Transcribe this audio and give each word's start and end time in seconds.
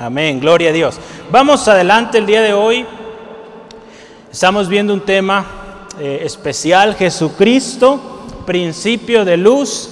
Amén, 0.00 0.40
gloria 0.40 0.70
a 0.70 0.72
Dios. 0.72 0.98
Vamos 1.30 1.68
adelante 1.68 2.16
el 2.16 2.24
día 2.24 2.40
de 2.40 2.54
hoy. 2.54 2.86
Estamos 4.32 4.66
viendo 4.66 4.94
un 4.94 5.02
tema 5.02 5.44
eh, 6.00 6.22
especial, 6.24 6.94
Jesucristo, 6.94 8.00
principio 8.46 9.26
de 9.26 9.36
luz 9.36 9.90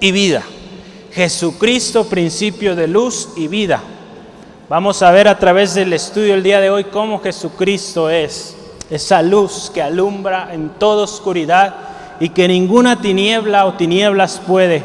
y 0.00 0.10
vida. 0.10 0.42
Jesucristo, 1.12 2.08
principio 2.08 2.74
de 2.74 2.88
luz 2.88 3.28
y 3.36 3.46
vida. 3.46 3.80
Vamos 4.68 5.02
a 5.02 5.12
ver 5.12 5.28
a 5.28 5.38
través 5.38 5.72
del 5.72 5.92
estudio 5.92 6.34
el 6.34 6.42
día 6.42 6.58
de 6.58 6.70
hoy 6.70 6.82
cómo 6.82 7.20
Jesucristo 7.20 8.10
es 8.10 8.56
esa 8.90 9.22
luz 9.22 9.70
que 9.72 9.80
alumbra 9.80 10.52
en 10.52 10.70
toda 10.70 11.04
oscuridad 11.04 11.76
y 12.18 12.30
que 12.30 12.48
ninguna 12.48 13.00
tiniebla 13.00 13.66
o 13.66 13.74
tinieblas 13.74 14.42
puede 14.44 14.82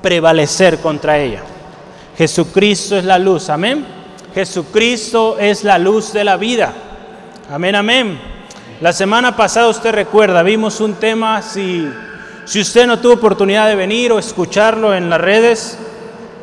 prevalecer 0.00 0.78
contra 0.78 1.18
ella. 1.18 1.42
Jesucristo 2.16 2.96
es 2.96 3.04
la 3.04 3.18
luz, 3.18 3.48
amén. 3.48 3.84
Jesucristo 4.34 5.38
es 5.38 5.64
la 5.64 5.78
luz 5.78 6.12
de 6.12 6.24
la 6.24 6.36
vida. 6.36 6.72
Amén, 7.50 7.74
amén. 7.74 8.18
La 8.80 8.92
semana 8.92 9.36
pasada 9.36 9.68
usted 9.68 9.92
recuerda, 9.92 10.42
vimos 10.42 10.80
un 10.80 10.94
tema, 10.94 11.40
si, 11.40 11.88
si 12.44 12.60
usted 12.60 12.86
no 12.86 12.98
tuvo 12.98 13.14
oportunidad 13.14 13.68
de 13.68 13.76
venir 13.76 14.10
o 14.10 14.18
escucharlo 14.18 14.94
en 14.94 15.08
las 15.08 15.20
redes, 15.20 15.78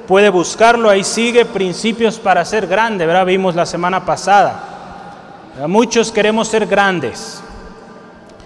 puede 0.07 0.29
buscarlo, 0.29 0.89
ahí 0.89 1.03
sigue, 1.03 1.45
principios 1.45 2.17
para 2.17 2.45
ser 2.45 2.65
grande, 2.65 3.05
¿verdad? 3.05 3.25
Vimos 3.25 3.55
la 3.55 3.65
semana 3.65 4.05
pasada. 4.05 4.63
Muchos 5.67 6.11
queremos 6.11 6.47
ser 6.47 6.65
grandes. 6.65 7.41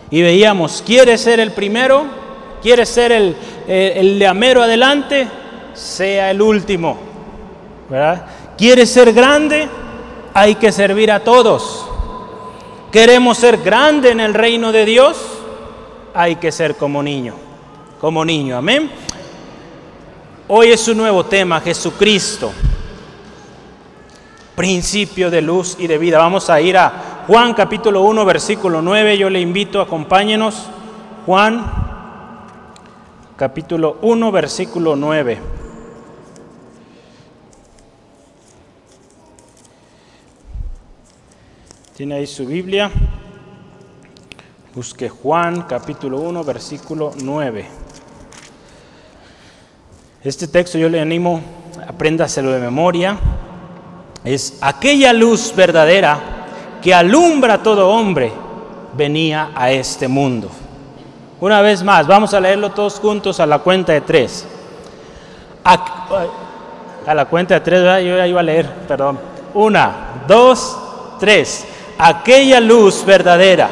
Y 0.10 0.22
veíamos, 0.22 0.84
¿quiere 0.86 1.18
ser 1.18 1.40
el 1.40 1.52
primero? 1.52 2.06
¿Quiere 2.62 2.86
ser 2.86 3.12
el, 3.12 3.36
el, 3.68 4.20
de 4.20 4.28
amero 4.28 4.64
adelante? 4.64 5.28
Sea 5.74 6.32
el 6.32 6.42
último. 6.42 7.13
¿Verdad? 7.90 8.26
¿Quiere 8.58 8.86
ser 8.86 9.14
grande? 9.14 9.68
Hay 10.34 10.56
que 10.56 10.72
servir 10.72 11.12
a 11.12 11.20
todos. 11.20 11.86
¿Queremos 12.92 13.38
ser 13.38 13.58
grande 13.58 14.12
en 14.12 14.20
el 14.20 14.34
reino 14.34 14.72
de 14.72 14.86
Dios? 14.86 15.18
Hay 16.14 16.36
que 16.36 16.52
ser 16.52 16.76
como 16.76 17.02
niño, 17.02 17.34
como 18.00 18.24
niño, 18.24 18.58
amén. 18.58 18.92
Hoy 20.48 20.72
es 20.72 20.88
un 20.88 20.98
nuevo 20.98 21.26
tema, 21.26 21.60
Jesucristo, 21.62 22.52
principio 24.56 25.32
de 25.32 25.42
luz 25.42 25.76
y 25.80 25.88
de 25.88 25.98
vida. 25.98 26.20
Vamos 26.20 26.50
a 26.50 26.62
ir 26.62 26.78
a 26.78 27.24
Juan 27.26 27.54
capítulo 27.54 28.02
1, 28.02 28.26
versículo 28.26 28.82
9. 28.82 29.18
Yo 29.18 29.30
le 29.30 29.40
invito, 29.40 29.82
acompáñenos. 29.82 30.68
Juan 31.26 31.66
capítulo 33.36 33.98
1, 34.02 34.32
versículo 34.32 34.96
9. 34.96 35.53
Tiene 42.04 42.16
ahí 42.16 42.28
su 42.28 42.46
Biblia. 42.46 42.92
Busque 44.76 45.08
Juan 45.08 45.62
capítulo 45.62 46.20
1, 46.20 46.44
versículo 46.44 47.14
9. 47.16 47.66
Este 50.22 50.50
texto 50.50 50.78
yo 50.78 50.90
le 50.90 51.00
animo, 51.00 51.40
apréndaselo 51.88 52.52
de 52.52 52.60
memoria. 52.60 53.18
Es 54.26 54.58
aquella 54.60 55.14
luz 55.14 55.54
verdadera 55.56 56.20
que 56.82 56.94
alumbra 56.94 57.54
a 57.54 57.64
todo 57.64 57.88
hombre 57.88 58.34
venía 58.98 59.52
a 59.56 59.72
este 59.72 60.10
mundo. 60.10 60.50
Una 61.40 61.62
vez 61.62 61.84
más, 61.84 62.06
vamos 62.06 62.34
a 62.34 62.42
leerlo 62.42 62.72
todos 62.72 63.00
juntos 63.00 63.40
a 63.40 63.46
la 63.46 63.60
cuenta 63.60 63.94
de 63.94 64.02
tres. 64.02 64.46
A, 65.64 67.14
la 67.14 67.26
cuenta 67.28 67.54
de 67.54 67.60
tres, 67.62 67.82
¿verdad? 67.82 68.00
yo 68.00 68.18
ya 68.18 68.28
iba 68.28 68.42
a 68.42 68.44
leer, 68.44 68.70
perdón. 68.90 69.18
Una, 69.54 70.26
dos, 70.28 70.78
tres 71.18 71.68
aquella 71.98 72.60
luz 72.60 73.04
verdadera 73.06 73.70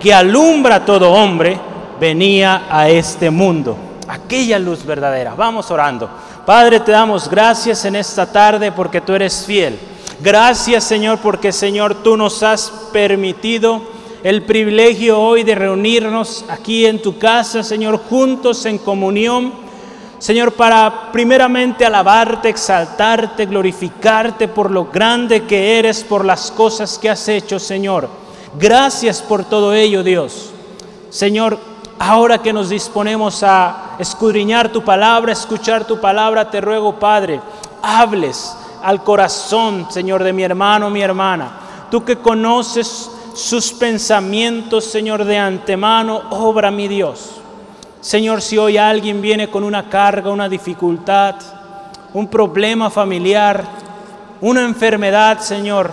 que 0.00 0.12
alumbra 0.12 0.76
a 0.76 0.84
todo 0.84 1.12
hombre, 1.12 1.58
venía 2.00 2.66
a 2.68 2.88
este 2.88 3.30
mundo. 3.30 3.76
Aquella 4.08 4.58
luz 4.58 4.84
verdadera. 4.84 5.34
Vamos 5.34 5.70
orando. 5.70 6.10
Padre, 6.44 6.80
te 6.80 6.90
damos 6.90 7.30
gracias 7.30 7.84
en 7.84 7.94
esta 7.94 8.30
tarde 8.30 8.72
porque 8.72 9.00
tú 9.00 9.14
eres 9.14 9.46
fiel. 9.46 9.78
Gracias 10.20 10.84
Señor 10.84 11.18
porque 11.18 11.52
Señor 11.52 12.02
tú 12.02 12.16
nos 12.16 12.42
has 12.42 12.70
permitido 12.92 13.82
el 14.22 14.42
privilegio 14.42 15.20
hoy 15.20 15.42
de 15.42 15.54
reunirnos 15.54 16.44
aquí 16.48 16.86
en 16.86 17.02
tu 17.02 17.18
casa, 17.18 17.62
Señor, 17.62 17.98
juntos 17.98 18.64
en 18.66 18.78
comunión 18.78 19.52
Señor, 20.22 20.52
para 20.52 21.10
primeramente 21.10 21.84
alabarte, 21.84 22.48
exaltarte, 22.48 23.44
glorificarte 23.44 24.46
por 24.46 24.70
lo 24.70 24.84
grande 24.84 25.42
que 25.46 25.80
eres, 25.80 26.04
por 26.04 26.24
las 26.24 26.52
cosas 26.52 26.96
que 26.96 27.10
has 27.10 27.26
hecho, 27.26 27.58
Señor. 27.58 28.08
Gracias 28.56 29.20
por 29.20 29.44
todo 29.44 29.74
ello, 29.74 30.04
Dios. 30.04 30.50
Señor, 31.10 31.58
ahora 31.98 32.38
que 32.38 32.52
nos 32.52 32.70
disponemos 32.70 33.42
a 33.42 33.96
escudriñar 33.98 34.68
tu 34.68 34.84
palabra, 34.84 35.32
escuchar 35.32 35.88
tu 35.88 36.00
palabra, 36.00 36.48
te 36.48 36.60
ruego, 36.60 37.00
Padre, 37.00 37.40
hables 37.82 38.56
al 38.80 39.02
corazón, 39.02 39.88
Señor, 39.90 40.22
de 40.22 40.32
mi 40.32 40.44
hermano, 40.44 40.88
mi 40.88 41.02
hermana. 41.02 41.50
Tú 41.90 42.04
que 42.04 42.18
conoces 42.18 43.10
sus 43.34 43.72
pensamientos, 43.72 44.84
Señor, 44.84 45.24
de 45.24 45.36
antemano, 45.36 46.22
obra 46.30 46.70
mi 46.70 46.86
Dios. 46.86 47.41
Señor, 48.02 48.42
si 48.42 48.58
hoy 48.58 48.76
alguien 48.76 49.22
viene 49.22 49.48
con 49.48 49.62
una 49.62 49.88
carga, 49.88 50.32
una 50.32 50.48
dificultad, 50.48 51.36
un 52.12 52.26
problema 52.26 52.90
familiar, 52.90 53.64
una 54.40 54.64
enfermedad, 54.64 55.38
Señor, 55.38 55.88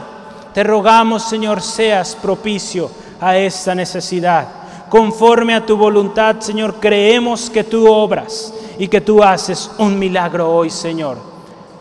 te 0.51 0.63
rogamos, 0.63 1.29
Señor, 1.29 1.61
seas 1.61 2.15
propicio 2.15 2.89
a 3.21 3.37
esta 3.37 3.75
necesidad. 3.75 4.47
Conforme 4.89 5.53
a 5.53 5.63
tu 5.63 5.77
voluntad, 5.77 6.39
Señor, 6.39 6.77
creemos 6.79 7.47
que 7.47 7.63
tú 7.63 7.87
obras 7.87 8.55
y 8.79 8.87
que 8.87 9.01
tú 9.01 9.21
haces 9.23 9.69
un 9.77 9.99
milagro 9.99 10.51
hoy, 10.51 10.71
Señor. 10.71 11.19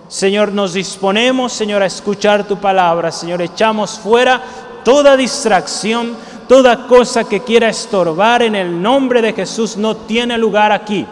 Señor, 0.09 0.53
nos 0.53 0.75
disponemos, 0.75 1.55
Señor, 1.55 1.83
a 1.83 1.87
escuchar 1.87 2.45
tu 2.45 2.59
palabra. 2.59 3.11
Señor, 3.11 3.41
echamos 3.41 3.99
fuera 3.99 4.43
toda 4.85 5.17
distracción, 5.17 6.15
Toda 6.49 6.87
cosa 6.87 7.25
que 7.25 7.41
quiera 7.41 7.69
estorbar 7.69 8.43
en 8.43 8.55
el 8.55 8.81
nombre 8.81 9.21
de 9.21 9.35
Jesús 9.35 9.77
no 9.77 9.95
tiene 9.95 10.39
lugar 10.39 10.73
aquí. 10.73 11.07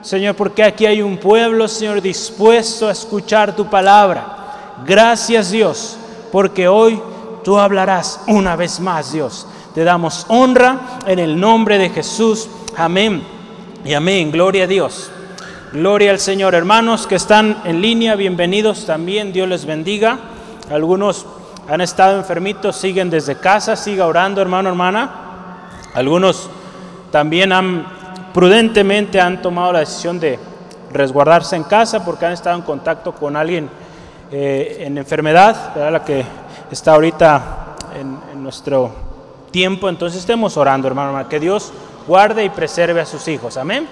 Señor, 0.00 0.34
porque 0.34 0.64
aquí 0.64 0.86
hay 0.86 1.02
un 1.02 1.18
pueblo, 1.18 1.68
Señor, 1.68 2.00
dispuesto 2.00 2.88
a 2.88 2.92
escuchar 2.92 3.54
tu 3.54 3.68
palabra. 3.68 4.80
Gracias 4.86 5.50
Dios, 5.50 5.98
porque 6.32 6.66
hoy 6.66 7.00
tú 7.44 7.58
hablarás 7.58 8.22
una 8.26 8.56
vez 8.56 8.80
más, 8.80 9.12
Dios. 9.12 9.46
Te 9.74 9.84
damos 9.84 10.24
honra 10.28 10.98
en 11.06 11.18
el 11.18 11.38
nombre 11.38 11.76
de 11.76 11.90
Jesús. 11.90 12.48
Amén. 12.76 13.22
Y 13.84 13.94
amén. 13.94 14.32
Gloria 14.32 14.64
a 14.64 14.66
Dios. 14.66 15.10
Gloria 15.72 16.10
al 16.10 16.18
Señor. 16.18 16.54
Hermanos 16.54 17.06
que 17.06 17.14
están 17.14 17.62
en 17.64 17.80
línea, 17.80 18.16
bienvenidos 18.16 18.86
también. 18.86 19.32
Dios 19.32 19.48
les 19.48 19.66
bendiga. 19.66 20.18
Algunos 20.70 21.26
han 21.68 21.80
estado 21.80 22.18
enfermitos, 22.18 22.76
siguen 22.76 23.10
desde 23.10 23.36
casa, 23.36 23.76
siga 23.76 24.06
orando 24.06 24.40
hermano, 24.40 24.68
hermana. 24.68 25.10
Algunos 25.94 26.48
también 27.10 27.52
han 27.52 27.86
prudentemente 28.32 29.20
han 29.20 29.42
tomado 29.42 29.72
la 29.72 29.80
decisión 29.80 30.18
de 30.18 30.38
resguardarse 30.92 31.56
en 31.56 31.64
casa 31.64 32.04
porque 32.04 32.26
han 32.26 32.32
estado 32.32 32.56
en 32.56 32.62
contacto 32.62 33.12
con 33.12 33.36
alguien 33.36 33.68
eh, 34.30 34.78
en 34.80 34.98
enfermedad, 34.98 35.74
la 35.90 36.04
que 36.04 36.24
está 36.70 36.94
ahorita 36.94 37.76
en, 37.98 38.42
nuestro 38.42 38.90
tiempo. 39.52 39.88
Entonces 39.88 40.18
estemos 40.18 40.56
orando, 40.56 40.88
hermano, 40.88 41.10
hermana, 41.10 41.28
que 41.28 41.38
Dios 41.38 41.72
guarde 42.08 42.44
y 42.44 42.48
preserve 42.48 43.00
a 43.00 43.06
sus 43.06 43.28
hijos. 43.28 43.56
Amén. 43.56 43.86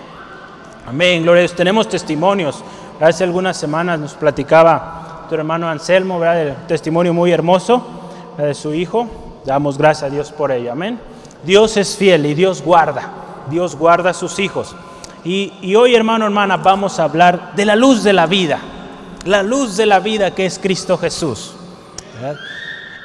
Amén, 0.89 1.23
gloria 1.23 1.41
a 1.41 1.43
Dios. 1.43 1.55
Tenemos 1.55 1.89
testimonios. 1.89 2.65
Hace 3.01 3.23
algunas 3.23 3.57
semanas 3.57 4.01
nos 4.01 4.15
platicaba 4.15 5.00
hermano 5.35 5.69
Anselmo, 5.69 6.19
¿verdad? 6.19 6.57
Testimonio 6.67 7.15
muy 7.15 7.33
hermoso 7.33 7.87
de 8.37 8.55
su 8.55 8.75
hijo. 8.75 9.07
Damos 9.45 9.79
gracias 9.79 10.11
a 10.11 10.15
Dios 10.15 10.33
por 10.33 10.53
ello, 10.53 10.73
amén. 10.73 10.99
Dios 11.45 11.77
es 11.77 11.97
fiel 11.97 12.27
y 12.27 12.35
Dios 12.35 12.63
guarda, 12.63 13.11
Dios 13.49 13.77
guarda 13.77 14.11
a 14.11 14.15
sus 14.15 14.39
hijos. 14.39 14.75
Y, 15.25 15.75
hoy, 15.75 15.95
hermano, 15.95 16.25
hermana, 16.25 16.57
vamos 16.57 16.99
a 16.99 17.05
hablar 17.05 17.55
de 17.55 17.65
la 17.65 17.77
luz 17.77 18.03
de 18.03 18.13
la 18.13 18.27
vida, 18.27 18.59
la 19.27 19.43
luz 19.43 19.77
de 19.77 19.87
la 19.87 20.01
vida 20.01 20.35
que 20.35 20.47
es 20.47 20.59
Cristo 20.59 20.97
Jesús. 20.97 21.53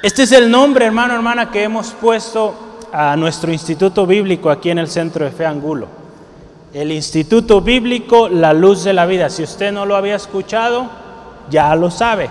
Este 0.01 0.23
es 0.23 0.31
el 0.31 0.49
nombre, 0.49 0.85
hermano, 0.85 1.13
hermana, 1.13 1.51
que 1.51 1.63
hemos 1.63 1.91
puesto 1.91 2.53
a 2.91 3.15
nuestro 3.17 3.51
instituto 3.51 4.05
bíblico 4.05 4.49
aquí 4.49 4.69
en 4.69 4.79
el 4.79 4.87
centro 4.87 5.25
de 5.25 5.31
Fe 5.31 5.45
Angulo. 5.45 5.87
El 6.73 6.91
instituto 6.91 7.61
bíblico, 7.61 8.29
la 8.29 8.53
luz 8.53 8.83
de 8.83 8.93
la 8.93 9.05
vida. 9.05 9.29
Si 9.29 9.43
usted 9.43 9.71
no 9.71 9.85
lo 9.85 9.95
había 9.95 10.15
escuchado, 10.15 10.89
ya 11.49 11.75
lo 11.75 11.91
sabe. 11.91 12.29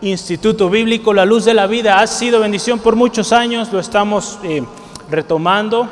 Instituto 0.00 0.68
Bíblico 0.68 1.14
La 1.14 1.24
Luz 1.24 1.44
de 1.44 1.54
la 1.54 1.68
Vida 1.68 2.00
ha 2.00 2.06
sido 2.08 2.40
bendición 2.40 2.80
por 2.80 2.96
muchos 2.96 3.32
años, 3.32 3.72
lo 3.72 3.78
estamos 3.78 4.38
eh, 4.42 4.64
retomando 5.08 5.88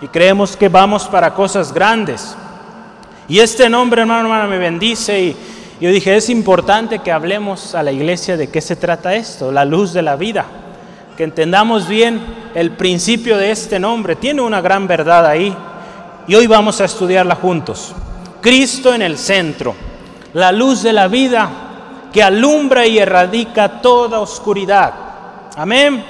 y 0.00 0.08
creemos 0.08 0.56
que 0.56 0.68
vamos 0.68 1.04
para 1.04 1.32
cosas 1.32 1.72
grandes. 1.72 2.36
Y 3.28 3.38
este 3.38 3.68
nombre, 3.68 4.02
hermano, 4.02 4.22
hermana, 4.22 4.48
me 4.48 4.58
bendice 4.58 5.20
y, 5.20 5.36
Yo 5.80 5.90
dije, 5.90 6.16
es 6.16 6.28
importante 6.28 6.98
que 6.98 7.12
hablemos 7.12 7.76
a 7.76 7.84
la 7.84 7.92
iglesia 7.92 8.36
de 8.36 8.48
qué 8.48 8.60
se 8.60 8.74
trata 8.74 9.14
esto, 9.14 9.52
la 9.52 9.64
luz 9.64 9.92
de 9.92 10.02
la 10.02 10.16
vida, 10.16 10.44
que 11.16 11.22
entendamos 11.22 11.86
bien 11.86 12.20
el 12.56 12.72
principio 12.72 13.36
de 13.36 13.52
este 13.52 13.78
nombre. 13.78 14.16
Tiene 14.16 14.42
una 14.42 14.60
gran 14.60 14.88
verdad 14.88 15.24
ahí 15.24 15.54
y 16.26 16.34
hoy 16.34 16.48
vamos 16.48 16.80
a 16.80 16.84
estudiarla 16.84 17.36
juntos. 17.36 17.94
Cristo 18.40 18.92
en 18.92 19.02
el 19.02 19.16
centro, 19.18 19.76
la 20.34 20.50
luz 20.50 20.82
de 20.82 20.92
la 20.92 21.06
vida 21.06 21.61
que 22.12 22.22
alumbra 22.22 22.86
y 22.86 22.98
erradica 22.98 23.80
toda 23.80 24.20
oscuridad. 24.20 24.92
Amén. 25.56 26.04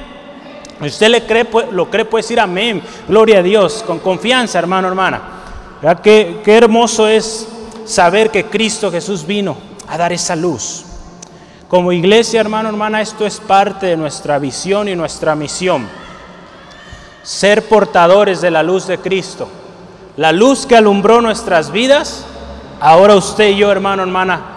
usted 0.80 1.08
le 1.08 1.24
cree, 1.24 1.46
lo 1.70 1.88
cree, 1.88 2.04
puede 2.04 2.22
decir 2.22 2.40
amén. 2.40 2.82
Gloria 3.08 3.38
a 3.38 3.42
Dios, 3.42 3.84
con 3.86 4.00
confianza, 4.00 4.58
hermano, 4.58 4.88
hermana. 4.88 5.22
Qué, 6.02 6.40
qué 6.44 6.56
hermoso 6.56 7.08
es 7.08 7.48
saber 7.84 8.30
que 8.30 8.46
Cristo 8.46 8.90
Jesús 8.90 9.26
vino 9.26 9.56
a 9.88 9.96
dar 9.96 10.12
esa 10.12 10.36
luz. 10.36 10.84
Como 11.68 11.92
iglesia, 11.92 12.40
hermano, 12.40 12.68
hermana, 12.68 13.00
esto 13.00 13.24
es 13.24 13.40
parte 13.40 13.86
de 13.86 13.96
nuestra 13.96 14.38
visión 14.38 14.88
y 14.88 14.94
nuestra 14.94 15.34
misión. 15.34 15.88
Ser 17.22 17.66
portadores 17.66 18.40
de 18.40 18.50
la 18.50 18.62
luz 18.62 18.86
de 18.86 18.98
Cristo. 18.98 19.48
La 20.16 20.32
luz 20.32 20.66
que 20.66 20.76
alumbró 20.76 21.22
nuestras 21.22 21.72
vidas, 21.72 22.26
ahora 22.80 23.14
usted 23.14 23.48
y 23.50 23.56
yo, 23.56 23.72
hermano, 23.72 24.02
hermana, 24.02 24.51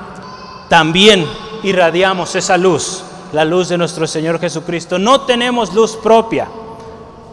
también 0.70 1.26
irradiamos 1.64 2.36
esa 2.36 2.58
luz, 2.58 3.04
la 3.34 3.46
luz 3.46 3.70
de 3.70 3.78
nuestro 3.78 4.08
Señor 4.08 4.40
Jesucristo. 4.40 5.00
No 5.00 5.22
tenemos 5.22 5.74
luz 5.74 5.96
propia. 5.96 6.48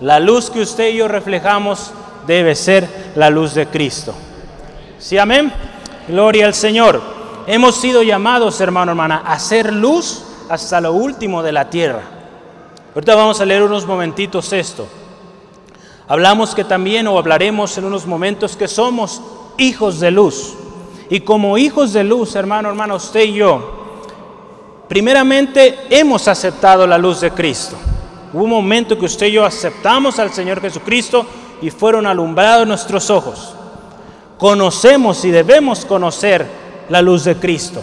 La 0.00 0.18
luz 0.18 0.50
que 0.50 0.60
usted 0.60 0.90
y 0.90 0.96
yo 0.96 1.08
reflejamos 1.08 1.92
debe 2.26 2.54
ser 2.54 3.12
la 3.14 3.30
luz 3.30 3.54
de 3.54 3.66
Cristo. 3.66 4.14
¿Sí, 4.98 5.18
amén? 5.18 5.52
Gloria 6.08 6.46
al 6.46 6.54
Señor. 6.54 7.00
Hemos 7.46 7.76
sido 7.76 8.02
llamados, 8.02 8.60
hermano, 8.60 8.92
hermana, 8.92 9.22
a 9.24 9.34
hacer 9.34 9.72
luz 9.72 10.24
hasta 10.48 10.80
lo 10.80 10.92
último 10.92 11.42
de 11.42 11.52
la 11.52 11.70
tierra. 11.70 12.02
Ahorita 12.94 13.14
vamos 13.14 13.40
a 13.40 13.46
leer 13.46 13.62
unos 13.62 13.86
momentitos 13.86 14.52
esto. 14.52 14.86
Hablamos 16.08 16.54
que 16.54 16.64
también, 16.64 17.06
o 17.06 17.18
hablaremos 17.18 17.76
en 17.78 17.84
unos 17.84 18.06
momentos, 18.06 18.56
que 18.56 18.68
somos 18.68 19.22
hijos 19.56 19.98
de 19.98 20.10
luz. 20.10 20.54
Y 21.12 21.20
como 21.20 21.56
hijos 21.56 21.92
de 21.92 22.02
luz, 22.02 22.34
hermano, 22.34 22.70
hermana, 22.70 22.94
usted 22.94 23.20
y 23.20 23.34
yo, 23.34 23.84
primeramente 24.88 25.78
hemos 25.90 26.26
aceptado 26.26 26.86
la 26.86 26.98
luz 26.98 27.20
de 27.20 27.30
Cristo. 27.30 27.76
Hubo 28.32 28.42
un 28.42 28.50
momento 28.50 28.98
que 28.98 29.04
usted 29.04 29.26
y 29.26 29.32
yo 29.32 29.44
aceptamos 29.44 30.18
al 30.18 30.32
Señor 30.32 30.60
Jesucristo 30.60 31.24
y 31.60 31.70
fueron 31.70 32.06
alumbrados 32.06 32.66
nuestros 32.66 33.10
ojos 33.10 33.54
conocemos 34.42 35.24
y 35.24 35.30
debemos 35.30 35.84
conocer 35.84 36.44
la 36.88 37.00
luz 37.00 37.22
de 37.22 37.36
Cristo. 37.36 37.80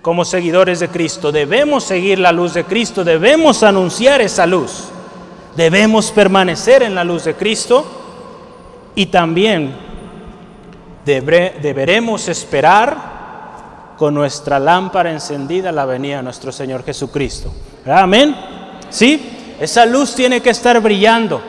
Como 0.00 0.24
seguidores 0.24 0.80
de 0.80 0.88
Cristo, 0.88 1.30
debemos 1.30 1.84
seguir 1.84 2.18
la 2.18 2.32
luz 2.32 2.54
de 2.54 2.64
Cristo, 2.64 3.04
debemos 3.04 3.62
anunciar 3.62 4.22
esa 4.22 4.46
luz, 4.46 4.84
debemos 5.56 6.10
permanecer 6.10 6.82
en 6.82 6.94
la 6.94 7.04
luz 7.04 7.24
de 7.24 7.34
Cristo 7.34 7.84
y 8.94 9.06
también 9.06 9.76
deberemos 11.04 12.28
esperar 12.28 13.20
con 13.96 14.14
nuestra 14.14 14.58
lámpara 14.58 15.10
encendida 15.10 15.72
la 15.72 15.84
venida 15.84 16.18
de 16.18 16.22
nuestro 16.22 16.52
Señor 16.52 16.84
Jesucristo. 16.84 17.52
Amén. 17.86 18.34
¿Sí? 18.88 19.56
Esa 19.60 19.84
luz 19.84 20.14
tiene 20.14 20.40
que 20.40 20.50
estar 20.50 20.80
brillando 20.80 21.42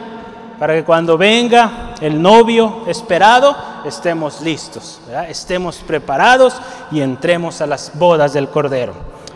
para 0.59 0.73
que 0.73 0.83
cuando 0.83 1.17
venga 1.17 1.95
el 2.01 2.21
novio 2.21 2.83
esperado 2.87 3.55
estemos 3.85 4.41
listos, 4.41 4.99
estemos 5.27 5.77
preparados 5.77 6.55
y 6.91 7.01
entremos 7.01 7.61
a 7.61 7.67
las 7.67 7.91
bodas 7.93 8.33
del 8.33 8.49
Cordero. 8.49 8.93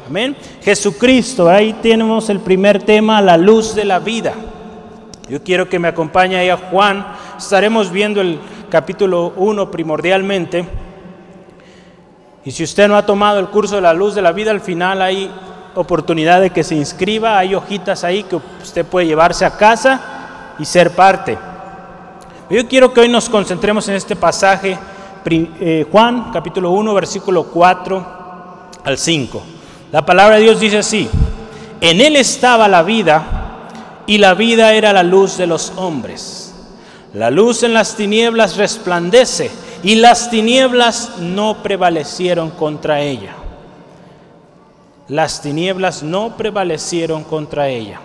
Amén. 0.08 0.36
Jesucristo, 0.62 1.50
ahí 1.50 1.74
tenemos 1.82 2.30
el 2.30 2.40
primer 2.40 2.84
tema, 2.84 3.22
la 3.22 3.38
luz 3.38 3.74
de 3.74 3.86
la 3.86 4.00
vida. 4.00 4.34
Yo 5.28 5.42
quiero 5.42 5.68
que 5.68 5.80
me 5.80 5.88
acompañe 5.88 6.36
ahí 6.36 6.50
a 6.50 6.58
Juan. 6.58 7.08
Estaremos 7.38 7.92
viendo 7.92 8.22
el 8.22 8.40
capítulo 8.76 9.32
1 9.38 9.72
primordialmente. 9.72 10.66
Y 12.44 12.52
si 12.52 12.66
usted 12.66 12.90
no 12.90 12.98
ha 12.98 13.06
tomado 13.06 13.40
el 13.40 13.48
curso 13.48 13.76
de 13.76 13.82
la 13.82 13.94
luz 13.94 14.16
de 14.16 14.22
la 14.22 14.34
vida, 14.34 14.52
al 14.52 14.60
final 14.60 15.02
hay 15.02 15.32
oportunidad 15.76 16.42
de 16.42 16.50
que 16.50 16.62
se 16.62 16.76
inscriba. 16.76 17.38
Hay 17.38 17.56
hojitas 17.56 18.04
ahí 18.04 18.24
que 18.24 18.36
usted 18.36 18.86
puede 18.86 19.08
llevarse 19.08 19.46
a 19.46 19.56
casa 19.56 20.56
y 20.60 20.66
ser 20.66 20.92
parte. 20.92 21.38
Yo 22.50 22.68
quiero 22.68 22.92
que 22.92 23.00
hoy 23.00 23.08
nos 23.08 23.30
concentremos 23.30 23.88
en 23.88 23.96
este 23.96 24.18
pasaje, 24.18 24.78
eh, 25.24 25.88
Juan 25.90 26.32
capítulo 26.34 26.72
1, 26.72 26.94
versículo 26.94 27.46
4 27.46 28.06
al 28.84 28.98
5. 28.98 29.44
La 29.94 30.06
palabra 30.06 30.36
de 30.36 30.42
Dios 30.42 30.60
dice 30.60 30.80
así, 30.80 31.08
en 31.80 32.02
él 32.02 32.18
estaba 32.18 32.68
la 32.68 32.84
vida 32.84 33.24
y 34.06 34.18
la 34.18 34.34
vida 34.34 34.74
era 34.74 34.92
la 34.92 35.04
luz 35.04 35.38
de 35.38 35.48
los 35.48 35.72
hombres. 35.78 36.45
La 37.16 37.32
luz 37.32 37.64
en 37.64 37.74
las 37.74 37.96
tinieblas 37.96 38.58
resplandece 38.58 39.50
y 39.84 39.96
las 39.96 40.30
tinieblas 40.30 41.14
no 41.18 41.64
prevalecieron 41.64 42.50
contra 42.50 43.00
ella. 43.00 43.34
Las 45.08 45.42
tinieblas 45.42 46.04
no 46.04 46.36
prevalecieron 46.36 47.24
contra 47.24 47.70
ella. 47.70 48.02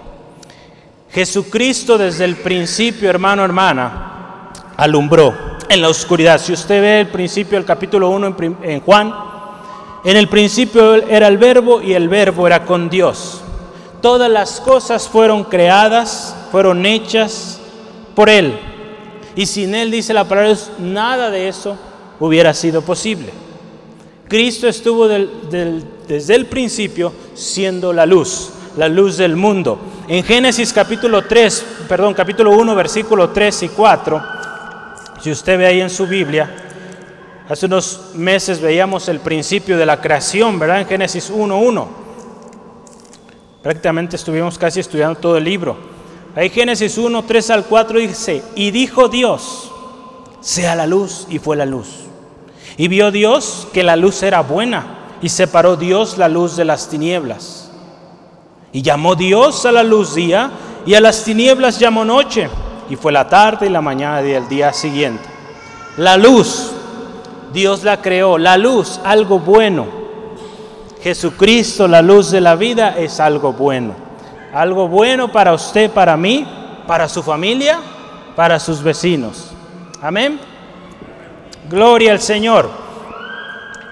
Jesucristo 1.10 1.98
desde 1.98 2.24
el 2.24 2.36
principio, 2.36 3.10
hermano, 3.10 3.44
hermana, 3.44 4.52
alumbró 4.76 5.34
en 5.68 5.82
la 5.82 5.88
oscuridad. 5.88 6.40
Si 6.40 6.52
usted 6.52 6.80
ve 6.80 7.00
el 7.00 7.08
principio 7.08 7.58
del 7.58 7.66
capítulo 7.66 8.10
1 8.10 8.36
en, 8.62 8.80
Juan, 8.80 9.12
en 10.04 10.16
el 10.16 10.28
principio 10.28 10.94
era 10.94 11.26
el 11.26 11.36
verbo 11.36 11.82
y 11.82 11.94
el 11.94 12.08
verbo 12.08 12.46
era 12.46 12.64
con 12.64 12.88
Dios. 12.88 13.40
Todas 14.00 14.30
las 14.30 14.60
cosas 14.60 15.08
fueron 15.08 15.42
creadas, 15.42 16.36
fueron 16.52 16.86
hechas 16.86 17.58
por 18.14 18.28
Él. 18.28 18.70
Y 19.36 19.46
sin 19.46 19.74
Él, 19.74 19.90
dice 19.90 20.12
la 20.12 20.28
palabra, 20.28 20.54
nada 20.78 21.30
de 21.30 21.48
eso 21.48 21.76
hubiera 22.18 22.52
sido 22.54 22.82
posible. 22.82 23.30
Cristo 24.28 24.68
estuvo 24.68 25.08
desde 25.08 26.34
el 26.34 26.46
principio 26.46 27.12
siendo 27.34 27.92
la 27.92 28.06
luz 28.06 28.52
la 28.76 28.88
luz 28.88 29.16
del 29.16 29.36
mundo. 29.36 29.78
En 30.08 30.24
Génesis 30.24 30.72
capítulo 30.72 31.22
3, 31.22 31.66
perdón, 31.88 32.14
capítulo 32.14 32.52
1, 32.52 32.74
versículo 32.74 33.30
3 33.30 33.64
y 33.64 33.68
4, 33.68 34.22
si 35.22 35.30
usted 35.30 35.58
ve 35.58 35.66
ahí 35.66 35.80
en 35.80 35.90
su 35.90 36.06
Biblia, 36.06 36.50
hace 37.48 37.66
unos 37.66 38.12
meses 38.14 38.60
veíamos 38.60 39.08
el 39.08 39.20
principio 39.20 39.76
de 39.76 39.86
la 39.86 40.00
creación, 40.00 40.58
¿verdad? 40.58 40.80
En 40.80 40.86
Génesis 40.86 41.30
1, 41.30 41.58
1. 41.58 41.88
Prácticamente 43.62 44.16
estuvimos 44.16 44.56
casi 44.56 44.80
estudiando 44.80 45.18
todo 45.18 45.36
el 45.36 45.44
libro. 45.44 45.76
Ahí 46.36 46.50
Génesis 46.50 46.96
1, 46.96 47.24
3 47.24 47.50
al 47.50 47.64
4 47.64 47.98
dice, 47.98 48.42
y 48.54 48.70
dijo 48.70 49.08
Dios, 49.08 49.72
sea 50.40 50.76
la 50.76 50.86
luz, 50.86 51.26
y 51.28 51.38
fue 51.38 51.56
la 51.56 51.66
luz. 51.66 51.88
Y 52.76 52.88
vio 52.88 53.10
Dios 53.10 53.66
que 53.72 53.82
la 53.82 53.96
luz 53.96 54.22
era 54.22 54.40
buena, 54.40 55.00
y 55.20 55.28
separó 55.28 55.76
Dios 55.76 56.18
la 56.18 56.28
luz 56.28 56.56
de 56.56 56.64
las 56.64 56.88
tinieblas. 56.88 57.70
Y 58.72 58.82
llamó 58.82 59.16
Dios 59.16 59.66
a 59.66 59.72
la 59.72 59.82
luz 59.82 60.14
día 60.14 60.50
y 60.86 60.94
a 60.94 61.00
las 61.00 61.24
tinieblas 61.24 61.78
llamó 61.78 62.04
noche. 62.04 62.48
Y 62.88 62.96
fue 62.96 63.12
la 63.12 63.28
tarde 63.28 63.66
y 63.66 63.70
la 63.70 63.80
mañana 63.80 64.22
del 64.22 64.48
día 64.48 64.72
siguiente. 64.72 65.24
La 65.96 66.16
luz, 66.16 66.70
Dios 67.52 67.82
la 67.84 68.00
creó. 68.00 68.38
La 68.38 68.56
luz, 68.56 69.00
algo 69.04 69.38
bueno. 69.38 69.86
Jesucristo, 71.02 71.88
la 71.88 72.02
luz 72.02 72.30
de 72.30 72.40
la 72.40 72.56
vida, 72.56 72.96
es 72.96 73.20
algo 73.20 73.52
bueno. 73.52 73.94
Algo 74.52 74.88
bueno 74.88 75.30
para 75.30 75.52
usted, 75.52 75.90
para 75.90 76.16
mí, 76.16 76.46
para 76.86 77.08
su 77.08 77.22
familia, 77.22 77.78
para 78.34 78.58
sus 78.58 78.82
vecinos. 78.82 79.50
Amén. 80.02 80.40
Gloria 81.68 82.12
al 82.12 82.20
Señor. 82.20 82.68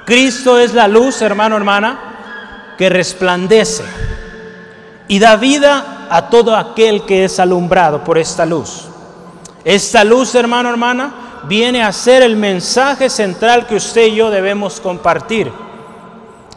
Cristo 0.04 0.58
es 0.58 0.74
la 0.74 0.88
luz, 0.88 1.22
hermano, 1.22 1.56
hermana, 1.56 2.74
que 2.76 2.88
resplandece 2.88 3.84
y 5.06 5.18
da 5.18 5.36
vida 5.36 6.06
a 6.10 6.28
todo 6.28 6.56
aquel 6.56 7.04
que 7.04 7.24
es 7.24 7.38
alumbrado 7.38 8.02
por 8.04 8.18
esta 8.18 8.46
luz. 8.46 8.88
Esta 9.64 10.04
luz, 10.04 10.34
hermano, 10.34 10.70
hermana, 10.70 11.42
viene 11.44 11.82
a 11.82 11.92
ser 11.92 12.22
el 12.22 12.36
mensaje 12.36 13.10
central 13.10 13.66
que 13.66 13.76
usted 13.76 14.06
y 14.06 14.16
yo 14.16 14.30
debemos 14.30 14.80
compartir. 14.80 15.52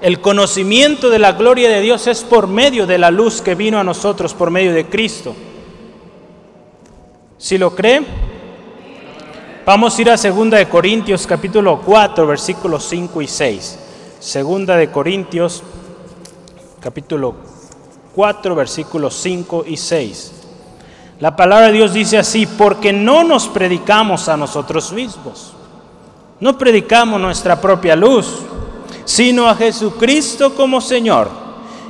El 0.01 0.19
conocimiento 0.19 1.11
de 1.11 1.19
la 1.19 1.33
gloria 1.33 1.69
de 1.69 1.79
Dios 1.79 2.07
es 2.07 2.23
por 2.23 2.47
medio 2.47 2.87
de 2.87 2.97
la 2.97 3.11
luz 3.11 3.39
que 3.39 3.53
vino 3.53 3.79
a 3.79 3.83
nosotros 3.83 4.33
por 4.33 4.49
medio 4.49 4.73
de 4.73 4.87
Cristo. 4.87 5.35
Si 7.37 7.59
lo 7.59 7.75
cree, 7.75 8.01
vamos 9.63 9.95
a 9.95 10.01
ir 10.01 10.09
a 10.09 10.17
2 10.17 10.49
de 10.49 10.67
Corintios 10.67 11.27
capítulo 11.27 11.81
4, 11.85 12.25
versículos 12.25 12.83
5 12.85 13.21
y 13.21 13.27
6. 13.27 13.79
Segunda 14.19 14.75
de 14.75 14.89
Corintios 14.89 15.61
capítulo 16.79 17.35
4, 18.15 18.55
versículos 18.55 19.13
5 19.13 19.65
y 19.67 19.77
6. 19.77 20.31
La 21.19 21.35
palabra 21.35 21.67
de 21.67 21.73
Dios 21.73 21.93
dice 21.93 22.17
así, 22.17 22.47
porque 22.47 22.91
no 22.91 23.23
nos 23.23 23.47
predicamos 23.49 24.27
a 24.29 24.35
nosotros 24.35 24.91
mismos, 24.93 25.53
no 26.39 26.57
predicamos 26.57 27.21
nuestra 27.21 27.61
propia 27.61 27.95
luz, 27.95 28.39
sino 29.11 29.49
a 29.49 29.55
Jesucristo 29.55 30.55
como 30.55 30.79
Señor 30.79 31.29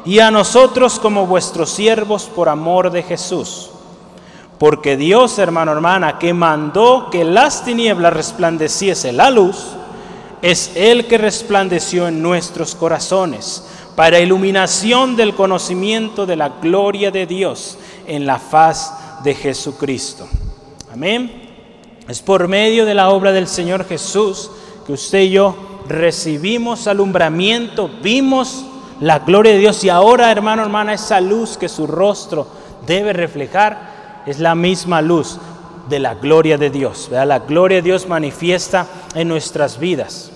y 0.03 0.17
a 0.17 0.31
nosotros 0.31 0.99
como 0.99 1.27
vuestros 1.27 1.69
siervos 1.69 2.23
por 2.23 2.49
amor 2.49 2.89
de 2.89 3.03
Jesús. 3.03 3.69
Porque 4.57 4.97
Dios, 4.97 5.37
hermano, 5.37 5.71
hermana, 5.71 6.17
que 6.17 6.33
mandó 6.33 7.09
que 7.11 7.23
las 7.23 7.63
tinieblas 7.63 8.13
resplandeciese 8.13 9.11
la 9.11 9.29
luz, 9.29 9.67
es 10.41 10.71
el 10.73 11.05
que 11.05 11.19
resplandeció 11.19 12.07
en 12.07 12.23
nuestros 12.23 12.73
corazones 12.73 13.67
para 13.95 14.19
iluminación 14.19 15.15
del 15.15 15.35
conocimiento 15.35 16.25
de 16.25 16.37
la 16.37 16.49
gloria 16.49 17.11
de 17.11 17.27
Dios 17.27 17.77
en 18.07 18.25
la 18.25 18.39
faz 18.39 19.23
de 19.23 19.35
Jesucristo. 19.35 20.27
Amén. 20.91 21.51
Es 22.07 22.19
por 22.19 22.47
medio 22.47 22.83
de 22.83 22.95
la 22.95 23.11
obra 23.11 23.31
del 23.31 23.47
Señor 23.47 23.85
Jesús 23.85 24.49
que 24.87 24.93
usted 24.93 25.19
y 25.19 25.29
yo 25.29 25.70
recibimos 25.91 26.87
alumbramiento, 26.87 27.89
vimos 28.01 28.65
la 28.99 29.19
gloria 29.19 29.53
de 29.53 29.59
Dios 29.59 29.83
y 29.83 29.89
ahora, 29.89 30.31
hermano, 30.31 30.61
hermana, 30.61 30.93
esa 30.93 31.19
luz 31.21 31.57
que 31.57 31.69
su 31.69 31.87
rostro 31.87 32.47
debe 32.85 33.13
reflejar 33.13 34.23
es 34.25 34.39
la 34.39 34.55
misma 34.55 35.01
luz 35.01 35.39
de 35.89 35.99
la 35.99 36.15
gloria 36.15 36.57
de 36.57 36.69
Dios. 36.69 37.09
La 37.11 37.39
gloria 37.39 37.77
de 37.77 37.81
Dios 37.81 38.07
manifiesta 38.07 38.85
en 39.15 39.27
nuestras 39.27 39.79
vidas. 39.79 40.31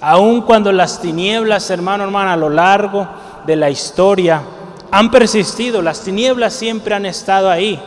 Aun 0.00 0.42
cuando 0.42 0.70
las 0.72 1.00
tinieblas, 1.00 1.70
hermano, 1.70 2.04
hermana, 2.04 2.34
a 2.34 2.36
lo 2.36 2.50
largo 2.50 3.08
de 3.46 3.56
la 3.56 3.70
historia 3.70 4.42
han 4.90 5.10
persistido, 5.10 5.82
las 5.82 6.02
tinieblas 6.02 6.52
siempre 6.52 6.94
han 6.94 7.06
estado 7.06 7.50
ahí. 7.50 7.80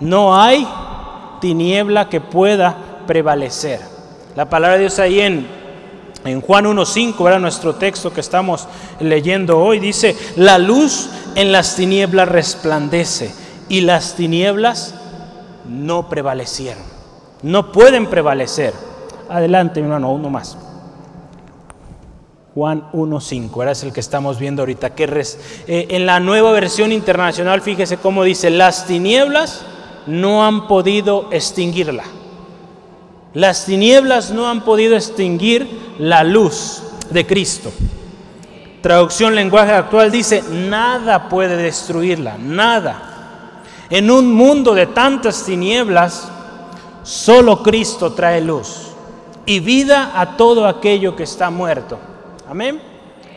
No 0.00 0.40
hay 0.40 0.66
tiniebla 1.40 2.08
que 2.08 2.20
pueda 2.20 2.76
prevalecer. 3.06 3.80
La 4.36 4.48
palabra 4.48 4.74
de 4.74 4.82
Dios 4.82 4.98
ahí 4.98 5.20
en, 5.20 5.55
en 6.26 6.40
Juan 6.40 6.64
1.5, 6.64 7.26
era 7.26 7.38
nuestro 7.38 7.74
texto 7.74 8.12
que 8.12 8.20
estamos 8.20 8.66
leyendo 9.00 9.58
hoy, 9.58 9.78
dice, 9.78 10.16
la 10.36 10.58
luz 10.58 11.08
en 11.34 11.52
las 11.52 11.76
tinieblas 11.76 12.28
resplandece 12.28 13.32
y 13.68 13.82
las 13.82 14.14
tinieblas 14.14 14.94
no 15.68 16.08
prevalecieron. 16.08 16.82
No 17.42 17.72
pueden 17.72 18.06
prevalecer. 18.06 18.72
Adelante, 19.28 19.80
hermano, 19.80 20.12
uno 20.12 20.30
más. 20.30 20.56
Juan 22.54 22.90
1.5, 22.92 23.62
era 23.62 23.72
el 23.72 23.92
que 23.92 24.00
estamos 24.00 24.38
viendo 24.38 24.62
ahorita. 24.62 24.94
Que 24.94 25.04
eh, 25.66 25.86
en 25.90 26.06
la 26.06 26.20
nueva 26.20 26.52
versión 26.52 26.90
internacional, 26.90 27.60
fíjese 27.60 27.98
cómo 27.98 28.24
dice, 28.24 28.48
las 28.48 28.86
tinieblas 28.86 29.64
no 30.06 30.44
han 30.46 30.66
podido 30.66 31.28
extinguirla. 31.32 32.04
Las 33.36 33.66
tinieblas 33.66 34.30
no 34.30 34.48
han 34.48 34.62
podido 34.62 34.96
extinguir 34.96 35.68
la 35.98 36.24
luz 36.24 36.82
de 37.10 37.26
Cristo. 37.26 37.70
Traducción 38.80 39.34
lenguaje 39.34 39.72
actual 39.72 40.10
dice, 40.10 40.42
nada 40.50 41.28
puede 41.28 41.54
destruirla, 41.58 42.38
nada. 42.38 43.60
En 43.90 44.10
un 44.10 44.32
mundo 44.32 44.72
de 44.72 44.86
tantas 44.86 45.44
tinieblas, 45.44 46.30
solo 47.02 47.62
Cristo 47.62 48.14
trae 48.14 48.40
luz 48.40 48.92
y 49.44 49.60
vida 49.60 50.12
a 50.14 50.38
todo 50.38 50.66
aquello 50.66 51.14
que 51.14 51.24
está 51.24 51.50
muerto. 51.50 51.98
Amén. 52.48 52.80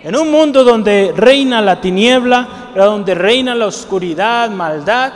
En 0.01 0.15
un 0.15 0.31
mundo 0.31 0.63
donde 0.63 1.13
reina 1.13 1.59
la 1.59 1.81
tiniebla, 1.81 2.71
donde 2.73 3.15
reina 3.15 3.53
la 3.53 3.65
oscuridad, 3.65 4.49
maldad, 4.49 5.11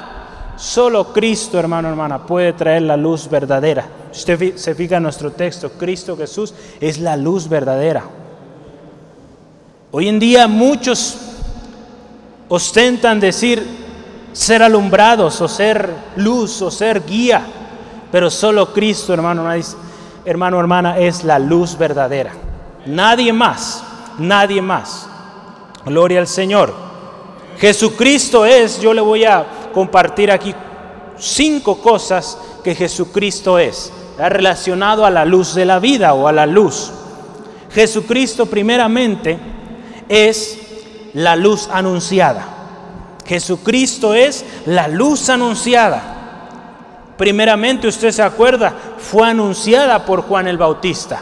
solo 0.57 1.11
Cristo, 1.13 1.59
hermano, 1.59 1.89
hermana, 1.89 2.25
puede 2.25 2.53
traer 2.53 2.83
la 2.83 2.97
luz 2.97 3.29
verdadera. 3.29 3.85
Usted 4.11 4.55
se 4.55 4.75
fija 4.75 4.97
en 4.97 5.03
nuestro 5.03 5.31
texto, 5.31 5.71
Cristo 5.71 6.15
Jesús 6.15 6.53
es 6.79 6.99
la 6.99 7.17
luz 7.17 7.47
verdadera. 7.47 8.03
Hoy 9.91 10.07
en 10.07 10.19
día 10.19 10.47
muchos 10.47 11.17
ostentan 12.49 13.19
decir 13.19 13.63
ser 14.31 14.63
alumbrados 14.63 15.39
o 15.41 15.47
ser 15.47 15.93
luz 16.15 16.61
o 16.61 16.71
ser 16.71 17.05
guía, 17.05 17.45
pero 18.11 18.29
solo 18.29 18.73
Cristo, 18.73 19.13
hermano, 19.13 19.47
hermano, 20.25 20.59
hermana, 20.59 20.97
es 20.97 21.23
la 21.23 21.39
luz 21.39 21.77
verdadera. 21.77 22.31
Nadie 22.85 23.31
más, 23.31 23.83
nadie 24.17 24.61
más. 24.61 25.07
Gloria 25.85 26.19
al 26.19 26.27
Señor. 26.27 26.73
Jesucristo 27.59 28.45
es, 28.45 28.79
yo 28.79 28.93
le 28.93 29.01
voy 29.01 29.25
a 29.25 29.45
compartir 29.73 30.31
aquí 30.31 30.53
cinco 31.17 31.79
cosas 31.79 32.37
que 32.63 32.75
Jesucristo 32.75 33.59
es, 33.59 33.91
relacionado 34.17 35.05
a 35.05 35.09
la 35.09 35.25
luz 35.25 35.55
de 35.55 35.65
la 35.65 35.79
vida 35.79 36.13
o 36.13 36.27
a 36.27 36.31
la 36.31 36.45
luz. 36.45 36.91
Jesucristo 37.71 38.45
primeramente 38.45 39.37
es 40.07 40.59
la 41.13 41.35
luz 41.35 41.67
anunciada. 41.71 42.45
Jesucristo 43.25 44.13
es 44.13 44.45
la 44.65 44.87
luz 44.87 45.29
anunciada. 45.29 46.13
Primeramente, 47.17 47.87
usted 47.87 48.11
se 48.11 48.21
acuerda, 48.21 48.73
fue 48.97 49.27
anunciada 49.27 50.05
por 50.05 50.21
Juan 50.21 50.47
el 50.47 50.57
Bautista. 50.57 51.21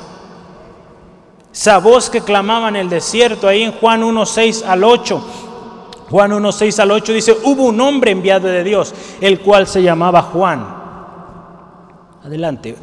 Esa 1.53 1.79
voz 1.79 2.09
que 2.09 2.21
clamaba 2.21 2.69
en 2.69 2.77
el 2.77 2.89
desierto, 2.89 3.47
ahí 3.47 3.63
en 3.63 3.73
Juan 3.73 4.03
1, 4.03 4.25
6 4.25 4.63
al 4.65 4.83
8. 4.83 5.23
Juan 6.11 6.33
1, 6.33 6.51
6 6.51 6.79
al 6.79 6.91
8 6.91 7.13
dice, 7.13 7.37
hubo 7.45 7.63
un 7.63 7.79
hombre 7.79 8.11
enviado 8.11 8.49
de 8.49 8.65
Dios, 8.65 8.93
el 9.21 9.39
cual 9.39 9.65
se 9.65 9.81
llamaba 9.81 10.21
Juan. 10.21 10.67
Adelante. 12.23 12.75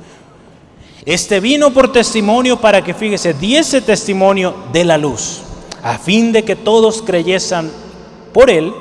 Este 1.05 1.39
vino 1.39 1.71
por 1.71 1.93
testimonio 1.93 2.57
para 2.59 2.83
que, 2.83 2.95
fíjese, 2.95 3.35
diese 3.35 3.83
testimonio 3.83 4.55
de 4.73 4.85
la 4.85 4.97
luz, 4.97 5.43
a 5.83 5.99
fin 5.99 6.33
de 6.33 6.43
que 6.43 6.57
todos 6.57 7.03
creyesen 7.03 7.71
por 8.33 8.51
él. 8.51 8.73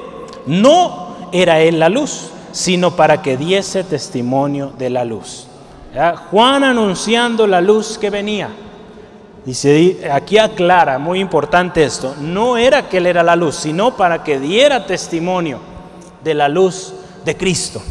No 0.46 1.16
era 1.34 1.60
él 1.60 1.80
la 1.80 1.90
luz, 1.90 2.30
sino 2.54 2.96
para 2.96 3.22
que 3.22 3.36
diese 3.36 3.84
testimonio 3.84 4.72
de 4.78 4.90
la 4.90 5.04
luz. 5.04 5.48
Juan 6.32 6.64
anunciando 6.64 7.48
la 7.48 7.60
luz 7.60 7.98
que 7.98 8.10
venía. 8.10 8.50
Dice, 9.48 10.10
aquí 10.12 10.38
aclara, 10.38 11.00
muy 11.00 11.22
importante 11.22 11.82
esto, 11.82 12.14
no 12.20 12.58
era 12.58 12.90
que 12.90 12.98
Él 12.98 13.06
era 13.06 13.24
la 13.24 13.38
luz, 13.38 13.56
sino 13.56 13.96
para 13.96 14.22
que 14.22 14.42
diera 14.42 14.86
testimonio 14.86 15.62
de 16.22 16.34
la 16.34 16.50
luz 16.50 16.94
de 17.24 17.38
Cristo. 17.38 17.82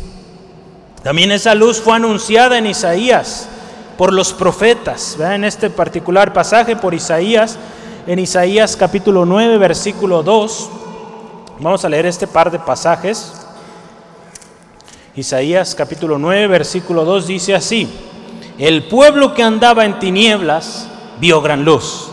También 1.02 1.32
esa 1.32 1.54
luz 1.54 1.80
fue 1.80 1.96
anunciada 1.96 2.58
en 2.58 2.66
Isaías 2.66 3.48
por 3.96 4.12
los 4.12 4.34
profetas, 4.34 5.16
en 5.18 5.44
este 5.44 5.70
particular 5.70 6.34
pasaje 6.34 6.76
por 6.76 6.92
Isaías, 6.92 7.58
en 8.06 8.18
Isaías 8.18 8.76
capítulo 8.76 9.24
9, 9.24 9.56
versículo 9.56 10.22
2. 10.22 10.70
Vamos 11.60 11.82
a 11.86 11.88
leer 11.88 12.04
este 12.04 12.26
par 12.26 12.50
de 12.50 12.58
pasajes. 12.58 13.32
Isaías 15.14 15.74
capítulo 15.74 16.18
9, 16.18 16.48
versículo 16.48 17.06
2 17.06 17.26
dice 17.26 17.54
así, 17.54 17.88
el 18.58 18.84
pueblo 18.88 19.32
que 19.32 19.42
andaba 19.42 19.86
en 19.86 19.98
tinieblas, 19.98 20.90
vio 21.20 21.40
gran 21.40 21.64
luz. 21.64 22.08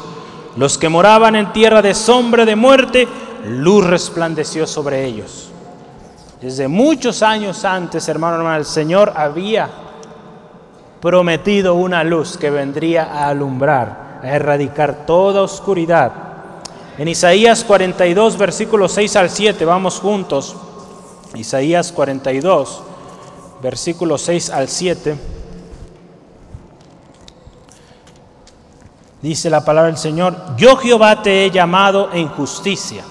Los 0.55 0.77
que 0.77 0.89
moraban 0.89 1.35
en 1.35 1.51
tierra 1.51 1.81
de 1.81 1.93
sombra 1.93 2.45
de 2.45 2.55
muerte, 2.55 3.07
luz 3.45 3.85
resplandeció 3.85 4.67
sobre 4.67 5.05
ellos. 5.05 5.49
Desde 6.41 6.67
muchos 6.67 7.23
años 7.23 7.63
antes, 7.65 8.07
hermano, 8.07 8.35
hermano, 8.35 8.57
el 8.57 8.65
Señor 8.65 9.13
había 9.15 9.69
prometido 11.01 11.73
una 11.75 12.03
luz 12.03 12.37
que 12.37 12.49
vendría 12.49 13.05
a 13.05 13.29
alumbrar, 13.29 14.19
a 14.21 14.29
erradicar 14.29 15.05
toda 15.05 15.41
oscuridad. 15.41 16.11
En 16.97 17.07
Isaías 17.07 17.63
42, 17.63 18.37
versículos 18.37 18.91
6 18.91 19.15
al 19.15 19.29
7, 19.29 19.65
vamos 19.65 19.99
juntos. 19.99 20.55
Isaías 21.33 21.91
42, 21.91 22.83
versículos 23.61 24.21
6 24.21 24.49
al 24.51 24.67
7. 24.67 25.32
Dice 29.23 29.49
la 29.49 29.63
palabra 29.63 29.89
del 29.89 29.97
Señor, 29.97 30.35
yo 30.57 30.75
Jehová 30.75 31.21
te 31.21 31.45
he 31.45 31.49
llamado 31.49 32.09
en 32.11 32.27
justicia, 32.27 33.05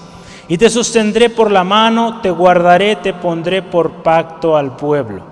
y 0.47 0.59
te 0.59 0.69
sostendré 0.69 1.31
por 1.31 1.49
la 1.49 1.63
mano, 1.63 2.21
te 2.21 2.29
guardaré, 2.29 2.97
te 2.97 3.15
pondré 3.15 3.63
por 3.63 4.03
pacto 4.03 4.55
al 4.55 4.75
pueblo, 4.75 5.23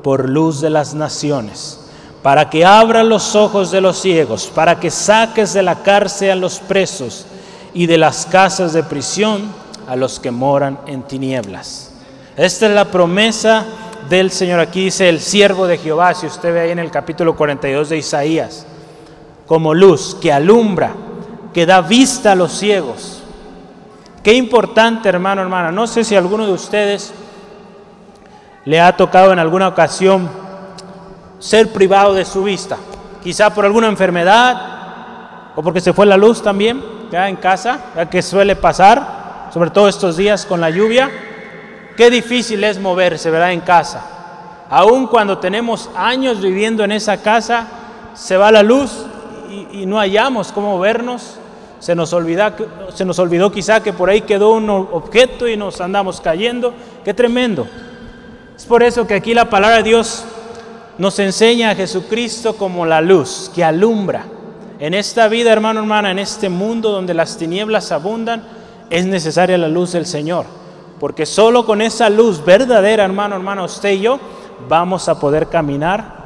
por 0.00 0.28
luz 0.28 0.60
de 0.60 0.70
las 0.70 0.94
naciones, 0.94 1.80
para 2.22 2.48
que 2.48 2.64
abra 2.64 3.02
los 3.02 3.34
ojos 3.34 3.72
de 3.72 3.80
los 3.80 3.98
ciegos, 4.00 4.46
para 4.54 4.78
que 4.78 4.92
saques 4.92 5.54
de 5.54 5.64
la 5.64 5.82
cárcel 5.82 6.30
a 6.30 6.36
los 6.36 6.60
presos 6.60 7.26
y 7.74 7.86
de 7.86 7.98
las 7.98 8.24
casas 8.24 8.72
de 8.72 8.84
prisión 8.84 9.42
a 9.88 9.96
los 9.96 10.20
que 10.20 10.30
moran 10.30 10.78
en 10.86 11.02
tinieblas. 11.02 11.90
Esta 12.36 12.66
es 12.66 12.72
la 12.72 12.84
promesa 12.84 13.66
del 14.08 14.30
Señor. 14.30 14.60
Aquí 14.60 14.84
dice 14.84 15.08
el 15.08 15.18
siervo 15.18 15.66
de 15.66 15.78
Jehová, 15.78 16.14
si 16.14 16.26
usted 16.26 16.54
ve 16.54 16.60
ahí 16.60 16.70
en 16.70 16.78
el 16.78 16.92
capítulo 16.92 17.34
42 17.34 17.88
de 17.88 17.98
Isaías 17.98 18.66
como 19.48 19.72
luz 19.72 20.14
que 20.20 20.30
alumbra, 20.30 20.92
que 21.54 21.64
da 21.64 21.80
vista 21.80 22.32
a 22.32 22.34
los 22.34 22.52
ciegos. 22.52 23.22
Qué 24.22 24.34
importante, 24.34 25.08
hermano, 25.08 25.40
hermana. 25.40 25.72
No 25.72 25.86
sé 25.86 26.04
si 26.04 26.14
alguno 26.14 26.46
de 26.46 26.52
ustedes 26.52 27.14
le 28.66 28.78
ha 28.78 28.94
tocado 28.94 29.32
en 29.32 29.38
alguna 29.38 29.66
ocasión 29.66 30.28
ser 31.38 31.72
privado 31.72 32.12
de 32.12 32.26
su 32.26 32.44
vista, 32.44 32.76
quizá 33.22 33.54
por 33.54 33.64
alguna 33.64 33.88
enfermedad 33.88 35.52
o 35.56 35.62
porque 35.62 35.80
se 35.80 35.94
fue 35.94 36.04
la 36.04 36.18
luz 36.18 36.42
también, 36.42 36.84
ya 37.10 37.26
en 37.26 37.36
casa, 37.36 37.86
ya 37.96 38.10
que 38.10 38.20
suele 38.20 38.54
pasar, 38.54 39.48
sobre 39.52 39.70
todo 39.70 39.88
estos 39.88 40.18
días 40.18 40.44
con 40.44 40.60
la 40.60 40.68
lluvia. 40.68 41.10
Qué 41.96 42.10
difícil 42.10 42.62
es 42.64 42.78
moverse, 42.78 43.30
¿verdad? 43.30 43.52
En 43.52 43.60
casa. 43.60 44.04
Aun 44.68 45.06
cuando 45.06 45.38
tenemos 45.38 45.88
años 45.96 46.42
viviendo 46.42 46.84
en 46.84 46.92
esa 46.92 47.22
casa, 47.22 47.66
se 48.12 48.36
va 48.36 48.52
la 48.52 48.62
luz 48.62 49.06
y, 49.72 49.86
no 49.86 49.98
hallamos 49.98 50.52
cómo 50.52 50.78
vernos. 50.78 51.38
Se 51.80 51.94
nos, 51.94 52.12
olvida, 52.12 52.56
se 52.92 53.04
nos 53.04 53.18
olvidó 53.20 53.52
quizá 53.52 53.80
que 53.82 53.92
por 53.92 54.10
ahí 54.10 54.22
quedó 54.22 54.52
un 54.52 54.68
objeto 54.68 55.46
y 55.46 55.56
nos 55.56 55.80
andamos 55.80 56.20
cayendo. 56.20 56.74
Qué 57.04 57.14
tremendo. 57.14 57.66
Es 58.56 58.66
por 58.66 58.82
eso 58.82 59.06
que 59.06 59.14
aquí 59.14 59.34
la 59.34 59.48
palabra 59.48 59.76
de 59.76 59.84
Dios 59.84 60.24
nos 60.98 61.18
enseña 61.20 61.70
a 61.70 61.74
Jesucristo 61.76 62.56
como 62.56 62.84
la 62.84 63.00
luz 63.00 63.50
que 63.54 63.62
alumbra. 63.62 64.24
En 64.80 64.94
esta 64.94 65.28
vida, 65.28 65.52
hermano, 65.52 65.80
hermana, 65.80 66.10
en 66.10 66.18
este 66.18 66.48
mundo 66.48 66.90
donde 66.90 67.14
las 67.14 67.36
tinieblas 67.36 67.92
abundan, 67.92 68.42
es 68.90 69.06
necesaria 69.06 69.56
la 69.56 69.68
luz 69.68 69.92
del 69.92 70.06
Señor. 70.06 70.46
Porque 70.98 71.26
solo 71.26 71.64
con 71.64 71.80
esa 71.80 72.10
luz 72.10 72.44
verdadera, 72.44 73.04
hermano, 73.04 73.36
hermana, 73.36 73.62
usted 73.62 73.90
y 73.90 74.00
yo, 74.00 74.18
vamos 74.68 75.08
a 75.08 75.20
poder 75.20 75.48
caminar 75.48 76.17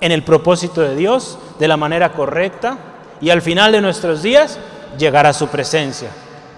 en 0.00 0.12
el 0.12 0.22
propósito 0.22 0.80
de 0.80 0.96
Dios 0.96 1.38
de 1.58 1.68
la 1.68 1.76
manera 1.76 2.12
correcta 2.12 2.78
y 3.20 3.30
al 3.30 3.42
final 3.42 3.72
de 3.72 3.80
nuestros 3.80 4.22
días 4.22 4.58
llegar 4.98 5.26
a 5.26 5.32
su 5.32 5.48
presencia. 5.48 6.10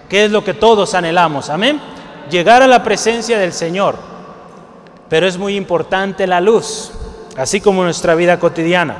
¿Qué 0.08 0.26
es 0.26 0.30
lo 0.30 0.44
que 0.44 0.54
todos 0.54 0.94
anhelamos? 0.94 1.50
Amén. 1.50 1.80
Llegar 2.30 2.62
a 2.62 2.66
la 2.66 2.82
presencia 2.82 3.38
del 3.38 3.52
Señor. 3.52 3.96
Pero 5.08 5.26
es 5.26 5.36
muy 5.36 5.56
importante 5.56 6.26
la 6.26 6.40
luz, 6.40 6.92
así 7.36 7.60
como 7.60 7.82
nuestra 7.82 8.14
vida 8.14 8.38
cotidiana. 8.38 8.96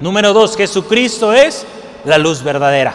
Número 0.00 0.32
dos, 0.32 0.56
Jesucristo 0.56 1.32
es 1.32 1.66
la 2.04 2.18
luz 2.18 2.42
verdadera. 2.42 2.94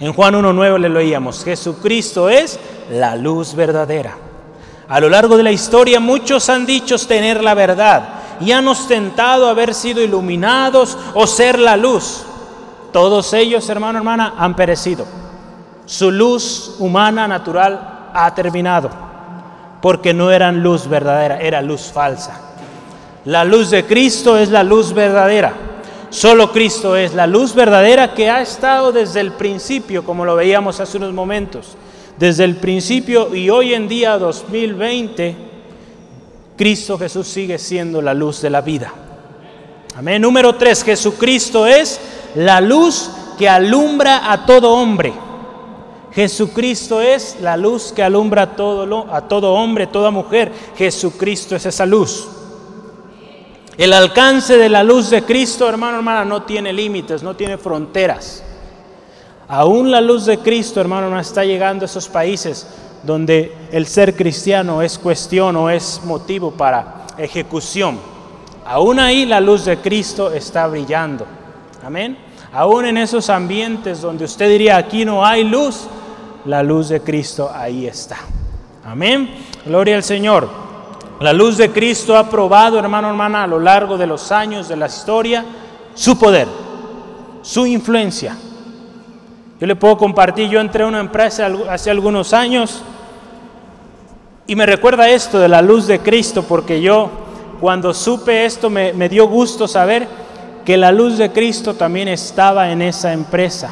En 0.00 0.12
Juan 0.12 0.34
1.9 0.34 0.78
le 0.78 0.88
leíamos, 0.88 1.42
Jesucristo 1.42 2.28
es 2.28 2.58
la 2.90 3.16
luz 3.16 3.54
verdadera. 3.54 4.16
A 4.88 5.00
lo 5.00 5.08
largo 5.08 5.36
de 5.36 5.42
la 5.42 5.52
historia 5.52 6.00
muchos 6.00 6.48
han 6.50 6.66
dicho 6.66 6.96
tener 6.98 7.42
la 7.42 7.54
verdad, 7.54 8.08
y 8.40 8.52
han 8.52 8.68
ostentado 8.68 9.48
haber 9.48 9.74
sido 9.74 10.02
iluminados 10.02 10.96
o 11.14 11.26
ser 11.26 11.58
la 11.58 11.76
luz. 11.76 12.24
Todos 12.92 13.32
ellos, 13.32 13.68
hermano, 13.68 13.98
hermana, 13.98 14.34
han 14.38 14.56
perecido. 14.56 15.06
Su 15.84 16.10
luz 16.10 16.76
humana, 16.78 17.28
natural, 17.28 18.10
ha 18.12 18.34
terminado, 18.34 18.90
porque 19.80 20.14
no 20.14 20.30
eran 20.30 20.62
luz 20.62 20.88
verdadera, 20.88 21.38
era 21.38 21.62
luz 21.62 21.92
falsa. 21.92 22.40
La 23.24 23.44
luz 23.44 23.70
de 23.70 23.84
Cristo 23.84 24.36
es 24.36 24.50
la 24.50 24.62
luz 24.62 24.92
verdadera. 24.92 25.52
Solo 26.10 26.52
Cristo 26.52 26.96
es 26.96 27.14
la 27.14 27.26
luz 27.26 27.54
verdadera 27.54 28.14
que 28.14 28.30
ha 28.30 28.40
estado 28.40 28.92
desde 28.92 29.20
el 29.20 29.32
principio, 29.32 30.04
como 30.04 30.24
lo 30.24 30.36
veíamos 30.36 30.80
hace 30.80 30.96
unos 30.96 31.12
momentos. 31.12 31.76
Desde 32.16 32.44
el 32.44 32.56
principio 32.56 33.34
y 33.34 33.50
hoy 33.50 33.74
en 33.74 33.88
día 33.88 34.16
2020 34.16 35.45
Cristo 36.56 36.98
Jesús 36.98 37.26
sigue 37.26 37.58
siendo 37.58 38.00
la 38.00 38.14
luz 38.14 38.40
de 38.40 38.50
la 38.50 38.60
vida. 38.62 38.92
Amén. 39.94 40.20
Número 40.22 40.54
tres, 40.56 40.82
Jesucristo 40.82 41.66
es 41.66 42.00
la 42.34 42.60
luz 42.60 43.10
que 43.38 43.48
alumbra 43.48 44.30
a 44.32 44.46
todo 44.46 44.72
hombre. 44.72 45.12
Jesucristo 46.12 47.02
es 47.02 47.36
la 47.42 47.58
luz 47.58 47.92
que 47.94 48.02
alumbra 48.02 48.42
a 48.42 48.56
todo, 48.56 49.06
a 49.12 49.28
todo 49.28 49.52
hombre, 49.52 49.86
toda 49.86 50.10
mujer. 50.10 50.50
Jesucristo 50.76 51.56
es 51.56 51.66
esa 51.66 51.84
luz. 51.84 52.28
El 53.76 53.92
alcance 53.92 54.56
de 54.56 54.70
la 54.70 54.82
luz 54.82 55.10
de 55.10 55.22
Cristo, 55.22 55.68
hermano, 55.68 55.98
hermana, 55.98 56.24
no 56.24 56.44
tiene 56.44 56.72
límites, 56.72 57.22
no 57.22 57.36
tiene 57.36 57.58
fronteras. 57.58 58.42
Aún 59.48 59.90
la 59.90 60.00
luz 60.00 60.26
de 60.26 60.38
Cristo, 60.38 60.80
hermano, 60.80 61.04
hermana, 61.04 61.22
está 61.22 61.44
llegando 61.44 61.84
a 61.84 61.86
esos 61.86 62.08
países 62.08 62.66
donde 63.02 63.54
el 63.70 63.86
ser 63.86 64.16
cristiano 64.16 64.82
es 64.82 64.98
cuestión 64.98 65.54
o 65.56 65.70
es 65.70 66.00
motivo 66.04 66.50
para 66.50 67.06
ejecución. 67.16 67.98
Aún 68.64 68.98
ahí 68.98 69.24
la 69.24 69.40
luz 69.40 69.64
de 69.64 69.78
Cristo 69.78 70.32
está 70.32 70.66
brillando. 70.66 71.24
Amén. 71.84 72.18
Aún 72.52 72.86
en 72.86 72.96
esos 72.96 73.30
ambientes 73.30 74.00
donde 74.00 74.24
usted 74.24 74.48
diría 74.48 74.76
aquí 74.76 75.04
no 75.04 75.24
hay 75.24 75.44
luz, 75.44 75.86
la 76.44 76.62
luz 76.62 76.88
de 76.88 77.00
Cristo 77.00 77.50
ahí 77.54 77.86
está. 77.86 78.16
Amén. 78.84 79.30
Gloria 79.64 79.94
al 79.94 80.02
Señor. 80.02 80.48
La 81.20 81.32
luz 81.32 81.56
de 81.56 81.70
Cristo 81.70 82.16
ha 82.16 82.28
probado, 82.28 82.78
hermano, 82.78 83.08
hermana, 83.08 83.44
a 83.44 83.46
lo 83.46 83.58
largo 83.58 83.96
de 83.96 84.06
los 84.06 84.32
años 84.32 84.68
de 84.68 84.76
la 84.76 84.86
historia, 84.86 85.44
su 85.94 86.18
poder, 86.18 86.46
su 87.42 87.64
influencia. 87.66 88.36
Yo 89.58 89.66
le 89.66 89.74
puedo 89.74 89.96
compartir, 89.96 90.50
yo 90.50 90.60
entré 90.60 90.84
a 90.84 90.86
una 90.86 91.00
empresa 91.00 91.48
hace 91.70 91.90
algunos 91.90 92.34
años 92.34 92.82
y 94.46 94.54
me 94.54 94.66
recuerda 94.66 95.08
esto 95.08 95.38
de 95.40 95.48
la 95.48 95.62
luz 95.62 95.86
de 95.86 96.00
Cristo, 96.00 96.42
porque 96.42 96.82
yo 96.82 97.10
cuando 97.60 97.94
supe 97.94 98.44
esto 98.44 98.68
me, 98.68 99.08
dio 99.08 99.26
gusto 99.26 99.66
saber 99.66 100.06
que 100.64 100.76
la 100.76 100.92
luz 100.92 101.16
de 101.16 101.32
Cristo 101.32 101.74
también 101.74 102.06
estaba 102.08 102.70
en 102.70 102.82
esa 102.82 103.14
empresa. 103.14 103.70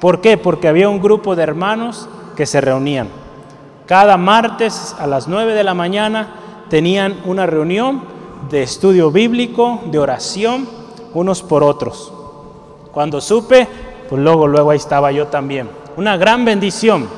¿Por 0.00 0.22
qué? 0.22 0.38
Porque 0.38 0.68
había 0.68 0.88
un 0.88 1.02
grupo 1.02 1.36
de 1.36 1.42
hermanos 1.42 2.08
que 2.34 2.46
se 2.46 2.62
reunían. 2.62 3.08
Cada 3.84 4.16
martes 4.16 4.96
a 4.98 5.06
las 5.06 5.28
9 5.28 5.52
de 5.52 5.64
la 5.64 5.74
mañana 5.74 6.34
tenían 6.70 7.20
una 7.26 7.44
reunión 7.44 8.02
de 8.50 8.62
estudio 8.62 9.10
bíblico, 9.10 9.82
de 9.90 9.98
oración, 9.98 10.66
unos 11.12 11.42
por 11.42 11.62
otros. 11.62 12.12
Cuando 12.90 13.20
supe, 13.20 13.68
pues 14.10 14.20
luego, 14.20 14.48
luego 14.48 14.72
ahí 14.72 14.76
estaba 14.76 15.12
yo 15.12 15.28
también. 15.28 15.70
Una 15.96 16.16
gran 16.16 16.44
bendición. 16.44 17.08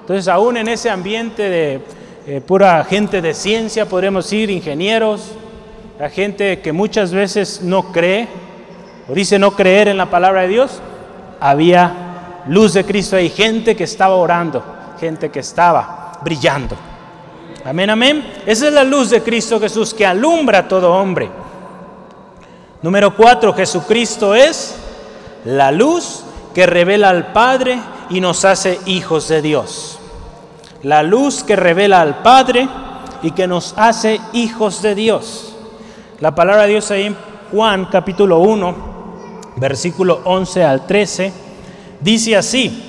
Entonces, 0.00 0.26
aún 0.26 0.56
en 0.56 0.68
ese 0.68 0.88
ambiente 0.88 1.50
de 1.50 1.80
eh, 2.26 2.40
pura 2.40 2.82
gente 2.84 3.20
de 3.20 3.34
ciencia, 3.34 3.86
podríamos 3.86 4.24
decir, 4.24 4.48
ingenieros, 4.48 5.32
la 5.98 6.08
gente 6.08 6.60
que 6.60 6.72
muchas 6.72 7.12
veces 7.12 7.60
no 7.62 7.92
cree 7.92 8.26
o 9.06 9.12
dice 9.12 9.38
no 9.38 9.50
creer 9.50 9.88
en 9.88 9.98
la 9.98 10.06
palabra 10.06 10.40
de 10.42 10.48
Dios, 10.48 10.80
había 11.40 12.42
luz 12.48 12.72
de 12.72 12.86
Cristo, 12.86 13.16
hay 13.16 13.28
gente 13.28 13.76
que 13.76 13.84
estaba 13.84 14.14
orando, 14.14 14.64
gente 14.98 15.30
que 15.30 15.40
estaba 15.40 16.20
brillando. 16.22 16.74
Amén, 17.66 17.90
amén. 17.90 18.26
Esa 18.46 18.68
es 18.68 18.72
la 18.72 18.84
luz 18.84 19.10
de 19.10 19.22
Cristo 19.22 19.60
Jesús 19.60 19.92
que 19.92 20.06
alumbra 20.06 20.60
a 20.60 20.68
todo 20.68 20.90
hombre. 20.90 21.28
Número 22.80 23.14
cuatro, 23.14 23.52
Jesucristo 23.52 24.34
es 24.34 24.80
la 25.44 25.72
luz 25.72 26.24
que 26.54 26.66
revela 26.66 27.10
al 27.10 27.32
Padre 27.32 27.80
y 28.10 28.20
nos 28.20 28.44
hace 28.44 28.80
hijos 28.86 29.28
de 29.28 29.42
Dios 29.42 29.98
la 30.84 31.02
luz 31.02 31.42
que 31.42 31.56
revela 31.56 32.00
al 32.00 32.22
Padre 32.22 32.68
y 33.22 33.32
que 33.32 33.46
nos 33.46 33.74
hace 33.76 34.20
hijos 34.32 34.82
de 34.82 34.94
Dios. 34.94 35.54
La 36.20 36.34
palabra 36.34 36.64
de 36.64 36.72
Dios 36.72 36.90
ahí 36.90 37.04
en 37.06 37.16
Juan 37.50 37.86
capítulo 37.90 38.38
1, 38.40 38.74
versículo 39.56 40.20
11 40.24 40.62
al 40.62 40.86
13, 40.86 41.32
dice 42.00 42.36
así, 42.36 42.80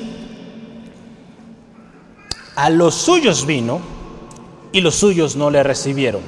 a 2.55 2.69
los 2.69 2.95
suyos 2.95 3.45
vino 3.45 3.79
y 4.71 4.81
los 4.81 4.95
suyos 4.95 5.35
no 5.37 5.49
le 5.49 5.63
recibieron, 5.63 6.21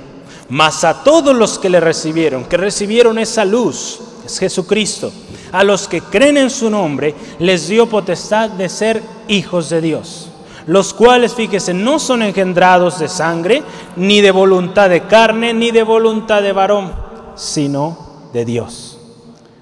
mas 0.50 0.86
a 0.86 1.04
todos 1.04 1.36
los 1.36 1.60
que 1.60 1.70
le 1.70 1.82
recibieron, 1.82 2.46
que 2.46 2.58
recibieron 2.58 3.20
esa 3.20 3.44
luz, 3.44 4.00
es 4.26 4.40
Jesucristo, 4.40 5.12
a 5.52 5.64
los 5.64 5.88
que 5.88 6.02
creen 6.02 6.38
en 6.38 6.50
su 6.50 6.70
nombre, 6.70 7.16
les 7.40 7.68
dio 7.68 7.88
potestad 7.88 8.50
de 8.50 8.70
ser 8.70 9.02
hijos 9.28 9.70
de 9.70 9.82
Dios 9.82 10.30
los 10.68 10.94
cuales, 10.94 11.34
fíjese, 11.34 11.74
no 11.74 11.98
son 11.98 12.22
engendrados 12.22 13.00
de 13.00 13.08
sangre, 13.08 13.64
ni 13.96 14.20
de 14.20 14.32
voluntad 14.32 14.90
de 14.90 15.08
carne, 15.08 15.54
ni 15.54 15.72
de 15.72 15.82
voluntad 15.82 16.42
de 16.42 16.52
varón, 16.52 16.92
sino 17.36 17.98
de 18.34 18.44
Dios. 18.44 19.00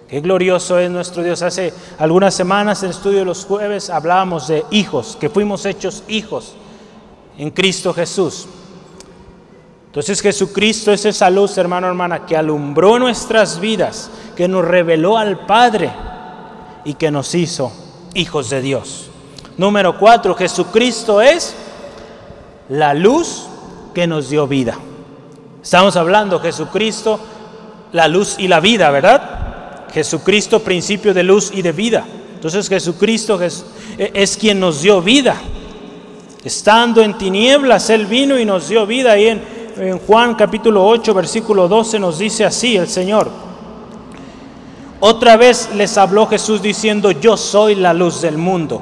Qué 0.07 0.19
glorioso 0.19 0.79
es 0.79 0.89
nuestro 0.89 1.23
Dios. 1.23 1.43
Hace 1.43 1.73
algunas 1.99 2.33
semanas 2.33 2.81
en 2.81 2.89
el 2.89 2.95
estudio 2.95 3.19
de 3.19 3.25
los 3.25 3.45
jueves 3.45 3.89
hablábamos 3.89 4.47
de 4.47 4.65
hijos, 4.71 5.15
que 5.19 5.29
fuimos 5.29 5.65
hechos 5.65 6.03
hijos 6.07 6.55
en 7.37 7.51
Cristo 7.51 7.93
Jesús. 7.93 8.47
Entonces 9.87 10.21
Jesucristo 10.21 10.91
es 10.91 11.05
esa 11.05 11.29
luz, 11.29 11.57
hermano, 11.57 11.87
hermana, 11.87 12.25
que 12.25 12.35
alumbró 12.35 12.99
nuestras 12.99 13.59
vidas, 13.59 14.09
que 14.35 14.47
nos 14.47 14.65
reveló 14.65 15.17
al 15.17 15.45
Padre 15.45 15.91
y 16.83 16.93
que 16.93 17.09
nos 17.11 17.33
hizo 17.33 17.71
hijos 18.13 18.49
de 18.49 18.61
Dios. 18.61 19.09
Número 19.57 19.97
cuatro, 19.97 20.35
Jesucristo 20.35 21.21
es 21.21 21.55
la 22.69 22.93
luz 22.93 23.47
que 23.93 24.05
nos 24.07 24.29
dio 24.29 24.47
vida. 24.47 24.77
Estamos 25.63 25.95
hablando 25.95 26.39
Jesucristo, 26.39 27.19
la 27.93 28.07
luz 28.07 28.35
y 28.37 28.47
la 28.47 28.59
vida, 28.59 28.91
¿verdad? 28.91 29.87
Jesucristo, 29.93 30.59
principio 30.59 31.13
de 31.13 31.23
luz 31.23 31.51
y 31.53 31.61
de 31.61 31.71
vida. 31.71 32.05
Entonces 32.35 32.67
Jesucristo 32.67 33.39
es, 33.41 34.37
quien 34.37 34.59
nos 34.59 34.81
dio 34.81 35.01
vida. 35.01 35.35
Estando 36.43 37.01
en 37.01 37.17
tinieblas, 37.17 37.89
Él 37.89 38.05
vino 38.05 38.37
y 38.37 38.45
nos 38.45 38.67
dio 38.67 38.85
vida. 38.85 39.17
Y 39.17 39.29
en, 39.29 39.41
en 39.77 39.97
Juan 39.99 40.35
capítulo 40.35 40.85
8, 40.85 41.13
versículo 41.13 41.67
12 41.67 41.97
nos 41.97 42.19
dice 42.19 42.45
así 42.45 42.75
el 42.75 42.87
Señor. 42.87 43.44
Otra 45.07 45.37
vez 45.37 45.69
les 45.75 45.99
habló 45.99 46.25
Jesús 46.25 46.63
diciendo, 46.63 47.11
yo 47.11 47.37
soy 47.37 47.75
la 47.75 47.93
luz 47.93 48.23
del 48.23 48.39
mundo. 48.39 48.81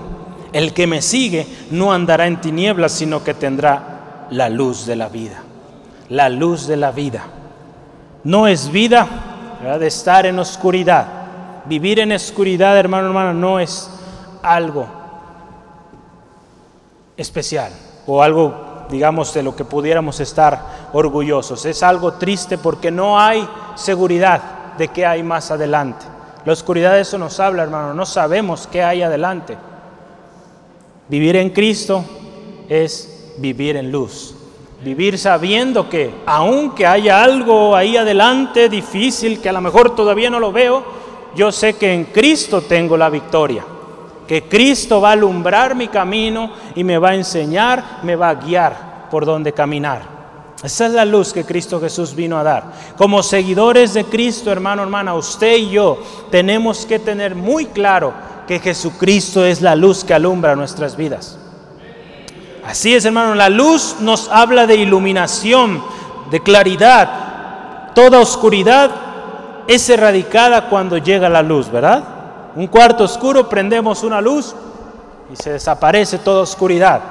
El 0.53 0.73
que 0.73 0.88
me 0.88 1.01
sigue 1.01 1.45
no 1.69 1.91
andará 1.91 2.27
en 2.27 2.39
tinieblas, 2.39 2.93
sino 2.93 3.25
que 3.25 3.33
tendrá 3.33 4.27
la 4.29 4.47
luz 4.47 4.86
de 4.86 4.95
la 4.95 5.09
vida. 5.09 5.43
La 6.07 6.29
luz 6.29 6.65
de 6.65 6.77
la 6.77 6.91
vida. 6.93 7.25
No 8.23 8.47
es 8.47 8.71
vida 8.71 9.05
de 9.77 9.86
estar 9.86 10.25
en 10.25 10.39
oscuridad. 10.39 11.05
Vivir 11.65 11.99
en 11.99 12.13
oscuridad, 12.13 12.77
hermano, 12.77 13.07
hermano, 13.07 13.33
no 13.33 13.59
es 13.59 13.91
algo 14.41 14.88
especial 17.17 17.73
o 18.07 18.23
algo, 18.23 18.86
digamos, 18.89 19.33
de 19.33 19.43
lo 19.43 19.53
que 19.57 19.65
pudiéramos 19.65 20.21
estar 20.21 20.88
orgullosos. 20.93 21.65
Es 21.65 21.83
algo 21.83 22.13
triste 22.13 22.57
porque 22.57 22.91
no 22.91 23.19
hay 23.19 23.45
seguridad 23.75 24.41
de 24.77 24.88
qué 24.88 25.05
hay 25.05 25.21
más 25.21 25.51
adelante. 25.51 26.12
La 26.45 26.53
oscuridad 26.53 26.93
de 26.93 27.01
eso 27.01 27.17
nos 27.17 27.39
habla, 27.39 27.63
hermano, 27.63 27.93
no 27.93 28.06
sabemos 28.06 28.67
qué 28.67 28.84
hay 28.84 29.01
adelante. 29.01 29.58
Vivir 31.08 31.38
en 31.38 31.51
Cristo 31.51 32.03
es 32.67 33.34
vivir 33.38 33.77
en 33.77 33.91
luz. 33.91 34.36
Vivir 34.84 35.17
sabiendo 35.17 35.89
que 35.89 36.13
aunque 36.25 36.86
haya 36.86 37.23
algo 37.23 37.75
ahí 37.75 37.95
adelante 37.95 38.67
difícil, 38.67 39.39
que 39.39 39.47
a 39.47 39.53
lo 39.53 39.62
mejor 39.62 39.95
todavía 39.95 40.29
no 40.29 40.39
lo 40.39 40.51
veo, 40.51 40.84
yo 41.36 41.51
sé 41.51 41.75
que 41.75 41.93
en 41.93 42.06
Cristo 42.06 42.62
tengo 42.62 42.97
la 42.97 43.10
victoria. 43.10 43.63
Que 44.27 44.43
Cristo 44.43 44.99
va 44.99 45.10
a 45.10 45.13
alumbrar 45.13 45.75
mi 45.75 45.88
camino 45.88 46.51
y 46.75 46.84
me 46.84 46.97
va 46.97 47.10
a 47.10 47.15
enseñar, 47.15 47.99
me 48.03 48.15
va 48.17 48.29
a 48.29 48.36
guiar 48.36 49.08
por 49.10 49.25
donde 49.25 49.53
caminar. 49.53 50.12
Esa 50.63 50.86
es 50.86 50.93
la 50.93 51.04
luz 51.04 51.34
que 51.34 51.43
Cristo 51.43 51.82
Jesús 51.82 52.15
vino 52.15 52.38
a 52.38 52.43
dar. 52.43 52.63
Como 52.97 53.21
seguidores 53.21 53.93
de 53.93 54.06
Cristo, 54.06 54.49
hermano, 54.49 54.82
hermana, 54.82 55.13
usted 55.13 55.58
y 55.58 55.71
yo 55.71 56.02
tenemos 56.32 56.86
que 56.86 56.99
tener 56.99 57.36
muy 57.36 57.65
claro 57.65 58.13
que 58.47 58.60
Jesucristo 58.60 59.43
es 59.43 59.62
la 59.62 59.76
luz 59.76 60.06
que 60.06 60.13
alumbra 60.13 60.56
nuestras 60.56 60.95
vidas. 60.95 61.38
Así 62.65 62.95
es, 62.95 63.04
hermano, 63.04 63.36
la 63.36 63.49
luz 63.49 63.97
nos 63.99 64.30
habla 64.30 64.65
de 64.65 64.78
iluminación, 64.78 65.84
de 66.32 66.41
claridad. 66.41 67.91
Toda 67.93 68.19
oscuridad 68.19 68.89
es 69.67 69.89
erradicada 69.89 70.69
cuando 70.69 70.97
llega 70.97 71.28
la 71.28 71.41
luz, 71.41 71.69
¿verdad? 71.69 72.04
Un 72.56 72.67
cuarto 72.67 73.04
oscuro, 73.04 73.49
prendemos 73.49 74.02
una 74.04 74.21
luz 74.21 74.56
y 75.32 75.36
se 75.36 75.52
desaparece 75.52 76.19
toda 76.19 76.43
oscuridad. 76.43 77.02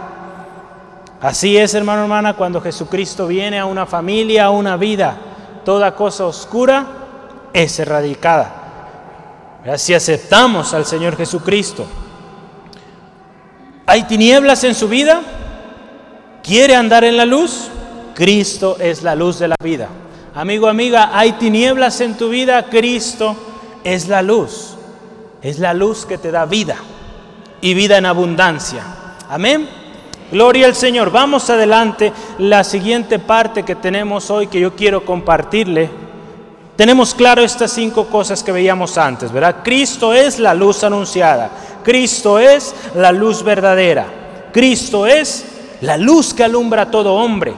Así 1.22 1.56
es, 1.56 1.72
hermano, 1.74 2.02
hermana, 2.02 2.34
cuando 2.34 2.60
Jesucristo 2.60 3.28
viene 3.28 3.60
a 3.60 3.64
una 3.64 3.86
familia, 3.86 4.46
a 4.46 4.50
una 4.50 4.76
vida, 4.76 5.16
toda 5.64 5.94
cosa 5.94 6.26
oscura 6.26 6.84
es 7.52 7.78
erradicada. 7.78 9.62
Si 9.76 9.94
aceptamos 9.94 10.74
al 10.74 10.84
Señor 10.84 11.16
Jesucristo. 11.16 11.86
¿Hay 13.86 14.02
tinieblas 14.02 14.64
en 14.64 14.74
su 14.74 14.88
vida? 14.88 15.20
¿Quiere 16.42 16.74
andar 16.74 17.04
en 17.04 17.16
la 17.16 17.24
luz? 17.24 17.68
Cristo 18.16 18.76
es 18.80 19.04
la 19.04 19.14
luz 19.14 19.38
de 19.38 19.46
la 19.46 19.56
vida. 19.62 19.86
Amigo, 20.34 20.66
amiga, 20.66 21.10
¿hay 21.16 21.34
tinieblas 21.34 22.00
en 22.00 22.16
tu 22.16 22.30
vida? 22.30 22.64
Cristo 22.64 23.36
es 23.84 24.08
la 24.08 24.22
luz. 24.22 24.74
Es 25.40 25.60
la 25.60 25.72
luz 25.72 26.04
que 26.04 26.18
te 26.18 26.32
da 26.32 26.46
vida 26.46 26.76
y 27.60 27.74
vida 27.74 27.98
en 27.98 28.06
abundancia. 28.06 28.82
Amén. 29.28 29.81
Gloria 30.32 30.66
al 30.66 30.74
Señor. 30.74 31.10
Vamos 31.10 31.50
adelante. 31.50 32.10
La 32.38 32.64
siguiente 32.64 33.18
parte 33.18 33.64
que 33.64 33.74
tenemos 33.74 34.30
hoy 34.30 34.46
que 34.46 34.60
yo 34.60 34.74
quiero 34.74 35.04
compartirle. 35.04 35.90
Tenemos 36.74 37.14
claro 37.14 37.42
estas 37.42 37.70
cinco 37.70 38.06
cosas 38.06 38.42
que 38.42 38.50
veíamos 38.50 38.96
antes, 38.96 39.30
¿verdad? 39.30 39.56
Cristo 39.62 40.14
es 40.14 40.38
la 40.38 40.54
luz 40.54 40.84
anunciada. 40.84 41.50
Cristo 41.84 42.38
es 42.38 42.74
la 42.94 43.12
luz 43.12 43.42
verdadera. 43.42 44.06
Cristo 44.54 45.06
es 45.06 45.44
la 45.82 45.98
luz 45.98 46.32
que 46.32 46.44
alumbra 46.44 46.82
a 46.82 46.90
todo 46.90 47.14
hombre. 47.14 47.52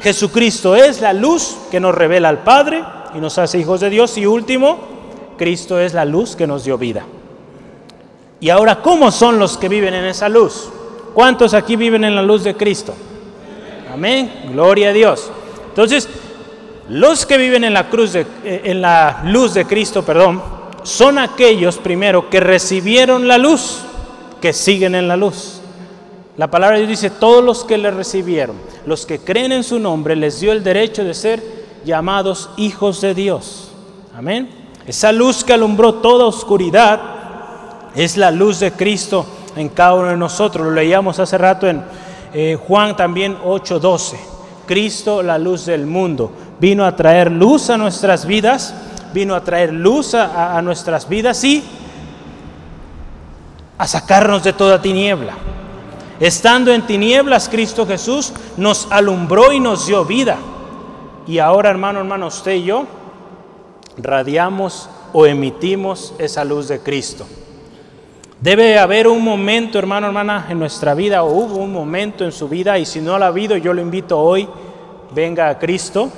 Jesucristo 0.00 0.74
es 0.74 1.02
la 1.02 1.12
luz 1.12 1.58
que 1.70 1.78
nos 1.78 1.94
revela 1.94 2.30
al 2.30 2.42
Padre 2.42 2.82
y 3.14 3.18
nos 3.18 3.36
hace 3.36 3.58
hijos 3.58 3.80
de 3.80 3.90
Dios. 3.90 4.16
Y 4.16 4.24
último, 4.24 4.78
Cristo 5.36 5.78
es 5.78 5.92
la 5.92 6.06
luz 6.06 6.36
que 6.36 6.46
nos 6.46 6.64
dio 6.64 6.78
vida. 6.78 7.04
Y 8.40 8.48
ahora, 8.48 8.80
¿cómo 8.80 9.10
son 9.10 9.38
los 9.38 9.58
que 9.58 9.68
viven 9.68 9.92
en 9.92 10.06
esa 10.06 10.30
luz? 10.30 10.70
¿Cuántos 11.14 11.54
aquí 11.54 11.76
viven 11.76 12.02
en 12.04 12.16
la 12.16 12.22
luz 12.22 12.42
de 12.42 12.56
Cristo? 12.56 12.92
Amén. 13.92 14.50
Gloria 14.52 14.90
a 14.90 14.92
Dios. 14.92 15.30
Entonces, 15.68 16.08
los 16.88 17.24
que 17.24 17.38
viven 17.38 17.62
en 17.62 17.72
la 17.72 17.88
cruz 17.88 18.12
de, 18.12 18.26
eh, 18.44 18.62
en 18.64 18.82
la 18.82 19.22
luz 19.24 19.54
de 19.54 19.64
Cristo, 19.64 20.04
perdón, 20.04 20.42
son 20.82 21.18
aquellos 21.18 21.78
primero 21.78 22.28
que 22.28 22.40
recibieron 22.40 23.28
la 23.28 23.38
luz, 23.38 23.82
que 24.40 24.52
siguen 24.52 24.96
en 24.96 25.06
la 25.06 25.16
luz. 25.16 25.60
La 26.36 26.50
palabra 26.50 26.76
de 26.76 26.86
Dios 26.86 27.00
dice, 27.00 27.10
todos 27.14 27.44
los 27.44 27.64
que 27.64 27.78
le 27.78 27.92
recibieron, 27.92 28.56
los 28.84 29.06
que 29.06 29.20
creen 29.20 29.52
en 29.52 29.62
su 29.62 29.78
nombre, 29.78 30.16
les 30.16 30.40
dio 30.40 30.50
el 30.50 30.64
derecho 30.64 31.04
de 31.04 31.14
ser 31.14 31.40
llamados 31.84 32.50
hijos 32.56 33.00
de 33.00 33.14
Dios. 33.14 33.70
Amén. 34.16 34.50
Esa 34.84 35.12
luz 35.12 35.44
que 35.44 35.52
alumbró 35.52 35.94
toda 35.94 36.26
oscuridad 36.26 37.00
es 37.94 38.16
la 38.16 38.32
luz 38.32 38.58
de 38.58 38.72
Cristo 38.72 39.24
en 39.56 39.68
cada 39.68 39.94
uno 39.94 40.08
de 40.08 40.16
nosotros. 40.16 40.66
Lo 40.66 40.72
leíamos 40.72 41.18
hace 41.18 41.38
rato 41.38 41.66
en 41.66 41.82
eh, 42.32 42.58
Juan 42.66 42.96
también 42.96 43.36
8:12. 43.44 44.16
Cristo, 44.66 45.22
la 45.22 45.38
luz 45.38 45.66
del 45.66 45.86
mundo, 45.86 46.32
vino 46.58 46.84
a 46.84 46.96
traer 46.96 47.30
luz 47.30 47.68
a 47.68 47.76
nuestras 47.76 48.24
vidas, 48.26 48.74
vino 49.12 49.34
a 49.34 49.44
traer 49.44 49.72
luz 49.72 50.14
a, 50.14 50.56
a 50.56 50.62
nuestras 50.62 51.08
vidas 51.08 51.44
y 51.44 51.62
a 53.76 53.86
sacarnos 53.86 54.42
de 54.42 54.52
toda 54.52 54.80
tiniebla. 54.80 55.34
Estando 56.18 56.72
en 56.72 56.86
tinieblas, 56.86 57.48
Cristo 57.48 57.86
Jesús 57.86 58.32
nos 58.56 58.86
alumbró 58.90 59.52
y 59.52 59.60
nos 59.60 59.86
dio 59.86 60.04
vida. 60.04 60.38
Y 61.26 61.38
ahora, 61.38 61.70
hermano, 61.70 61.98
hermano, 61.98 62.28
usted 62.28 62.52
y 62.52 62.64
yo 62.64 62.86
radiamos 63.96 64.88
o 65.12 65.26
emitimos 65.26 66.14
esa 66.18 66.44
luz 66.44 66.68
de 66.68 66.80
Cristo. 66.80 67.26
Debe 68.44 68.78
haber 68.78 69.08
un 69.08 69.24
momento, 69.24 69.78
hermano, 69.78 70.08
hermana, 70.08 70.48
en 70.50 70.58
nuestra 70.58 70.92
vida, 70.92 71.22
o 71.22 71.32
hubo 71.32 71.56
un 71.56 71.72
momento 71.72 72.26
en 72.26 72.30
su 72.30 72.46
vida, 72.46 72.78
y 72.78 72.84
si 72.84 73.00
no 73.00 73.16
lo 73.16 73.24
ha 73.24 73.28
habido, 73.28 73.56
yo 73.56 73.72
lo 73.72 73.80
invito 73.80 74.20
hoy, 74.20 74.46
venga 75.14 75.48
a 75.48 75.58
Cristo. 75.58 76.10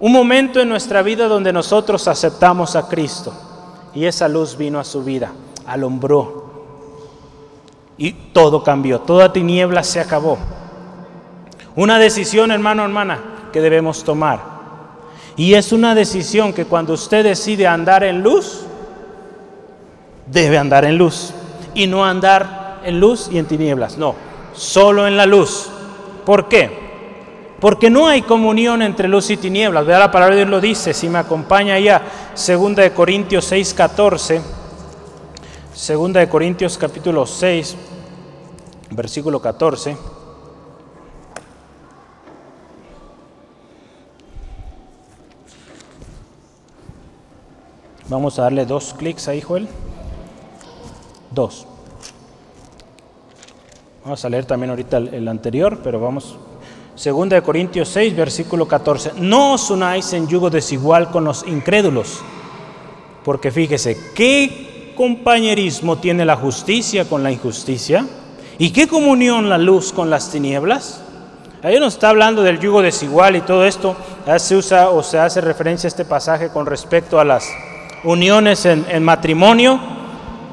Un 0.00 0.10
momento 0.10 0.58
en 0.58 0.68
nuestra 0.68 1.00
vida 1.00 1.28
donde 1.28 1.52
nosotros 1.52 2.08
aceptamos 2.08 2.74
a 2.74 2.88
Cristo, 2.88 3.32
y 3.94 4.04
esa 4.04 4.26
luz 4.26 4.56
vino 4.56 4.80
a 4.80 4.84
su 4.84 5.04
vida, 5.04 5.30
alumbró, 5.64 6.50
y 7.96 8.10
todo 8.32 8.64
cambió, 8.64 8.98
toda 9.02 9.32
tiniebla 9.32 9.84
se 9.84 10.00
acabó. 10.00 10.38
Una 11.76 12.00
decisión, 12.00 12.50
hermano, 12.50 12.82
hermana, 12.82 13.20
que 13.52 13.60
debemos 13.60 14.02
tomar. 14.02 14.40
Y 15.36 15.54
es 15.54 15.70
una 15.70 15.94
decisión 15.94 16.52
que 16.52 16.64
cuando 16.64 16.94
usted 16.94 17.22
decide 17.22 17.68
andar 17.68 18.02
en 18.02 18.24
luz, 18.24 18.66
debe 20.32 20.58
andar 20.58 20.84
en 20.84 20.96
luz 20.96 21.32
y 21.74 21.86
no 21.86 22.04
andar 22.04 22.80
en 22.84 22.98
luz 22.98 23.28
y 23.30 23.38
en 23.38 23.46
tinieblas, 23.46 23.98
no, 23.98 24.14
solo 24.54 25.06
en 25.06 25.16
la 25.16 25.26
luz. 25.26 25.68
¿Por 26.24 26.48
qué? 26.48 26.80
Porque 27.60 27.90
no 27.90 28.08
hay 28.08 28.22
comunión 28.22 28.82
entre 28.82 29.06
luz 29.06 29.30
y 29.30 29.36
tinieblas. 29.36 29.86
Vea 29.86 29.98
la 29.98 30.10
palabra 30.10 30.34
de 30.34 30.40
Dios 30.40 30.50
lo 30.50 30.60
dice, 30.60 30.92
si 30.94 31.08
me 31.08 31.18
acompaña 31.18 31.78
ya, 31.78 32.02
segunda 32.34 32.82
de 32.82 32.92
Corintios 32.92 33.44
6, 33.44 33.74
14. 33.74 34.42
Segunda 35.72 36.20
de 36.20 36.28
Corintios 36.28 36.76
capítulo 36.76 37.24
6, 37.24 37.76
versículo 38.90 39.40
14. 39.40 39.96
Vamos 48.08 48.38
a 48.38 48.42
darle 48.42 48.66
dos 48.66 48.92
clics 48.98 49.28
ahí, 49.28 49.40
Joel. 49.40 49.68
2. 51.34 51.66
Vamos 54.04 54.24
a 54.24 54.28
leer 54.28 54.44
también 54.44 54.70
ahorita 54.70 54.96
el, 54.96 55.28
anterior, 55.28 55.78
pero 55.82 56.00
vamos. 56.00 56.36
Segunda 56.96 57.36
de 57.36 57.42
Corintios 57.42 57.88
6, 57.88 58.16
versículo 58.16 58.66
14. 58.66 59.12
No 59.18 59.52
os 59.52 59.70
unáis 59.70 60.12
en 60.12 60.26
yugo 60.26 60.50
desigual 60.50 61.10
con 61.10 61.24
los 61.24 61.46
incrédulos, 61.46 62.20
porque 63.24 63.52
fíjese, 63.52 63.96
¿qué 64.14 64.92
compañerismo 64.96 65.98
tiene 65.98 66.24
la 66.24 66.36
justicia 66.36 67.08
con 67.08 67.22
la 67.22 67.30
injusticia? 67.30 68.04
¿Y 68.58 68.70
qué 68.70 68.88
comunión 68.88 69.48
la 69.48 69.58
luz 69.58 69.92
con 69.92 70.10
las 70.10 70.30
tinieblas? 70.30 71.00
Ahí 71.62 71.78
nos 71.78 71.94
está 71.94 72.08
hablando 72.08 72.42
del 72.42 72.58
yugo 72.58 72.82
desigual 72.82 73.36
y 73.36 73.40
todo 73.42 73.64
esto. 73.64 73.94
Se 74.38 74.56
usa 74.56 74.90
o 74.90 75.04
se 75.04 75.20
hace 75.20 75.40
referencia 75.40 75.86
a 75.86 75.90
este 75.90 76.04
pasaje 76.04 76.48
con 76.48 76.66
respecto 76.66 77.20
a 77.20 77.24
las 77.24 77.48
uniones 78.02 78.66
en, 78.66 78.84
en 78.88 79.04
matrimonio 79.04 80.01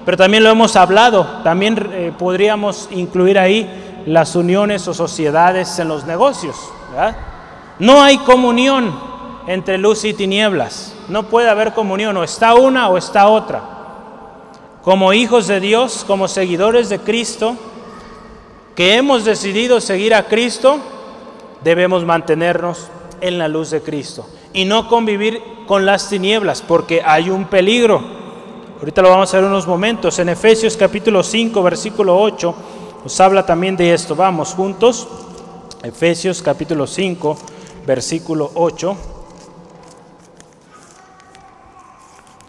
pero 0.06 0.18
también 0.18 0.44
lo 0.44 0.50
hemos 0.50 0.76
hablado, 0.76 1.42
también 1.44 1.90
eh, 1.94 2.14
podríamos 2.18 2.88
incluir 2.92 3.38
ahí 3.38 4.04
las 4.06 4.36
uniones 4.36 4.88
o 4.88 4.94
sociedades 4.94 5.78
en 5.80 5.88
los 5.88 6.06
negocios. 6.06 6.56
No 7.78 8.02
hay 8.02 8.18
comunión 8.18 8.94
entre 9.48 9.78
luz 9.78 10.04
y 10.06 10.14
tinieblas. 10.14 10.94
No 11.08 11.24
puede 11.24 11.50
haber 11.50 11.74
comunión, 11.74 12.16
o 12.18 12.24
está 12.24 12.54
una 12.56 12.90
o 12.90 12.98
está 12.98 13.28
otra. 13.28 13.62
Como 14.84 15.14
hijos 15.14 15.48
de 15.48 15.60
Dios, 15.60 16.04
como 16.06 16.28
seguidores 16.28 16.90
de 16.90 17.00
Cristo, 17.00 17.56
que 18.76 18.96
hemos 18.96 19.26
decidido 19.26 19.82
seguir 19.82 20.14
a 20.14 20.24
Cristo, 20.24 20.80
debemos 21.64 22.06
mantenernos 22.06 22.88
en 23.22 23.38
la 23.38 23.48
luz 23.48 23.72
de 23.72 23.82
Cristo 23.82 24.26
y 24.54 24.66
no 24.66 24.88
convivir 24.88 25.42
con 25.68 25.86
las 25.86 26.10
tinieblas, 26.10 26.62
porque 26.62 27.02
hay 27.06 27.30
un 27.30 27.46
peligro. 27.46 28.19
Ahorita 28.80 29.02
lo 29.02 29.10
vamos 29.10 29.34
a 29.34 29.38
ver 29.38 29.46
unos 29.46 29.68
momentos. 29.68 30.20
En 30.20 30.30
Efesios 30.30 30.78
capítulo 30.78 31.22
5, 31.22 31.62
versículo 31.62 32.18
8, 32.18 32.56
nos 33.04 33.20
habla 33.20 33.46
también 33.46 33.76
de 33.76 33.94
esto. 33.94 34.16
Vamos 34.16 34.54
juntos. 34.54 35.06
Efesios 35.84 36.42
capítulo 36.42 36.88
5, 36.88 37.38
versículo 37.86 38.50
8. 38.56 38.98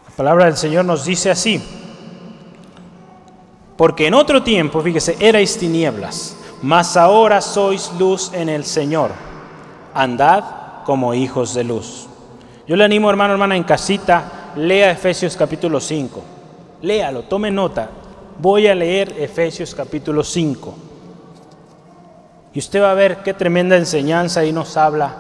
La 0.09 0.17
palabra 0.17 0.45
del 0.45 0.57
Señor 0.57 0.85
nos 0.85 1.05
dice 1.05 1.33
así. 1.33 1.61
Porque 3.77 4.07
en 4.07 4.15
otro 4.15 4.41
tiempo, 4.45 4.81
fíjese, 4.83 5.17
erais 5.19 5.59
tinieblas, 5.59 6.37
mas 6.63 6.97
ahora 6.97 7.41
sois 7.41 7.91
luz 7.99 8.31
en 8.35 8.49
el 8.49 8.65
Señor. 8.65 9.11
Andad 9.95 10.45
como 10.85 11.13
hijos 11.13 11.55
de 11.55 11.65
luz. 11.65 12.07
Yo 12.69 12.77
le 12.77 12.85
animo, 12.85 13.11
hermano, 13.11 13.33
hermana, 13.33 13.57
en 13.57 13.65
casita, 13.65 14.40
lea 14.57 14.91
Efesios 14.91 15.37
capítulo 15.37 15.81
5. 15.81 16.23
Léalo, 16.83 17.23
tome 17.23 17.51
nota. 17.51 17.91
Voy 18.39 18.67
a 18.67 18.75
leer 18.75 19.15
Efesios 19.19 19.75
capítulo 19.75 20.25
5. 20.25 20.75
Y 22.55 22.59
usted 22.59 22.83
va 22.83 22.91
a 22.91 22.95
ver 22.95 23.19
qué 23.19 23.35
tremenda 23.35 23.77
enseñanza 23.77 24.41
ahí 24.41 24.53
nos 24.53 24.77
habla 24.77 25.15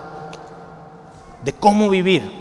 de 1.44 1.52
cómo 1.52 1.88
vivir. 1.88 2.40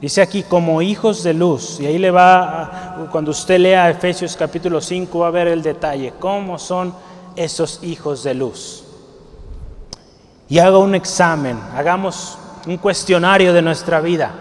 Dice 0.00 0.20
aquí, 0.20 0.42
como 0.42 0.82
hijos 0.82 1.22
de 1.22 1.34
luz. 1.34 1.78
Y 1.80 1.86
ahí 1.86 1.98
le 1.98 2.10
va, 2.10 3.08
cuando 3.10 3.30
usted 3.30 3.58
lea 3.58 3.90
Efesios 3.90 4.36
capítulo 4.36 4.80
5, 4.80 5.18
va 5.18 5.28
a 5.28 5.30
ver 5.30 5.48
el 5.48 5.62
detalle, 5.62 6.12
cómo 6.18 6.58
son 6.58 6.94
esos 7.36 7.80
hijos 7.82 8.24
de 8.24 8.34
luz. 8.34 8.84
Y 10.48 10.58
haga 10.58 10.78
un 10.78 10.94
examen, 10.94 11.58
hagamos 11.74 12.36
un 12.66 12.76
cuestionario 12.76 13.52
de 13.52 13.62
nuestra 13.62 14.00
vida. 14.00 14.32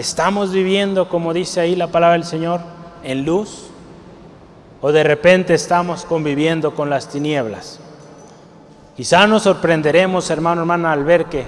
¿Estamos 0.00 0.50
viviendo, 0.50 1.10
como 1.10 1.34
dice 1.34 1.60
ahí 1.60 1.76
la 1.76 1.88
palabra 1.88 2.14
del 2.14 2.24
Señor, 2.24 2.62
en 3.04 3.26
luz? 3.26 3.66
¿O 4.80 4.92
de 4.92 5.02
repente 5.02 5.52
estamos 5.52 6.06
conviviendo 6.06 6.74
con 6.74 6.88
las 6.88 7.10
tinieblas? 7.10 7.80
Quizá 8.96 9.26
nos 9.26 9.42
sorprenderemos, 9.42 10.30
hermano, 10.30 10.62
hermana, 10.62 10.92
al 10.92 11.04
ver 11.04 11.26
que 11.26 11.44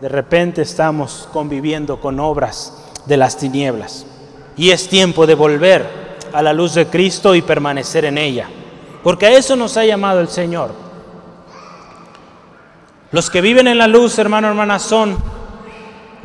de 0.00 0.08
repente 0.08 0.62
estamos 0.62 1.28
conviviendo 1.32 2.00
con 2.00 2.20
obras 2.20 2.84
de 3.04 3.16
las 3.16 3.36
tinieblas. 3.36 4.06
Y 4.56 4.70
es 4.70 4.88
tiempo 4.88 5.26
de 5.26 5.34
volver 5.34 5.84
a 6.32 6.42
la 6.42 6.52
luz 6.52 6.74
de 6.74 6.86
Cristo 6.86 7.34
y 7.34 7.42
permanecer 7.42 8.04
en 8.04 8.18
ella. 8.18 8.48
Porque 9.02 9.26
a 9.26 9.36
eso 9.36 9.56
nos 9.56 9.76
ha 9.76 9.84
llamado 9.84 10.20
el 10.20 10.28
Señor. 10.28 10.70
Los 13.10 13.28
que 13.28 13.40
viven 13.40 13.66
en 13.66 13.78
la 13.78 13.88
luz, 13.88 14.20
hermano, 14.20 14.46
hermana, 14.46 14.78
son 14.78 15.16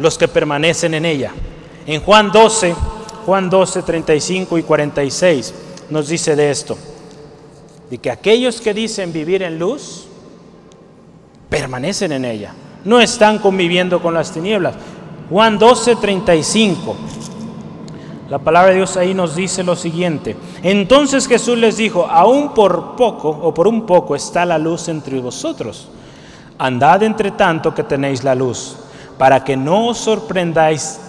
los 0.02 0.18
que 0.18 0.28
permanecen 0.28 0.94
en 0.94 1.06
ella. 1.06 1.32
En 1.86 2.02
Juan 2.02 2.32
12, 2.32 2.76
Juan 3.26 3.50
12, 3.50 3.84
35 3.84 4.58
y 4.58 4.64
46 4.64 5.54
nos 5.90 6.08
dice 6.08 6.36
de 6.36 6.52
esto. 6.52 6.78
De 7.90 7.98
que 7.98 8.10
aquellos 8.10 8.62
que 8.62 8.74
dicen 8.74 9.12
vivir 9.14 9.44
en 9.44 9.60
luz, 9.60 10.08
permanecen 11.50 12.14
en 12.14 12.26
ella 12.26 12.54
no 12.86 13.00
están 13.00 13.40
conviviendo 13.40 14.02
con 14.02 14.14
las 14.14 14.32
tinieblas. 14.32 14.76
Juan 15.30 15.58
12, 15.58 15.96
35. 15.98 16.96
La 18.30 18.40
palabra 18.40 18.72
de 18.72 18.78
Dios 18.78 18.96
ahí 18.98 19.14
nos 19.14 19.36
dice 19.36 19.64
lo 19.64 19.76
siguiente. 19.76 20.36
Entonces 20.64 21.28
Jesús 21.28 21.58
les 21.58 21.78
dijo, 21.78 22.08
aún 22.10 22.54
por 22.54 22.96
poco 22.96 23.30
o 23.30 23.54
por 23.54 23.68
un 23.68 23.86
poco 23.86 24.16
está 24.16 24.46
la 24.46 24.58
luz 24.58 24.88
entre 24.88 25.20
vosotros. 25.20 25.90
Andad 26.58 27.04
entre 27.04 27.32
tanto 27.32 27.74
que 27.74 27.84
tenéis 27.84 28.24
la 28.24 28.36
luz, 28.36 28.78
para 29.22 29.44
que 29.44 29.56
no 29.56 29.90
os 29.90 30.00
sorprendáis, 30.00 31.00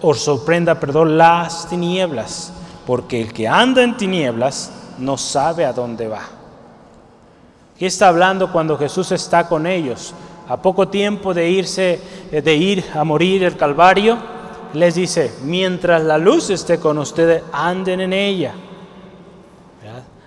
os 0.00 0.24
sorprenda, 0.24 0.80
perdón, 0.80 1.18
las 1.18 1.68
tinieblas, 1.68 2.50
porque 2.86 3.20
el 3.20 3.34
que 3.34 3.46
anda 3.46 3.82
en 3.82 3.94
tinieblas 3.94 4.72
no 4.96 5.18
sabe 5.18 5.66
a 5.66 5.74
dónde 5.74 6.08
va. 6.08 6.22
¿Qué 7.78 7.84
está 7.84 8.08
hablando 8.08 8.50
cuando 8.50 8.78
Jesús 8.78 9.12
está 9.12 9.48
con 9.48 9.66
ellos? 9.66 10.14
a 10.48 10.56
poco 10.56 10.88
tiempo 10.88 11.34
de 11.34 11.50
irse, 11.50 12.00
eh, 12.30 12.40
de 12.40 12.54
ir 12.54 12.84
a 12.94 13.04
morir 13.04 13.44
el 13.44 13.56
Calvario, 13.58 14.16
les 14.72 14.94
dice, 14.94 15.30
mientras 15.44 16.02
la 16.02 16.16
luz 16.16 16.48
esté 16.48 16.78
con 16.80 16.96
ustedes, 16.96 17.42
anden 17.52 18.00
en 18.00 18.14
ella. 18.14 18.54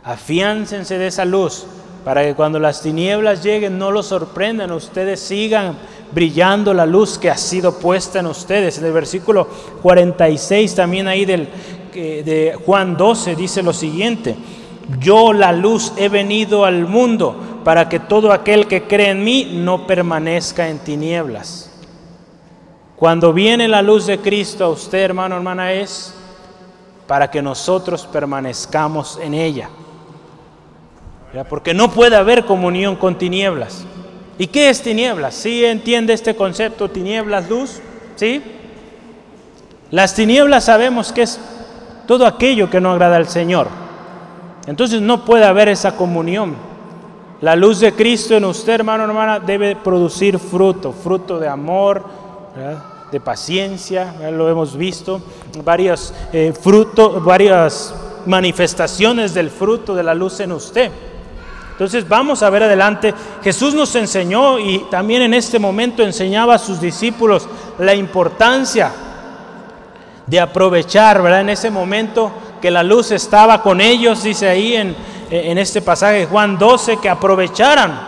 Afiáncense 0.04 1.00
de 1.00 1.08
esa 1.08 1.26
luz 1.26 1.66
para 2.06 2.24
que 2.24 2.36
cuando 2.36 2.60
las 2.60 2.84
tinieblas 2.84 3.44
lleguen 3.44 3.80
no 3.80 3.90
los 3.90 4.06
sorprendan, 4.06 4.72
ustedes 4.72 5.20
sigan 5.20 5.76
brillando 6.12 6.74
la 6.74 6.86
luz 6.86 7.18
que 7.18 7.30
ha 7.30 7.38
sido 7.38 7.80
puesta 7.80 8.20
en 8.20 8.28
ustedes. 8.28 8.78
En 8.78 8.86
el 8.86 8.94
versículo 8.94 9.48
46 9.82 10.76
también 10.76 11.08
ahí 11.08 11.26
del, 11.26 11.50
de 11.94 12.58
Juan 12.66 12.98
12 12.98 13.36
dice 13.36 13.64
lo 13.64 13.74
siguiente, 13.74 14.36
yo 15.00 15.34
la 15.34 15.52
luz 15.52 15.94
he 15.98 16.10
venido 16.10 16.66
al 16.66 16.88
mundo 16.88 17.36
para 17.64 17.90
que 17.90 18.00
todo 18.00 18.32
aquel 18.32 18.68
que 18.68 18.84
cree 18.84 19.10
en 19.10 19.24
mí 19.24 19.52
no 19.54 19.88
permanezca 19.88 20.70
en 20.70 20.80
tinieblas. 20.80 21.72
Cuando 22.96 23.34
viene 23.34 23.68
la 23.68 23.82
luz 23.82 24.06
de 24.06 24.20
Cristo 24.20 24.66
a 24.66 24.70
usted, 24.70 25.00
hermano, 25.00 25.36
hermana, 25.36 25.74
es 25.74 26.14
para 27.08 27.30
que 27.30 27.42
nosotros 27.42 28.06
permanezcamos 28.06 29.20
en 29.22 29.34
ella. 29.34 29.70
Porque 31.50 31.74
no 31.74 31.92
puede 31.92 32.16
haber 32.16 32.46
comunión 32.46 32.96
con 32.96 33.18
tinieblas. 33.18 33.86
¿Y 34.38 34.48
qué 34.48 34.70
es 34.70 34.82
tinieblas? 34.82 35.34
¿Sí 35.36 35.64
entiende 35.64 36.14
este 36.14 36.36
concepto, 36.36 36.90
tinieblas, 36.90 37.50
luz? 37.50 37.80
¿Sí? 38.16 38.42
Las 39.92 40.14
tinieblas 40.14 40.66
sabemos 40.66 41.14
que 41.14 41.22
es 41.22 41.40
todo 42.06 42.26
aquello 42.26 42.70
que 42.70 42.82
no 42.82 42.92
agrada 42.92 43.16
al 43.16 43.28
Señor. 43.28 43.68
Entonces 44.68 45.02
no 45.02 45.24
puede 45.24 45.46
haber 45.46 45.70
esa 45.70 45.96
comunión. 45.96 46.56
La 47.42 47.56
luz 47.56 47.80
de 47.80 47.94
Cristo 47.94 48.36
en 48.36 48.46
usted, 48.46 48.74
hermano, 48.74 49.04
hermana, 49.04 49.40
debe 49.40 49.76
producir 49.76 50.40
fruto, 50.40 50.92
fruto 50.92 51.40
de 51.40 51.48
amor, 51.48 52.06
de 53.12 53.20
paciencia, 53.20 54.16
lo 54.32 54.50
hemos 54.50 54.76
visto, 54.76 55.22
varios 55.64 56.14
eh, 56.34 56.54
varias 57.22 57.94
manifestaciones 58.26 59.34
del 59.34 59.50
fruto 59.50 59.94
de 59.96 60.04
la 60.04 60.16
luz 60.16 60.40
en 60.40 60.52
usted. 60.54 60.92
Entonces 61.76 62.08
vamos 62.08 62.42
a 62.42 62.50
ver 62.50 62.64
adelante. 62.64 63.14
Jesús 63.44 63.74
nos 63.74 63.94
enseñó 63.98 64.58
y 64.58 64.86
también 64.90 65.24
en 65.24 65.34
este 65.34 65.60
momento 65.60 66.04
enseñaba 66.04 66.56
a 66.56 66.58
sus 66.58 66.80
discípulos 66.80 67.50
la 67.78 67.94
importancia 67.94 68.94
de 70.26 70.40
aprovechar, 70.40 71.22
¿verdad? 71.22 71.42
En 71.42 71.50
ese 71.50 71.70
momento 71.70 72.32
que 72.62 72.72
la 72.72 72.82
luz 72.82 73.12
estaba 73.12 73.62
con 73.62 73.82
ellos, 73.82 74.24
dice 74.24 74.48
ahí 74.48 74.74
en, 74.74 74.96
en 75.30 75.58
este 75.58 75.82
pasaje 75.82 76.20
de 76.20 76.26
Juan 76.28 76.58
12 76.58 76.98
que 77.02 77.10
aprovecharan. 77.10 78.00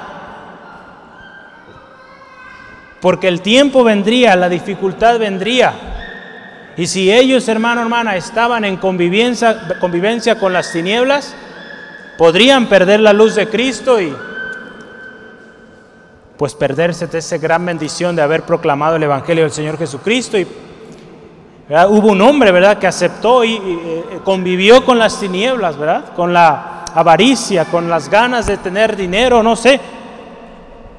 Porque 3.01 3.27
el 3.27 3.41
tiempo 3.41 3.83
vendría, 3.83 4.37
la 4.37 4.47
dificultad 4.47 5.19
vendría. 5.19 5.73
Y 6.77 6.87
si 6.87 7.11
ellos, 7.11 7.49
hermano, 7.49 7.81
hermana, 7.81 8.15
estaban 8.15 8.63
en 8.63 8.77
convivencia 8.77 10.39
con 10.39 10.53
las 10.53 10.71
tinieblas, 10.71 11.35
podrían 12.17 12.67
perder 12.67 12.99
la 12.99 13.13
luz 13.13 13.35
de 13.35 13.47
Cristo 13.47 14.01
y 14.01 14.13
pues 16.37 16.53
perderse 16.53 17.07
de 17.07 17.17
esa 17.17 17.37
gran 17.37 17.65
bendición 17.65 18.15
de 18.15 18.21
haber 18.21 18.43
proclamado 18.43 18.95
el 18.95 19.03
Evangelio 19.03 19.43
del 19.43 19.51
Señor 19.51 19.77
Jesucristo. 19.77 20.37
Hubo 21.69 22.11
un 22.11 22.21
hombre, 22.21 22.51
¿verdad?, 22.51 22.77
que 22.77 22.87
aceptó 22.87 23.43
y, 23.43 23.55
eh, 23.55 24.19
convivió 24.23 24.85
con 24.85 24.97
las 24.99 25.19
tinieblas, 25.19 25.77
¿verdad?, 25.77 26.13
con 26.15 26.31
la 26.31 26.85
avaricia, 26.93 27.65
con 27.65 27.89
las 27.89 28.09
ganas 28.09 28.45
de 28.45 28.57
tener 28.57 28.95
dinero, 28.95 29.43
no 29.43 29.55
sé. 29.55 29.79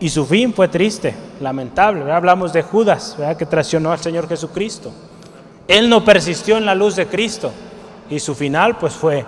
Y 0.01 0.09
su 0.11 0.27
fin 0.27 0.53
fue 0.53 0.69
triste, 0.69 1.15
lamentable. 1.41 2.11
Hablamos 2.13 2.53
de 2.53 2.63
Judas, 2.63 3.17
que 3.39 3.47
traicionó 3.47 3.93
al 3.93 3.99
Señor 3.99 4.29
Jesucristo. 4.29 4.93
Él 5.67 5.89
no 5.89 6.05
persistió 6.05 6.57
en 6.57 6.67
la 6.67 6.75
luz 6.75 6.97
de 6.97 7.07
Cristo 7.07 7.53
y 8.11 8.19
su 8.21 8.35
final 8.35 8.77
pues 8.77 8.95
fue 8.95 9.25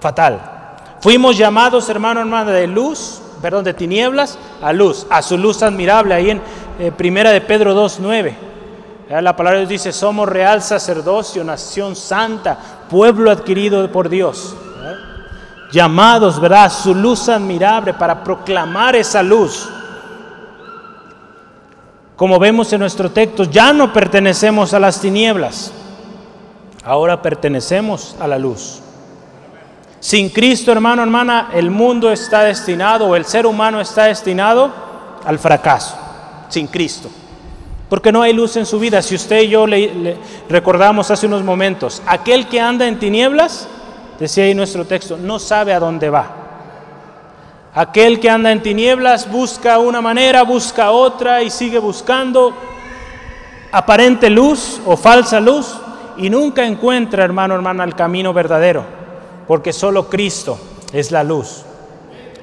fatal. 0.00 0.59
Fuimos 1.00 1.36
llamados, 1.36 1.88
hermano, 1.88 2.20
hermana, 2.20 2.52
de 2.52 2.66
luz, 2.66 3.20
perdón, 3.40 3.64
de 3.64 3.74
tinieblas 3.74 4.38
a 4.62 4.72
luz, 4.72 5.06
a 5.10 5.22
su 5.22 5.38
luz 5.38 5.62
admirable, 5.62 6.14
ahí 6.14 6.30
en 6.30 6.42
eh, 6.78 6.92
Primera 6.92 7.30
de 7.30 7.40
Pedro 7.40 7.74
2.9. 7.74 8.34
La 9.22 9.34
palabra 9.34 9.58
de 9.58 9.66
Dios 9.66 9.82
dice, 9.82 9.92
somos 9.92 10.28
real 10.28 10.62
sacerdocio, 10.62 11.42
nación 11.42 11.96
santa, 11.96 12.58
pueblo 12.88 13.30
adquirido 13.30 13.90
por 13.90 14.08
Dios 14.08 14.54
llamados, 15.70 16.40
¿verdad? 16.40 16.70
Su 16.70 16.94
luz 16.94 17.28
admirable 17.28 17.94
para 17.94 18.22
proclamar 18.22 18.96
esa 18.96 19.22
luz. 19.22 19.68
Como 22.16 22.38
vemos 22.38 22.72
en 22.72 22.80
nuestro 22.80 23.10
texto, 23.10 23.44
ya 23.44 23.72
no 23.72 23.92
pertenecemos 23.92 24.74
a 24.74 24.78
las 24.78 25.00
tinieblas, 25.00 25.72
ahora 26.84 27.22
pertenecemos 27.22 28.16
a 28.20 28.26
la 28.26 28.38
luz. 28.38 28.82
Sin 30.00 30.30
Cristo, 30.30 30.72
hermano, 30.72 31.02
hermana, 31.02 31.50
el 31.52 31.70
mundo 31.70 32.10
está 32.10 32.42
destinado, 32.42 33.06
o 33.06 33.16
el 33.16 33.26
ser 33.26 33.46
humano 33.46 33.80
está 33.80 34.04
destinado 34.04 34.72
al 35.24 35.38
fracaso, 35.38 35.96
sin 36.48 36.66
Cristo. 36.66 37.10
Porque 37.88 38.10
no 38.10 38.22
hay 38.22 38.32
luz 38.32 38.56
en 38.56 38.64
su 38.64 38.78
vida. 38.78 39.02
Si 39.02 39.14
usted 39.14 39.42
y 39.42 39.48
yo 39.48 39.66
le, 39.66 40.16
recordamos 40.48 41.10
hace 41.10 41.26
unos 41.26 41.44
momentos, 41.44 42.02
aquel 42.06 42.48
que 42.48 42.60
anda 42.60 42.86
en 42.86 42.98
tinieblas, 42.98 43.68
decía 44.18 44.44
ahí 44.44 44.54
nuestro 44.54 44.86
texto, 44.86 45.18
no 45.18 45.38
sabe 45.38 45.74
a 45.74 45.80
dónde 45.80 46.08
va. 46.08 46.36
Aquel 47.74 48.18
que 48.18 48.30
anda 48.30 48.50
en 48.50 48.62
tinieblas 48.62 49.30
busca 49.30 49.78
una 49.78 50.00
manera, 50.00 50.42
busca 50.42 50.90
otra 50.90 51.42
y 51.42 51.50
sigue 51.50 51.78
buscando 51.78 52.54
aparente 53.72 54.30
luz 54.30 54.80
o 54.86 54.96
falsa 54.96 55.40
luz 55.40 55.76
y 56.16 56.30
nunca 56.30 56.64
encuentra, 56.64 57.24
hermano, 57.24 57.54
hermana, 57.54 57.84
el 57.84 57.94
camino 57.94 58.32
verdadero, 58.32 58.99
porque 59.50 59.72
solo 59.72 60.08
Cristo 60.08 60.60
es 60.92 61.10
la 61.10 61.24
luz. 61.24 61.64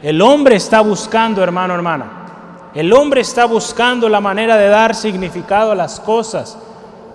El 0.01 0.21
hombre 0.21 0.57
está 0.57 0.81
buscando, 0.81 1.41
hermano, 1.41 1.73
hermana. 1.73 2.71
El 2.75 2.91
hombre 2.91 3.21
está 3.21 3.45
buscando 3.45 4.09
la 4.09 4.19
manera 4.19 4.57
de 4.57 4.67
dar 4.67 4.93
significado 4.93 5.71
a 5.71 5.75
las 5.75 6.01
cosas, 6.01 6.57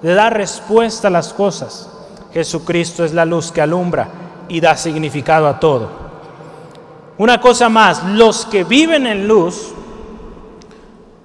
de 0.01 0.15
dar 0.15 0.35
respuesta 0.35 1.09
a 1.09 1.11
las 1.11 1.35
cosas. 1.35 1.91
Jesucristo 2.33 3.05
es 3.05 3.13
la 3.13 3.27
luz 3.27 3.53
que 3.53 3.61
alumbra 3.61 4.09
y 4.49 4.63
da 4.63 4.79
significado 4.79 5.47
a 5.47 5.61
todo. 5.61 5.91
Una 7.19 7.39
cosa 7.39 7.69
más, 7.69 8.03
los 8.03 8.47
que 8.47 8.65
viven 8.65 9.07
en 9.07 9.29
luz 9.29 9.75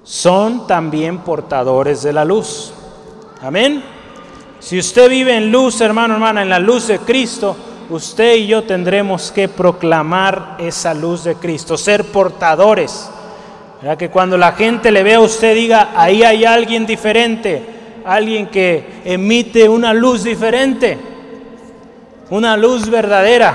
son 0.02 0.66
también 0.66 1.20
portadores 1.20 2.02
de 2.02 2.12
la 2.12 2.26
luz. 2.26 2.74
Amén. 3.40 3.82
Si 4.60 4.78
usted 4.78 5.08
vive 5.08 5.34
en 5.38 5.50
luz, 5.50 5.80
hermano, 5.80 6.12
hermana, 6.12 6.42
en 6.42 6.50
la 6.50 6.58
luz 6.58 6.88
de 6.88 6.98
Cristo, 6.98 7.56
usted 7.90 8.36
y 8.36 8.46
yo 8.46 8.64
tendremos 8.64 9.32
que 9.32 9.48
proclamar 9.48 10.56
esa 10.58 10.94
luz 10.94 11.24
de 11.24 11.34
Cristo, 11.34 11.76
ser 11.76 12.04
portadores. 12.04 13.10
¿Verdad? 13.80 13.96
Que 13.96 14.10
cuando 14.10 14.36
la 14.36 14.52
gente 14.52 14.90
le 14.90 15.02
vea 15.02 15.18
a 15.18 15.20
usted 15.20 15.54
diga, 15.54 15.90
ahí 15.96 16.22
hay 16.22 16.44
alguien 16.44 16.84
diferente, 16.84 17.62
alguien 18.04 18.48
que 18.48 19.02
emite 19.04 19.68
una 19.68 19.94
luz 19.94 20.24
diferente, 20.24 20.98
una 22.30 22.56
luz 22.56 22.90
verdadera, 22.90 23.54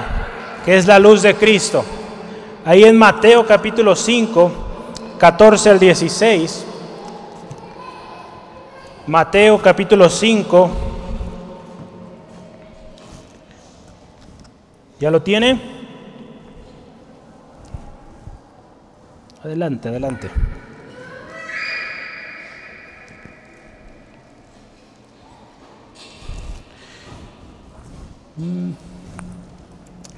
que 0.65 0.77
es 0.77 0.87
la 0.87 0.97
luz 0.97 1.21
de 1.21 1.35
Cristo. 1.35 1.83
Ahí 2.65 2.85
en 2.85 2.97
Mateo 2.97 3.45
capítulo 3.45 3.95
5, 3.95 4.51
14 5.17 5.69
al 5.69 5.79
16. 5.79 6.65
Mateo 9.07 9.61
capítulo 9.61 10.09
5. 10.09 10.71
¿Ya 15.03 15.11
lo 15.11 15.21
tiene? 15.21 15.59
Adelante, 19.43 19.89
adelante. 19.89 20.29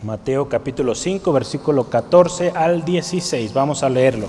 Mateo 0.03 0.47
capítulo 0.47 0.93
5, 0.93 1.33
versículo 1.33 1.89
14 1.89 2.51
al 2.51 2.85
16. 2.85 3.55
Vamos 3.55 3.81
a 3.81 3.89
leerlo. 3.89 4.27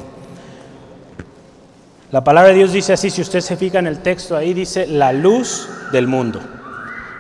La 2.12 2.24
palabra 2.24 2.52
de 2.52 2.56
Dios 2.56 2.72
dice 2.72 2.94
así, 2.94 3.10
si 3.10 3.20
usted 3.20 3.42
se 3.42 3.58
fija 3.58 3.78
en 3.78 3.88
el 3.88 3.98
texto, 3.98 4.34
ahí 4.34 4.54
dice 4.54 4.86
la 4.86 5.12
luz 5.12 5.68
del 5.92 6.06
mundo. 6.06 6.40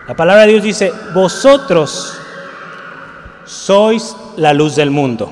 La 0.08 0.16
palabra 0.16 0.46
de 0.46 0.52
Dios 0.52 0.62
dice, 0.62 0.90
vosotros 1.12 2.22
sois 3.46 4.16
la 4.36 4.52
luz 4.52 4.76
del 4.76 4.90
mundo. 4.90 5.30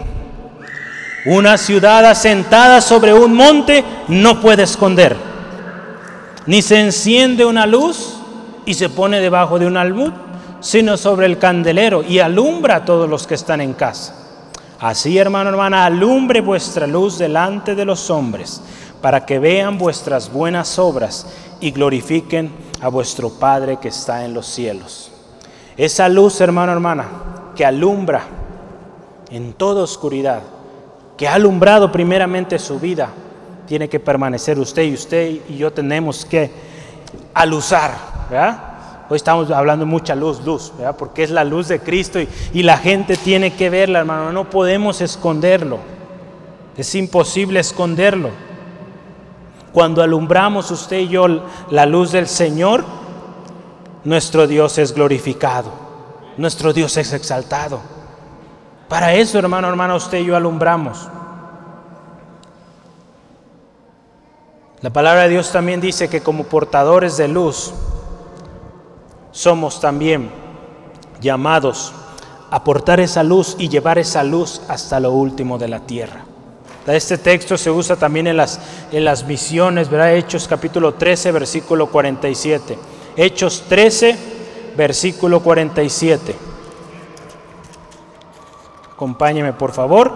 Una 1.27 1.59
ciudad 1.59 2.05
asentada 2.07 2.81
sobre 2.81 3.13
un 3.13 3.35
monte 3.35 3.85
no 4.09 4.41
puede 4.41 4.63
esconder, 4.63 5.17
ni 6.47 6.63
se 6.63 6.81
enciende 6.81 7.45
una 7.45 7.67
luz 7.67 8.17
y 8.67 8.75
se 8.75 8.89
pone 8.89 9.21
debajo 9.21 9.59
de 9.59 9.67
un 9.67 9.77
almud 9.77 10.13
sino 10.65 10.97
sobre 10.97 11.27
el 11.27 11.39
candelero 11.39 12.03
y 12.03 12.21
alumbra 12.21 12.77
a 12.77 12.85
todos 12.87 13.07
los 13.07 13.27
que 13.27 13.35
están 13.35 13.61
en 13.61 13.75
casa. 13.75 14.15
Así, 14.81 15.19
hermano, 15.19 15.51
hermana, 15.51 15.85
alumbre 15.85 16.41
vuestra 16.41 16.87
luz 16.87 17.19
delante 17.19 17.75
de 17.75 17.85
los 17.85 18.09
hombres, 18.09 18.63
para 19.03 19.27
que 19.27 19.39
vean 19.39 19.77
vuestras 19.77 20.33
buenas 20.33 20.79
obras 20.79 21.27
y 21.61 21.71
glorifiquen 21.71 22.51
a 22.81 22.89
vuestro 22.89 23.29
Padre 23.29 23.77
que 23.79 23.89
está 23.89 24.25
en 24.25 24.33
los 24.33 24.47
cielos. 24.47 25.11
Esa 25.77 26.09
luz, 26.09 26.41
hermano, 26.41 26.73
hermana, 26.73 27.09
que 27.55 27.65
alumbra 27.65 28.23
en 29.31 29.53
toda 29.53 29.83
oscuridad, 29.83 30.43
que 31.17 31.29
ha 31.29 31.35
alumbrado 31.35 31.91
primeramente 31.91 32.59
su 32.59 32.79
vida, 32.79 33.09
tiene 33.67 33.89
que 33.89 34.01
permanecer 34.01 34.59
usted 34.59 34.83
y 34.83 34.95
usted 34.95 35.39
y 35.49 35.57
yo 35.57 35.73
tenemos 35.73 36.25
que 36.25 36.51
aluzar, 37.33 37.93
¿verdad? 38.31 38.71
Hoy 39.09 39.17
estamos 39.17 39.51
hablando 39.51 39.85
mucha 39.85 40.15
luz, 40.15 40.45
luz, 40.45 40.73
¿verdad? 40.79 40.97
porque 40.97 41.23
es 41.23 41.31
la 41.31 41.45
luz 41.45 41.69
de 41.69 41.81
Cristo 41.81 42.21
y, 42.21 42.29
y 42.55 42.63
la 42.63 42.79
gente 42.79 43.17
tiene 43.17 43.53
que 43.53 43.69
verla, 43.69 44.01
hermano. 44.01 44.33
No 44.33 44.49
podemos 44.49 45.01
esconderlo. 45.03 45.79
Es 46.77 46.95
imposible 46.95 47.61
esconderlo. 47.61 48.31
Cuando 49.73 50.03
alumbramos 50.03 50.71
usted 50.71 51.01
y 51.01 51.09
yo 51.09 51.27
la 51.71 51.85
luz 51.85 52.13
del 52.13 52.29
Señor, 52.29 52.85
nuestro 54.05 54.47
Dios 54.47 54.79
es 54.79 54.95
glorificado, 54.95 55.71
nuestro 56.37 56.73
Dios 56.73 56.97
es 56.97 57.13
exaltado. 57.13 57.81
Para 58.89 59.15
eso, 59.15 59.39
hermano, 59.39 59.69
hermana, 59.69 59.95
usted 59.95 60.19
y 60.19 60.27
yo 60.27 60.37
alumbramos. 60.37 61.09
La 64.81 64.91
palabra 64.91 65.23
de 65.23 65.31
Dios 65.31 65.51
también 65.51 65.81
dice 65.81 66.09
que 66.09 66.21
como 66.21 66.45
portadores 66.45 67.17
de 67.17 67.29
luz, 67.29 67.73
somos 69.33 69.81
también 69.81 70.31
llamados 71.21 71.93
a 72.51 72.63
portar 72.63 73.01
esa 73.01 73.23
luz 73.23 73.57
y 73.59 73.69
llevar 73.69 73.99
esa 73.99 74.23
luz 74.23 74.61
hasta 74.69 75.01
lo 75.01 75.13
último 75.13 75.59
de 75.59 75.69
la 75.69 75.81
tierra. 75.81 76.25
Este 76.87 77.17
texto 77.17 77.57
se 77.57 77.71
usa 77.71 77.97
también 77.97 78.27
en 78.27 78.37
las, 78.37 78.61
en 78.93 79.05
las 79.05 79.25
misiones, 79.27 79.89
¿verdad? 79.89 80.15
Hechos 80.15 80.47
capítulo 80.47 80.95
13, 80.95 81.33
versículo 81.33 81.87
47. 81.91 82.79
Hechos 83.17 83.65
13, 83.69 84.34
versículo 84.77 85.41
47. 85.41 86.35
Acompáñeme, 88.95 89.53
por 89.53 89.73
favor. 89.73 90.13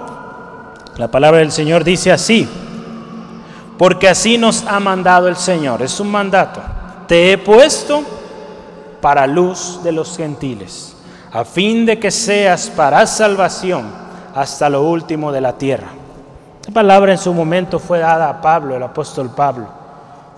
La 0.96 1.10
palabra 1.10 1.38
del 1.38 1.52
Señor 1.52 1.84
dice 1.84 2.10
así, 2.10 2.48
porque 3.76 4.08
así 4.08 4.36
nos 4.36 4.64
ha 4.64 4.80
mandado 4.80 5.28
el 5.28 5.36
Señor, 5.36 5.82
es 5.82 6.00
un 6.00 6.10
mandato. 6.10 6.60
Te 7.06 7.32
he 7.32 7.38
puesto 7.38 8.02
para 9.00 9.26
luz 9.26 9.80
de 9.84 9.92
los 9.92 10.16
gentiles, 10.16 10.96
a 11.32 11.44
fin 11.44 11.86
de 11.86 12.00
que 12.00 12.10
seas 12.10 12.68
para 12.68 13.06
salvación 13.06 13.86
hasta 14.34 14.68
lo 14.68 14.82
último 14.82 15.30
de 15.30 15.40
la 15.40 15.52
tierra. 15.56 15.88
Esta 16.60 16.72
palabra 16.72 17.12
en 17.12 17.18
su 17.18 17.32
momento 17.32 17.78
fue 17.78 18.00
dada 18.00 18.28
a 18.28 18.40
Pablo, 18.40 18.76
el 18.76 18.82
apóstol 18.82 19.30
Pablo. 19.30 19.68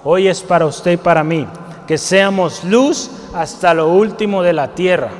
Hoy 0.05 0.29
es 0.29 0.43
para 0.43 0.67
usted 0.67 0.93
y 0.93 0.97
para 0.97 1.25
mí, 1.25 1.47
que 1.91 1.99
seamos 1.99 2.63
luz 2.63 3.11
hasta 3.35 3.75
lo 3.75 3.89
último 3.89 4.45
de 4.45 4.53
la 4.53 4.69
tierra. 4.69 5.11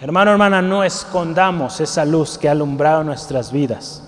Hermano, 0.00 0.30
hermana, 0.30 0.62
no 0.62 0.84
escondamos 0.84 1.80
esa 1.80 2.04
luz 2.04 2.38
que 2.38 2.48
ha 2.48 2.52
alumbrado 2.52 3.02
nuestras 3.02 3.50
vidas. 3.50 4.00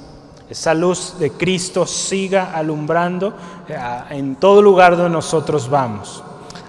Esa 0.48 0.72
luz 0.72 1.18
de 1.18 1.32
Cristo 1.32 1.84
siga 1.84 2.52
alumbrando 2.54 3.34
eh, 3.68 3.76
en 4.10 4.36
todo 4.36 4.62
lugar 4.62 4.96
donde 4.96 5.10
nosotros 5.10 5.68
vamos. 5.68 6.22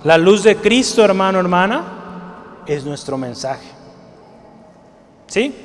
La 0.03 0.17
luz 0.17 0.41
de 0.41 0.55
Cristo, 0.55 1.05
hermano, 1.05 1.37
hermana, 1.39 1.83
es 2.65 2.83
nuestro 2.83 3.19
mensaje. 3.19 3.67
¿Sí? 5.27 5.55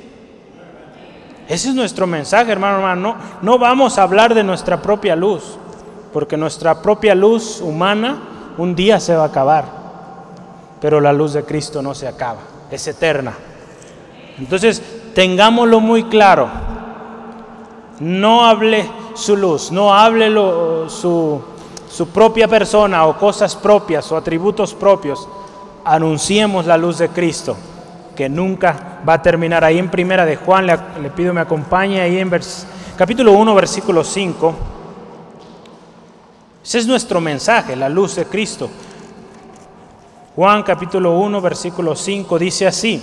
Ese 1.47 1.69
es 1.69 1.73
nuestro 1.73 2.05
mensaje, 2.05 2.51
hermano, 2.51 2.75
hermano. 2.75 3.01
No, 3.01 3.17
no 3.41 3.57
vamos 3.57 3.97
a 3.97 4.03
hablar 4.03 4.35
de 4.35 4.43
nuestra 4.43 4.79
propia 4.79 5.15
luz, 5.15 5.57
porque 6.13 6.37
nuestra 6.37 6.79
propia 6.79 7.15
luz 7.15 7.59
humana 7.59 8.27
un 8.57 8.75
día 8.75 8.99
se 8.99 9.15
va 9.15 9.23
a 9.23 9.27
acabar, 9.27 9.65
pero 10.79 10.99
la 10.99 11.13
luz 11.13 11.33
de 11.33 11.43
Cristo 11.43 11.81
no 11.81 11.93
se 11.93 12.07
acaba, 12.07 12.39
es 12.69 12.87
eterna. 12.87 13.33
Entonces, 14.37 14.81
tengámoslo 15.13 15.79
muy 15.79 16.03
claro. 16.05 16.49
No 17.99 18.45
hable 18.45 18.89
su 19.13 19.35
luz, 19.35 19.71
no 19.71 19.93
hable 19.93 20.31
su, 20.89 21.41
su 21.89 22.07
propia 22.09 22.47
persona 22.47 23.05
o 23.05 23.17
cosas 23.17 23.55
propias 23.55 24.11
o 24.11 24.17
atributos 24.17 24.73
propios, 24.73 25.27
anunciemos 25.83 26.65
la 26.65 26.77
luz 26.77 26.97
de 26.97 27.09
Cristo, 27.09 27.55
que 28.15 28.29
nunca 28.29 29.01
va 29.07 29.13
a 29.13 29.21
terminar. 29.21 29.63
Ahí 29.63 29.77
en 29.77 29.89
primera 29.89 30.25
de 30.25 30.37
Juan, 30.37 30.65
le, 30.65 30.77
pido 31.15 31.33
me 31.33 31.41
acompañe, 31.41 32.01
ahí 32.01 32.17
en 32.17 32.31
capítulo 32.97 33.33
1, 33.33 33.55
versículo 33.55 34.03
5. 34.03 34.55
Ese 36.63 36.79
es 36.79 36.87
nuestro 36.87 37.19
mensaje, 37.19 37.75
la 37.75 37.89
luz 37.89 38.15
de 38.15 38.25
Cristo. 38.25 38.69
Juan 40.35 40.63
capítulo 40.63 41.19
1, 41.19 41.41
versículo 41.41 41.95
5 41.95 42.39
dice 42.39 42.67
así, 42.67 43.01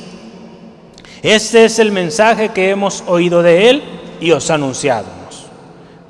este 1.22 1.64
es 1.64 1.78
el 1.78 1.90
mensaje 1.92 2.50
que 2.50 2.70
hemos 2.70 3.02
oído 3.06 3.42
de 3.42 3.68
Él 3.68 3.82
y 4.20 4.30
os 4.30 4.50
anunciado. 4.50 5.18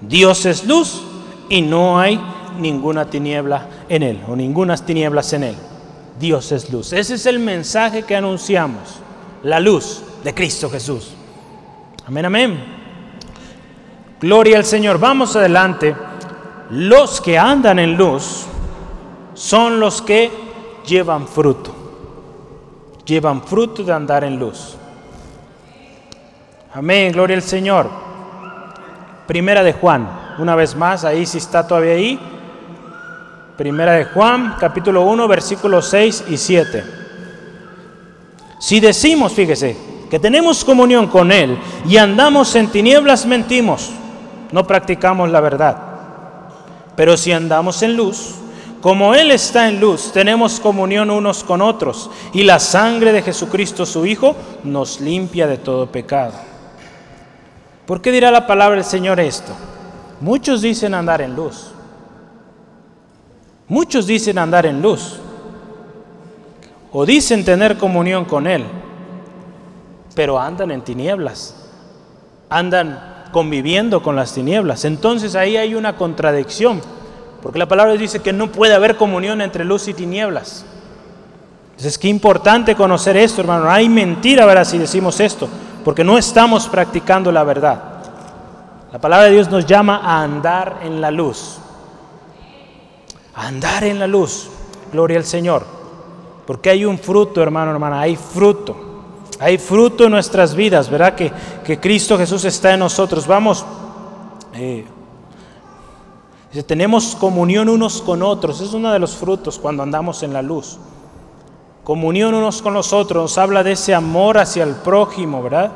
Dios 0.01 0.46
es 0.46 0.64
luz 0.64 1.03
y 1.49 1.62
no 1.62 1.99
hay 1.99 2.20
ninguna 2.59 3.07
tiniebla 3.07 3.66
en 3.88 4.03
Él 4.03 4.20
o 4.28 4.36
ninguna 4.36 4.76
tinieblas 4.76 5.32
en 5.32 5.44
Él. 5.44 5.55
Dios 6.20 6.53
es 6.53 6.70
luz. 6.70 6.92
Ese 6.92 7.14
es 7.14 7.26
el 7.26 7.38
mensaje 7.38 8.03
que 8.03 8.16
anunciamos, 8.16 9.01
la 9.42 9.61
luz 9.61 10.03
de 10.22 10.34
Cristo 10.34 10.68
Jesús. 10.68 11.12
Amén, 12.07 12.26
amén. 12.26 12.64
Gloria 14.20 14.57
al 14.57 14.64
Señor. 14.64 14.99
Vamos 14.99 15.36
adelante. 15.36 15.94
Los 16.71 17.21
que 17.21 17.39
andan 17.39 17.79
en 17.79 17.97
luz 17.97 18.45
son 19.35 19.81
los 19.81 20.03
que 20.03 20.31
llevan 20.87 21.27
fruto. 21.27 21.75
Llevan 23.07 23.43
fruto 23.43 23.83
de 23.83 23.93
andar 23.93 24.25
en 24.25 24.39
luz. 24.39 24.77
Amén, 26.75 27.12
gloria 27.12 27.37
al 27.37 27.43
Señor. 27.43 27.89
Primera 29.27 29.62
de 29.62 29.73
Juan, 29.73 30.09
una 30.39 30.55
vez 30.55 30.77
más, 30.77 31.05
ahí 31.05 31.25
si 31.25 31.39
está 31.39 31.66
todavía 31.66 31.95
ahí. 31.95 32.21
Primera 33.57 33.93
de 33.93 34.05
Juan, 34.05 34.57
capítulo 34.61 35.03
1, 35.03 35.27
versículos 35.27 35.89
6 35.89 36.25
y 36.29 36.37
7. 36.37 36.85
Si 38.61 38.81
decimos, 38.81 39.33
fíjese, 39.33 39.77
que 40.11 40.19
tenemos 40.19 40.64
comunión 40.64 41.07
con 41.07 41.33
Él 41.33 41.59
y 41.87 41.97
andamos 41.97 42.55
en 42.57 42.69
tinieblas, 42.69 43.27
mentimos, 43.27 43.91
no 44.53 44.66
practicamos 44.66 45.31
la 45.31 45.41
verdad. 45.41 45.88
Pero 46.99 47.16
si 47.16 47.30
andamos 47.30 47.80
en 47.84 47.96
luz, 47.96 48.34
como 48.80 49.14
Él 49.14 49.30
está 49.30 49.68
en 49.68 49.78
luz, 49.78 50.11
tenemos 50.11 50.59
comunión 50.59 51.12
unos 51.12 51.44
con 51.44 51.62
otros 51.62 52.11
y 52.32 52.42
la 52.42 52.59
sangre 52.59 53.12
de 53.12 53.22
Jesucristo 53.22 53.86
su 53.86 54.05
Hijo 54.05 54.34
nos 54.64 55.01
limpia 55.01 55.46
de 55.46 55.59
todo 55.59 55.86
pecado. 55.86 56.32
¿Por 57.86 58.01
qué 58.03 58.11
dirá 58.11 58.32
la 58.32 58.49
palabra 58.49 58.74
del 58.74 58.84
Señor 58.84 59.20
esto? 59.20 59.53
Muchos 60.20 60.61
dicen 60.61 60.92
andar 60.92 61.20
en 61.20 61.36
luz. 61.36 61.70
Muchos 63.68 64.09
dicen 64.09 64.36
andar 64.36 64.66
en 64.66 64.82
luz. 64.82 65.20
O 66.90 67.07
dicen 67.07 67.44
tener 67.44 67.78
comunión 67.78 68.24
con 68.24 68.49
Él. 68.49 68.64
Pero 70.16 70.36
andan 70.36 70.72
en 70.72 70.82
tinieblas. 70.82 71.55
Andan 72.49 73.18
conviviendo 73.33 74.03
con 74.03 74.16
las 74.16 74.33
tinieblas. 74.33 74.85
Entonces 74.85 75.35
ahí 75.35 75.57
hay 75.57 75.74
una 75.74 75.97
contradicción. 75.97 76.81
Porque 77.43 77.59
la 77.59 77.68
palabra 77.68 77.93
dice 77.95 78.20
que 78.20 78.33
no 78.33 78.51
puede 78.51 78.74
haber 78.74 78.97
comunión 78.97 79.41
entre 79.41 79.64
luz 79.64 79.87
y 79.89 79.95
tinieblas. 79.95 80.64
Entonces, 81.70 81.97
qué 81.97 82.09
importante 82.09 82.74
conocer 82.74 83.16
esto, 83.16 83.41
hermano. 83.41 83.70
Hay 83.70 83.89
mentira, 83.89 84.45
¿verdad? 84.45 84.64
Si 84.64 84.79
decimos 84.79 85.20
esto 85.20 85.49
porque 85.85 86.05
no 86.05 86.18
estamos 86.18 86.68
practicando 86.68 87.33
la 87.33 87.45
verdad. 87.45 87.83
La 88.93 88.99
palabra 88.99 89.26
de 89.26 89.33
Dios 89.33 89.51
nos 89.51 89.64
llama 89.64 90.01
a 90.03 90.22
andar 90.22 90.81
en 90.83 91.01
la 91.01 91.11
luz. 91.11 91.59
A 93.35 93.47
andar 93.47 93.85
en 93.85 93.99
la 93.99 94.07
luz. 94.07 94.51
Gloria 94.93 95.16
al 95.16 95.24
Señor. 95.24 95.64
Porque 96.47 96.70
hay 96.70 96.85
un 96.85 96.99
fruto, 96.99 97.43
hermano, 97.43 97.70
hermana, 97.70 98.01
hay 98.01 98.16
fruto. 98.16 98.88
Hay 99.41 99.59
fruto 99.59 100.05
en 100.05 100.11
nuestras 100.11 100.55
vidas, 100.55 100.91
¿verdad? 100.91 101.14
Que, 101.14 101.32
que 101.64 101.78
Cristo 101.78 102.18
Jesús 102.18 102.45
está 102.45 102.74
en 102.74 102.80
nosotros. 102.80 103.26
Vamos, 103.26 103.64
eh, 104.55 104.84
tenemos 106.66 107.14
comunión 107.14 107.68
unos 107.68 108.03
con 108.03 108.22
otros. 108.22 108.61
Es 108.61 108.72
uno 108.72 108.93
de 108.93 108.99
los 108.99 109.16
frutos 109.16 109.59
cuando 109.59 109.82
andamos 109.82 110.22
en 110.22 110.32
la 110.32 110.43
luz 110.43 110.78
comunión 111.89 112.34
unos 112.34 112.61
con 112.61 112.74
los 112.74 112.93
otros, 112.93 113.22
nos 113.22 113.39
habla 113.39 113.64
de 113.64 113.72
ese 113.72 113.95
amor 113.95 114.36
hacia 114.36 114.62
el 114.62 114.74
prójimo, 114.74 115.43
¿verdad? 115.43 115.72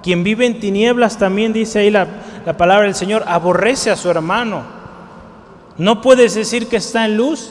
Quien 0.00 0.22
vive 0.22 0.46
en 0.46 0.60
tinieblas 0.60 1.18
también 1.18 1.52
dice 1.52 1.80
ahí 1.80 1.90
la, 1.90 2.06
palabra 2.56 2.84
del 2.84 2.94
Señor, 2.94 3.24
aborrece 3.26 3.90
a 3.90 3.96
su 3.96 4.08
hermano. 4.08 4.62
No 5.76 6.00
puedes 6.00 6.36
decir 6.36 6.68
que 6.68 6.76
está 6.76 7.04
en 7.04 7.16
luz 7.16 7.50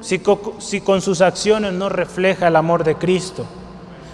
si 0.00 0.80
con 0.80 1.02
sus 1.02 1.20
acciones 1.20 1.74
no 1.74 1.90
refleja 1.90 2.48
el 2.48 2.56
amor 2.56 2.82
de 2.82 2.94
Cristo. 2.94 3.44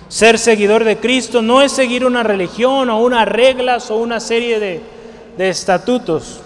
Ser 0.09 0.39
seguidor 0.39 0.85
de 0.85 0.99
Cristo 0.99 1.43
no 1.43 1.63
es 1.63 1.73
seguir 1.73 2.05
una 2.05 2.23
religión 2.23 2.91
o 2.91 3.01
unas 3.01 3.27
reglas 3.27 3.91
o 3.91 3.97
una 3.97 4.21
serie 4.21 4.61
de, 4.61 4.81
de 5.37 5.49
estatutos. 5.49 6.41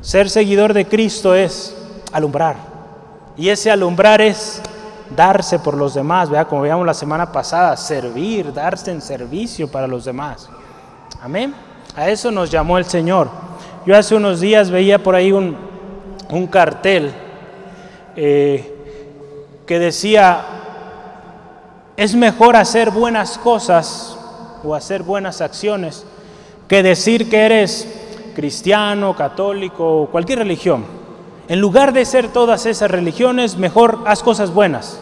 Ser 0.00 0.28
seguidor 0.28 0.74
de 0.74 0.86
Cristo 0.86 1.34
es 1.34 1.76
alumbrar. 2.12 2.56
Y 3.36 3.48
ese 3.48 3.70
alumbrar 3.70 4.20
es 4.20 4.60
darse 5.14 5.58
por 5.58 5.76
los 5.76 5.94
demás, 5.94 6.30
¿verdad? 6.30 6.48
como 6.48 6.62
veíamos 6.62 6.86
la 6.86 6.94
semana 6.94 7.30
pasada, 7.32 7.76
servir, 7.76 8.52
darse 8.52 8.90
en 8.90 9.00
servicio 9.00 9.70
para 9.70 9.86
los 9.86 10.04
demás. 10.04 10.48
Amén. 11.20 11.54
A 11.96 12.08
eso 12.08 12.30
nos 12.30 12.50
llamó 12.50 12.78
el 12.78 12.84
Señor. 12.84 13.28
Yo 13.86 13.96
hace 13.96 14.14
unos 14.14 14.40
días 14.40 14.70
veía 14.70 15.02
por 15.02 15.14
ahí 15.14 15.32
un, 15.32 15.56
cartel 16.50 17.12
eh, 18.14 18.74
que 19.66 19.78
decía, 19.78 20.59
es 22.00 22.14
mejor 22.14 22.56
hacer 22.56 22.90
buenas 22.90 23.36
cosas 23.36 24.16
o 24.64 24.74
hacer 24.74 25.02
buenas 25.02 25.42
acciones 25.42 26.06
que 26.66 26.82
decir 26.82 27.28
que 27.28 27.36
eres 27.40 27.86
cristiano, 28.34 29.14
católico 29.14 30.04
o 30.04 30.06
cualquier 30.06 30.38
religión. 30.38 30.82
En 31.46 31.60
lugar 31.60 31.92
de 31.92 32.06
ser 32.06 32.28
todas 32.28 32.64
esas 32.64 32.90
religiones, 32.90 33.58
mejor 33.58 33.98
haz 34.06 34.22
cosas 34.22 34.54
buenas. 34.54 34.98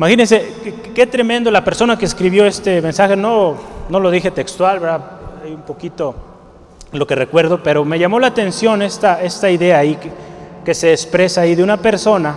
Imagínense 0.00 0.52
qué, 0.92 1.06
tremendo 1.06 1.48
la 1.52 1.62
persona 1.62 1.96
que 1.96 2.06
escribió 2.06 2.44
este 2.44 2.82
mensaje, 2.82 3.14
no, 3.14 3.54
no 3.88 4.00
lo 4.00 4.10
dije 4.10 4.32
textual. 4.32 4.84
Hay 5.44 5.52
un 5.52 5.62
poquito 5.62 6.16
lo 6.90 7.06
que 7.06 7.14
recuerdo, 7.14 7.62
pero 7.62 7.84
me 7.84 8.00
llamó 8.00 8.18
la 8.18 8.26
atención 8.26 8.82
esta, 8.82 9.22
esta 9.22 9.48
idea 9.48 9.78
ahí 9.78 9.94
que, 9.94 10.10
que 10.64 10.74
se 10.74 10.90
expresa 10.90 11.42
ahí 11.42 11.54
de 11.54 11.62
una 11.62 11.76
persona 11.76 12.34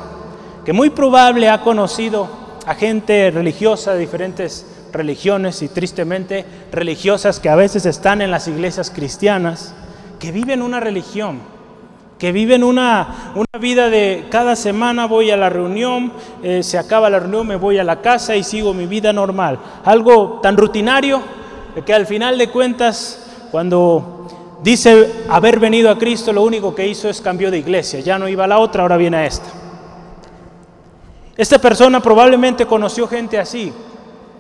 que 0.64 0.74
muy 0.74 0.92
probable 0.92 1.50
ha 1.50 1.62
conocido 1.62 2.46
a 2.68 2.76
gente 2.76 3.32
religiosa 3.32 3.94
de 3.94 4.00
diferentes 4.00 4.68
religiones 4.92 5.62
y 5.62 5.70
tristemente 5.70 6.46
religiosas 6.72 7.40
que 7.40 7.50
a 7.50 7.56
veces 7.56 7.86
están 7.86 8.22
en 8.22 8.30
las 8.30 8.48
iglesias 8.48 8.92
cristianas, 8.92 9.74
que 10.20 10.32
viven 10.32 10.62
una 10.62 10.80
religión 10.80 11.58
que 12.18 12.32
viven 12.32 12.64
una, 12.64 13.32
una 13.36 13.60
vida 13.60 13.90
de 13.90 14.26
cada 14.32 14.56
semana 14.56 15.06
voy 15.06 15.30
a 15.30 15.38
la 15.38 15.50
reunión, 15.50 16.12
eh, 16.42 16.64
se 16.64 16.78
acaba 16.78 17.10
la 17.10 17.20
reunión, 17.20 17.48
me 17.48 17.56
voy 17.56 17.78
a 17.78 17.84
la 17.84 18.02
casa 18.02 18.36
y 18.36 18.44
sigo 18.44 18.74
mi 18.74 18.88
vida 18.88 19.14
normal. 19.14 19.60
Algo 19.86 20.40
tan 20.42 20.58
rutinario 20.58 21.22
que 21.86 21.94
al 21.94 22.08
final 22.08 22.38
de 22.38 22.50
cuentas, 22.50 23.24
cuando 23.52 24.28
dice 24.64 25.26
haber 25.30 25.60
venido 25.60 25.92
a 25.92 25.98
Cristo, 25.98 26.34
lo 26.34 26.42
único 26.44 26.74
que 26.74 26.88
hizo 26.88 27.08
es 27.08 27.22
cambió 27.22 27.52
de 27.52 27.60
iglesia. 27.60 28.00
Ya 28.00 28.18
no 28.18 28.28
iba 28.28 28.46
a 28.46 28.48
la 28.48 28.58
otra, 28.58 28.82
ahora 28.82 28.98
viene 28.98 29.18
a 29.18 29.26
esta. 29.26 29.57
Esta 31.38 31.60
persona 31.60 32.00
probablemente 32.00 32.66
conoció 32.66 33.08
gente 33.08 33.38
así, 33.38 33.72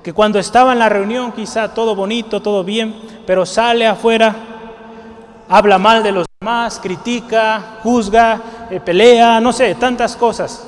que 0.03 0.13
cuando 0.13 0.39
estaba 0.39 0.73
en 0.73 0.79
la 0.79 0.89
reunión 0.89 1.31
quizá 1.31 1.71
todo 1.71 1.95
bonito, 1.95 2.41
todo 2.41 2.63
bien, 2.63 2.95
pero 3.27 3.45
sale 3.45 3.85
afuera, 3.85 4.35
habla 5.47 5.77
mal 5.77 6.01
de 6.01 6.11
los 6.11 6.25
más, 6.39 6.79
critica, 6.79 7.79
juzga, 7.83 8.41
eh, 8.71 8.79
pelea, 8.79 9.39
no 9.39 9.53
sé, 9.53 9.75
tantas 9.75 10.15
cosas. 10.15 10.65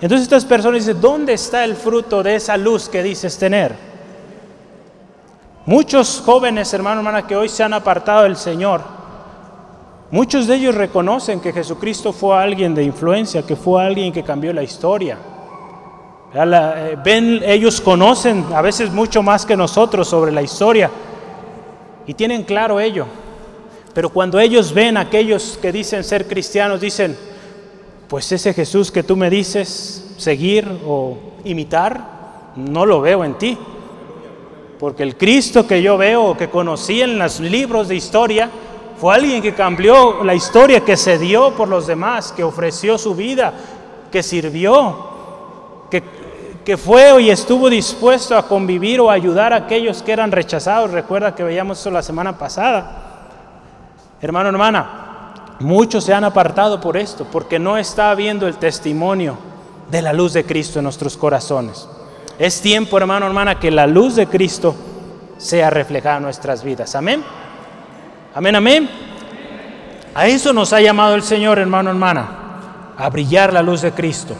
Entonces 0.00 0.22
estas 0.22 0.44
personas 0.44 0.86
dicen, 0.86 1.00
¿dónde 1.00 1.32
está 1.32 1.64
el 1.64 1.74
fruto 1.74 2.22
de 2.22 2.36
esa 2.36 2.56
luz 2.56 2.88
que 2.88 3.02
dices 3.02 3.36
tener? 3.36 3.74
Muchos 5.66 6.22
jóvenes, 6.24 6.72
hermano, 6.72 7.00
hermana, 7.00 7.26
que 7.26 7.34
hoy 7.34 7.48
se 7.48 7.64
han 7.64 7.72
apartado 7.74 8.22
del 8.22 8.36
Señor, 8.36 8.82
muchos 10.12 10.46
de 10.46 10.54
ellos 10.54 10.76
reconocen 10.76 11.40
que 11.40 11.52
Jesucristo 11.52 12.12
fue 12.12 12.38
alguien 12.38 12.72
de 12.72 12.84
influencia, 12.84 13.42
que 13.42 13.56
fue 13.56 13.84
alguien 13.84 14.12
que 14.12 14.22
cambió 14.22 14.52
la 14.52 14.62
historia. 14.62 15.18
Eh, 16.32 16.96
ven, 17.04 17.40
ellos 17.44 17.80
conocen 17.80 18.46
a 18.54 18.62
veces 18.62 18.92
mucho 18.92 19.22
más 19.22 19.44
que 19.44 19.56
nosotros 19.56 20.06
sobre 20.06 20.30
la 20.30 20.42
historia 20.42 20.90
y 22.06 22.14
tienen 22.14 22.44
claro 22.44 22.78
ello. 22.78 23.06
Pero 23.92 24.10
cuando 24.10 24.38
ellos 24.38 24.72
ven 24.72 24.96
a 24.96 25.00
aquellos 25.00 25.58
que 25.60 25.72
dicen 25.72 26.04
ser 26.04 26.28
cristianos, 26.28 26.80
dicen, 26.80 27.16
pues 28.08 28.30
ese 28.30 28.54
Jesús 28.54 28.92
que 28.92 29.02
tú 29.02 29.16
me 29.16 29.28
dices 29.28 30.14
seguir 30.16 30.68
o 30.86 31.18
imitar, 31.44 32.52
no 32.56 32.86
lo 32.86 33.00
veo 33.00 33.24
en 33.24 33.34
ti. 33.34 33.58
Porque 34.78 35.02
el 35.02 35.16
Cristo 35.16 35.66
que 35.66 35.82
yo 35.82 35.98
veo, 35.98 36.36
que 36.36 36.48
conocí 36.48 37.02
en 37.02 37.18
los 37.18 37.40
libros 37.40 37.88
de 37.88 37.96
historia, 37.96 38.50
fue 38.98 39.14
alguien 39.14 39.42
que 39.42 39.54
cambió 39.54 40.22
la 40.24 40.34
historia, 40.34 40.84
que 40.84 40.96
se 40.96 41.18
dio 41.18 41.52
por 41.52 41.68
los 41.68 41.86
demás, 41.86 42.32
que 42.32 42.44
ofreció 42.44 42.98
su 42.98 43.14
vida, 43.14 43.52
que 44.10 44.22
sirvió, 44.22 45.08
que, 45.90 46.02
que 46.64 46.76
fue 46.76 47.22
y 47.22 47.30
estuvo 47.30 47.68
dispuesto 47.68 48.36
a 48.36 48.46
convivir 48.46 49.00
o 49.00 49.10
ayudar 49.10 49.52
a 49.52 49.56
aquellos 49.56 50.02
que 50.02 50.12
eran 50.12 50.32
rechazados. 50.32 50.90
Recuerda 50.90 51.34
que 51.34 51.42
veíamos 51.42 51.80
eso 51.80 51.90
la 51.90 52.02
semana 52.02 52.36
pasada. 52.36 53.06
Hermano, 54.20 54.50
hermana, 54.50 55.10
Muchos 55.60 56.04
se 56.04 56.14
han 56.14 56.24
apartado 56.24 56.80
por 56.80 56.96
esto, 56.96 57.26
porque 57.30 57.58
no 57.58 57.76
está 57.76 58.10
habiendo 58.10 58.48
el 58.48 58.56
testimonio 58.56 59.36
de 59.90 60.00
la 60.00 60.14
luz 60.14 60.32
de 60.32 60.44
Cristo 60.44 60.78
en 60.78 60.84
nuestros 60.84 61.18
corazones. 61.18 61.86
Es 62.38 62.62
tiempo, 62.62 62.96
hermano, 62.96 63.26
hermana, 63.26 63.58
que 63.58 63.70
la 63.70 63.86
luz 63.86 64.16
de 64.16 64.26
Cristo 64.26 64.74
sea 65.36 65.68
reflejada 65.68 66.16
en 66.16 66.22
nuestras 66.22 66.64
vidas. 66.64 66.94
Amén. 66.94 67.22
Amén, 68.34 68.56
amén. 68.56 68.90
A 70.14 70.26
eso 70.28 70.54
nos 70.54 70.72
ha 70.72 70.80
llamado 70.80 71.14
el 71.14 71.22
Señor, 71.22 71.58
hermano, 71.58 71.90
hermana, 71.90 72.94
a 72.96 73.10
brillar 73.10 73.52
la 73.52 73.62
luz 73.62 73.82
de 73.82 73.92
Cristo. 73.92 74.34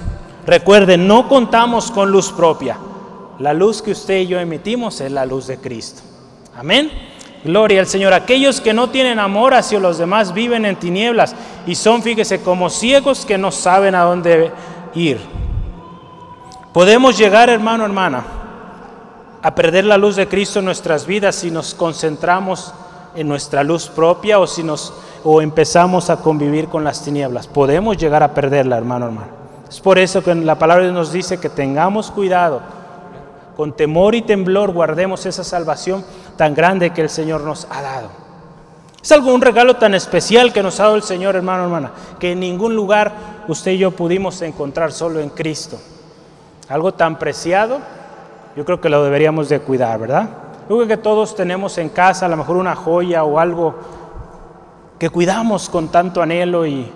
Recuerden, 0.47 1.07
no 1.07 1.29
contamos 1.29 1.91
con 1.91 2.11
luz 2.11 2.33
propia. 2.33 2.79
La 3.39 3.55
luz 3.55 3.83
que 3.83 3.93
usted 3.93 4.21
y 4.21 4.27
yo 4.27 4.39
emitimos 4.39 5.01
es 5.01 5.11
la 5.11 5.25
luz 5.25 5.47
de 5.47 5.59
Cristo. 5.59 6.03
Amén. 6.57 6.91
Gloria 7.45 7.81
al 7.81 7.87
Señor. 7.87 8.13
Aquellos 8.13 8.61
que 8.61 8.75
no 8.75 8.91
tienen 8.91 9.19
amor 9.19 9.55
hacia 9.55 9.81
los 9.81 9.99
demás 9.99 10.35
viven 10.35 10.67
en 10.67 10.77
tinieblas 10.77 11.35
y 11.67 11.75
son, 11.75 12.03
fíjese, 12.03 12.43
como 12.43 12.69
ciegos 12.69 13.25
que 13.25 13.39
no 13.39 13.51
saben 13.51 13.95
a 13.95 14.03
dónde 14.03 14.53
ir. 14.95 15.19
Podemos 16.73 17.17
llegar, 17.17 17.49
hermano, 17.49 17.85
hermana, 17.85 18.25
a 19.43 19.55
perder 19.55 19.87
la 19.87 19.97
luz 19.97 20.17
de 20.17 20.29
Cristo 20.29 20.59
en 20.59 20.67
nuestras 20.67 21.07
vidas 21.07 21.37
si 21.37 21.51
nos 21.51 21.75
concentramos 21.75 22.75
en 23.15 23.27
nuestra 23.27 23.65
luz 23.65 23.89
propia 23.89 24.39
o 24.39 24.47
si 24.47 24.63
nos 24.63 24.93
o 25.25 25.43
empezamos 25.43 26.11
a 26.11 26.19
convivir 26.19 26.69
con 26.69 26.85
las 26.85 27.03
tinieblas. 27.03 27.47
Podemos 27.47 27.97
llegar 27.97 28.23
a 28.23 28.35
perderla, 28.35 28.77
hermano, 28.77 29.07
hermano. 29.07 29.40
Es 29.71 29.81
por 29.81 30.01
eso 30.01 30.23
que 30.23 30.35
la 30.35 30.59
palabra 30.59 30.91
nos 30.91 31.13
dice 31.13 31.39
que 31.39 31.49
tengamos 31.49 32.11
cuidado 32.11 32.61
con 33.57 33.73
temor 33.73 34.17
y 34.17 34.23
temblor 34.23 34.73
guardemos 34.73 35.27
esa 35.27 35.45
salvación 35.45 36.05
tan 36.37 36.55
grande 36.55 36.91
que 36.91 37.03
el 37.03 37.09
Señor 37.09 37.43
nos 37.43 37.69
ha 37.71 37.81
dado. 37.81 38.09
Es 39.01 39.13
algo, 39.13 39.33
un 39.33 39.41
regalo 39.41 39.77
tan 39.77 39.95
especial 39.95 40.53
que 40.53 40.63
nos 40.63 40.81
ha 40.81 40.85
dado 40.85 40.97
el 40.97 41.05
Señor, 41.05 41.37
hermano, 41.37 41.65
hermana, 41.65 41.93
que 42.19 42.33
en 42.33 42.41
ningún 42.41 42.75
lugar 42.75 43.13
usted 43.47 43.71
y 43.73 43.79
yo 43.79 43.93
pudimos 43.93 44.43
encontrar 44.43 44.91
solo 44.91 45.21
en 45.21 45.31
Cristo. 45.31 45.79
Algo 46.69 46.93
tan 46.95 47.19
preciado, 47.19 47.79
yo 48.57 48.65
creo 48.65 48.81
que 48.81 48.89
lo 48.89 49.05
deberíamos 49.05 49.49
de 49.49 49.61
cuidar, 49.61 50.01
¿verdad? 50.01 50.29
Yo 50.69 50.77
creo 50.77 50.89
que 50.89 50.97
todos 50.97 51.37
tenemos 51.37 51.79
en 51.79 51.91
casa 51.91 52.27
a 52.27 52.29
lo 52.29 52.37
mejor 52.37 52.57
una 52.57 52.75
joya 52.75 53.23
o 53.23 53.39
algo 53.39 53.75
que 54.99 55.11
cuidamos 55.11 55.69
con 55.69 55.89
tanto 55.89 56.21
anhelo 56.21 56.67
y 56.67 56.91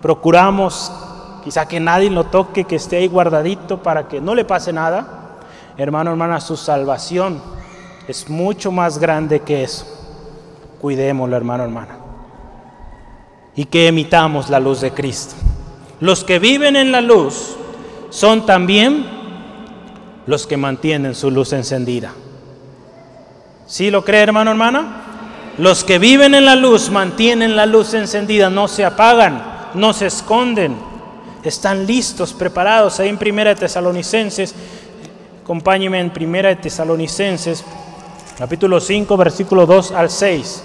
procuramos 0.00 0.92
quizá 1.42 1.66
que 1.66 1.80
nadie 1.80 2.10
lo 2.10 2.24
toque, 2.24 2.64
que 2.64 2.76
esté 2.76 2.96
ahí 2.96 3.08
guardadito 3.08 3.82
para 3.82 4.08
que 4.08 4.20
no 4.20 4.34
le 4.34 4.44
pase 4.44 4.72
nada. 4.72 5.06
Hermano, 5.76 6.10
hermana, 6.10 6.40
su 6.40 6.56
salvación 6.56 7.40
es 8.08 8.28
mucho 8.28 8.72
más 8.72 8.98
grande 8.98 9.40
que 9.40 9.62
eso. 9.62 9.86
Cuidémoslo, 10.80 11.36
hermano, 11.36 11.64
hermana. 11.64 11.96
Y 13.54 13.66
que 13.66 13.88
emitamos 13.88 14.50
la 14.50 14.60
luz 14.60 14.80
de 14.80 14.92
Cristo. 14.92 15.34
Los 16.00 16.24
que 16.24 16.38
viven 16.38 16.76
en 16.76 16.90
la 16.90 17.00
luz 17.00 17.56
son 18.10 18.44
también 18.46 19.06
los 20.26 20.46
que 20.46 20.56
mantienen 20.56 21.14
su 21.14 21.30
luz 21.30 21.52
encendida. 21.52 22.12
¿Sí 23.66 23.90
lo 23.90 24.04
cree, 24.04 24.22
hermano, 24.22 24.50
hermana? 24.50 25.02
Los 25.58 25.84
que 25.84 25.98
viven 25.98 26.34
en 26.34 26.44
la 26.44 26.56
luz 26.56 26.90
mantienen 26.90 27.56
la 27.56 27.66
luz 27.66 27.94
encendida, 27.94 28.50
no 28.50 28.68
se 28.68 28.84
apagan, 28.84 29.42
no 29.74 29.92
se 29.92 30.06
esconden, 30.06 30.76
están 31.44 31.86
listos, 31.86 32.32
preparados. 32.32 33.00
Ahí 33.00 33.08
en 33.08 33.18
Primera 33.18 33.50
de 33.50 33.60
Tesalonicenses 33.60 34.54
Acompáñeme 35.42 35.98
en 35.98 36.10
Primera 36.10 36.50
de 36.50 36.56
Tesalonicenses, 36.56 37.64
capítulo 38.38 38.78
5, 38.78 39.16
versículo 39.16 39.66
2 39.66 39.90
al 39.90 40.08
6. 40.08 40.62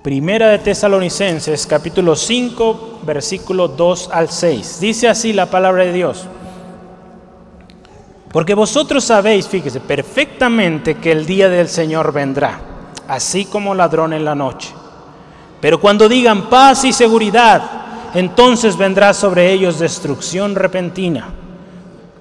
Primera 0.00 0.48
de 0.50 0.60
Tesalonicenses, 0.60 1.66
capítulo 1.66 2.14
5, 2.14 3.00
versículo 3.02 3.66
2 3.66 4.10
al 4.12 4.28
6. 4.28 4.78
Dice 4.80 5.08
así 5.08 5.32
la 5.32 5.46
palabra 5.46 5.82
de 5.82 5.92
Dios. 5.92 6.24
Porque 8.30 8.54
vosotros 8.54 9.02
sabéis, 9.02 9.48
fíjese, 9.48 9.80
perfectamente 9.80 10.94
que 10.98 11.10
el 11.10 11.26
día 11.26 11.48
del 11.48 11.68
Señor 11.68 12.12
vendrá, 12.12 12.60
así 13.08 13.44
como 13.44 13.74
ladrón 13.74 14.12
en 14.12 14.24
la 14.24 14.36
noche. 14.36 14.72
Pero 15.60 15.80
cuando 15.80 16.08
digan 16.08 16.48
paz 16.48 16.84
y 16.84 16.92
seguridad, 16.92 17.83
entonces 18.14 18.76
vendrá 18.76 19.12
sobre 19.12 19.52
ellos 19.52 19.78
destrucción 19.78 20.54
repentina 20.54 21.34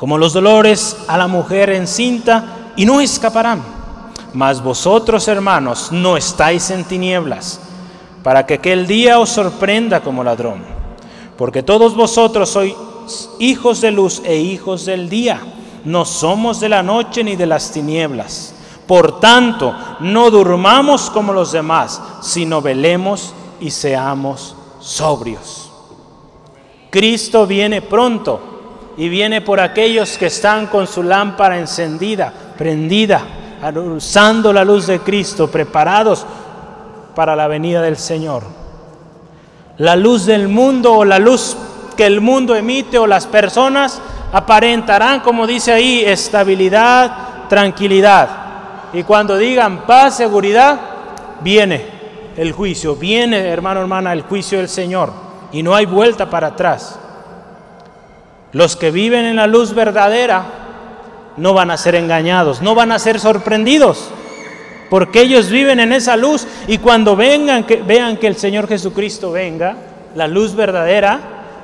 como 0.04 0.18
los 0.18 0.34
dolores 0.34 0.98
a 1.08 1.18
la 1.18 1.28
mujer 1.28 1.70
encinta, 1.70 2.72
y 2.76 2.86
no 2.86 3.00
escaparán. 3.00 3.64
Mas 4.34 4.62
vosotros, 4.62 5.30
hermanos, 5.30 5.94
no 5.94 6.18
estáis 6.18 6.72
en 6.72 6.84
tinieblas, 6.84 7.62
para 8.22 8.46
que 8.46 8.56
aquel 8.56 8.86
día 8.86 9.18
os 9.18 9.30
sorprenda 9.30 10.02
como 10.02 10.22
ladrón. 10.22 10.62
Porque 11.38 11.64
todos 11.64 11.96
vosotros 11.96 12.50
sois 12.50 12.76
hijos 13.39 13.80
de 13.80 13.91
luz 13.91 14.22
e 14.26 14.36
hijos 14.36 14.84
del 14.84 15.08
día. 15.08 15.39
No 15.86 16.04
somos 16.04 16.60
de 16.60 16.68
la 16.68 16.84
noche 16.84 17.24
ni 17.24 17.38
de 17.38 17.46
las 17.46 17.72
tinieblas. 17.72 18.56
Por 18.86 19.22
tanto, 19.22 19.74
no 20.02 20.30
durmamos 20.30 21.10
como 21.12 21.32
los 21.32 21.54
demás, 21.54 22.02
sino 22.22 22.62
velemos 22.62 23.34
y 23.62 23.72
seamos 23.72 24.54
sobrios. 24.82 25.62
Cristo 26.94 27.48
viene 27.48 27.82
pronto 27.82 28.94
y 28.98 29.10
viene 29.10 29.41
por 29.41 29.60
aquellos 29.60 30.16
que 30.16 30.28
están 30.28 30.68
con 30.68 30.86
su 30.86 31.02
lámpara 31.02 31.58
encendida, 31.58 32.32
prendida, 32.56 33.20
usando 33.74 34.54
la 34.54 34.64
luz 34.64 34.86
de 34.86 35.00
Cristo, 35.00 35.50
preparados 35.50 36.24
para 37.16 37.36
la 37.36 37.48
venida 37.48 37.82
del 37.82 37.98
Señor. 37.98 38.44
La 39.80 39.96
luz 39.96 40.28
del 40.28 40.48
mundo 40.48 40.94
o 40.94 41.04
la 41.04 41.18
luz 41.18 41.58
que 41.98 42.06
el 42.06 42.22
mundo 42.22 42.56
emite 42.56 43.00
o 43.00 43.08
las 43.08 43.26
personas 43.26 44.00
aparentarán, 44.32 45.22
como 45.22 45.48
dice 45.48 45.72
ahí, 45.72 46.04
estabilidad, 46.06 47.48
tranquilidad. 47.50 48.30
Y 48.94 49.02
cuando 49.02 49.36
digan 49.36 49.88
paz, 49.88 50.18
seguridad, 50.18 50.80
viene 51.41 51.88
el 52.38 52.52
juicio, 52.52 52.96
viene, 52.96 53.48
hermano, 53.48 53.82
hermana, 53.82 54.14
el 54.14 54.22
juicio 54.22 54.60
del 54.60 54.70
Señor. 54.70 55.23
Y 55.54 55.64
no 55.64 55.76
hay 55.76 55.86
vuelta 55.86 56.30
para 56.30 56.47
atrás. 56.47 56.99
Los 58.51 58.76
que 58.76 58.91
viven 58.91 59.26
en 59.26 59.38
la 59.38 59.47
luz 59.47 59.74
verdadera 59.74 60.43
no 61.38 61.54
van 61.54 61.72
a 61.72 61.78
ser 61.78 61.95
engañados, 61.95 62.62
no 62.62 62.76
van 62.76 62.91
a 62.91 62.99
ser 62.99 63.20
sorprendidos, 63.20 64.10
porque 64.89 65.22
ellos 65.22 65.49
viven 65.49 65.80
en 65.80 65.93
esa 65.93 66.16
luz 66.16 66.47
y 66.68 66.78
cuando 66.78 67.16
vengan, 67.16 67.64
que, 67.64 67.78
vean 67.78 68.18
que 68.18 68.28
el 68.28 68.36
Señor 68.36 68.68
Jesucristo 68.68 69.32
venga, 69.32 69.76
la 70.16 70.28
luz 70.28 70.54
verdadera 70.54 71.20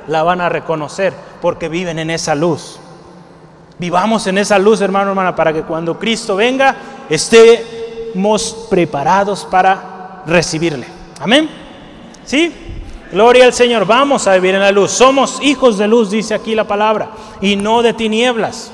la 0.07 0.23
van 0.23 0.41
a 0.41 0.49
reconocer, 0.49 1.13
porque 1.41 1.69
viven 1.69 1.99
en 1.99 2.09
esa 2.09 2.33
luz. 2.33 2.79
Vivamos 3.77 4.25
en 4.27 4.39
esa 4.39 4.57
luz, 4.57 4.81
hermano, 4.81 5.11
hermana, 5.11 5.35
para 5.35 5.53
que 5.53 5.61
cuando 5.61 5.97
Cristo 5.99 6.35
venga 6.35 6.75
estemos 7.09 8.67
preparados 8.69 9.45
para 9.45 10.23
recibirle. 10.25 10.87
Amén. 11.19 11.49
¿Sí? 12.25 12.51
Gloria 13.11 13.45
al 13.45 13.53
Señor, 13.53 13.85
vamos 13.85 14.27
a 14.27 14.35
vivir 14.35 14.53
en 14.53 14.61
la 14.61 14.71
luz. 14.71 14.91
Somos 14.91 15.39
hijos 15.41 15.77
de 15.77 15.87
luz, 15.87 16.11
dice 16.11 16.35
aquí 16.35 16.53
la 16.53 16.67
palabra, 16.67 17.11
y 17.41 17.55
no 17.55 17.81
de 17.81 17.93
tinieblas. 17.93 18.71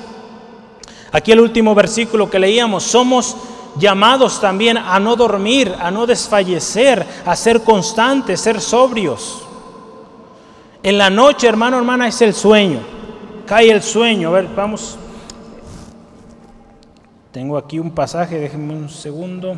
Aquí 1.11 1.31
el 1.31 1.39
último 1.39 1.73
versículo 1.73 2.29
que 2.29 2.39
leíamos, 2.39 2.83
somos 2.83 3.37
llamados 3.77 4.41
también 4.41 4.77
a 4.77 4.99
no 4.99 5.15
dormir, 5.15 5.73
a 5.79 5.89
no 5.89 6.05
desfallecer, 6.05 7.05
a 7.25 7.35
ser 7.35 7.63
constantes, 7.63 8.41
ser 8.41 8.59
sobrios. 8.59 9.41
En 10.83 10.97
la 10.97 11.09
noche, 11.09 11.47
hermano, 11.47 11.77
hermana, 11.77 12.07
es 12.07 12.21
el 12.21 12.33
sueño. 12.33 12.79
Cae 13.45 13.71
el 13.71 13.81
sueño. 13.81 14.29
A 14.29 14.31
ver, 14.33 14.49
vamos. 14.55 14.97
Tengo 17.31 17.57
aquí 17.57 17.79
un 17.79 17.91
pasaje, 17.91 18.37
déjenme 18.37 18.73
un 18.73 18.89
segundo. 18.89 19.55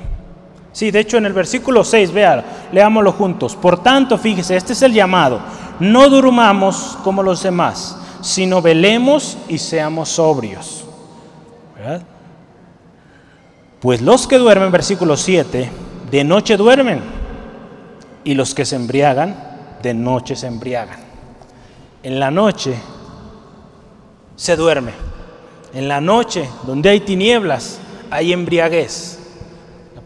Sí, 0.77 0.91
de 0.91 0.99
hecho 0.99 1.17
en 1.17 1.25
el 1.25 1.33
versículo 1.33 1.83
6, 1.83 2.11
vea, 2.11 2.67
leámoslo 2.71 3.11
juntos. 3.11 3.55
Por 3.55 3.81
tanto, 3.81 4.15
fíjese, 4.15 4.55
este 4.55 4.73
es 4.73 4.81
el 4.83 4.93
llamado. 4.93 5.39
No 5.79 6.07
durmamos 6.07 6.99
como 7.03 7.23
los 7.23 7.41
demás, 7.41 7.97
sino 8.21 8.61
velemos 8.61 9.39
y 9.47 9.57
seamos 9.57 10.09
sobrios. 10.09 10.85
Pues 13.79 14.03
los 14.03 14.27
que 14.27 14.37
duermen, 14.37 14.71
versículo 14.71 15.17
7, 15.17 15.67
de 16.11 16.23
noche 16.23 16.55
duermen, 16.57 17.01
y 18.23 18.35
los 18.35 18.53
que 18.53 18.63
se 18.63 18.75
embriagan, 18.75 19.35
de 19.81 19.95
noche 19.95 20.35
se 20.35 20.45
embriagan. 20.45 20.99
En 22.03 22.19
la 22.19 22.29
noche 22.29 22.75
se 24.35 24.55
duerme. 24.55 24.91
En 25.73 25.87
la 25.87 25.99
noche, 26.01 26.47
donde 26.67 26.89
hay 26.89 26.99
tinieblas, 26.99 27.79
hay 28.11 28.31
embriaguez 28.31 29.16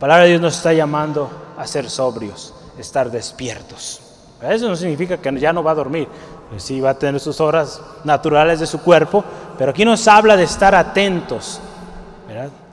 palabra 0.02 0.24
de 0.24 0.30
Dios 0.32 0.42
nos 0.42 0.58
está 0.58 0.74
llamando 0.74 1.30
a 1.56 1.68
ser 1.68 1.88
sobrios, 1.88 2.56
estar 2.76 3.12
despiertos. 3.12 4.02
Eso 4.42 4.68
no 4.68 4.76
significa 4.76 5.18
que 5.18 5.40
ya 5.40 5.54
no 5.54 5.62
va 5.62 5.72
a 5.72 5.76
dormir, 5.76 6.08
pues 6.50 6.64
sí 6.64 6.82
va 6.82 6.90
a 6.90 6.94
tener 6.98 7.22
sus 7.22 7.40
horas 7.40 7.80
naturales 8.04 8.60
de 8.60 8.66
su 8.66 8.82
cuerpo, 8.82 9.24
pero 9.60 9.70
aquí 9.70 9.86
nos 9.86 10.08
habla 10.08 10.36
de 10.36 10.46
estar 10.46 10.74
atentos, 10.74 11.62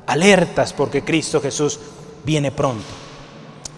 alertas, 0.06 0.72
porque 0.72 1.04
Cristo 1.04 1.38
Jesús 1.38 1.78
viene 2.24 2.50
pronto. 2.50 2.86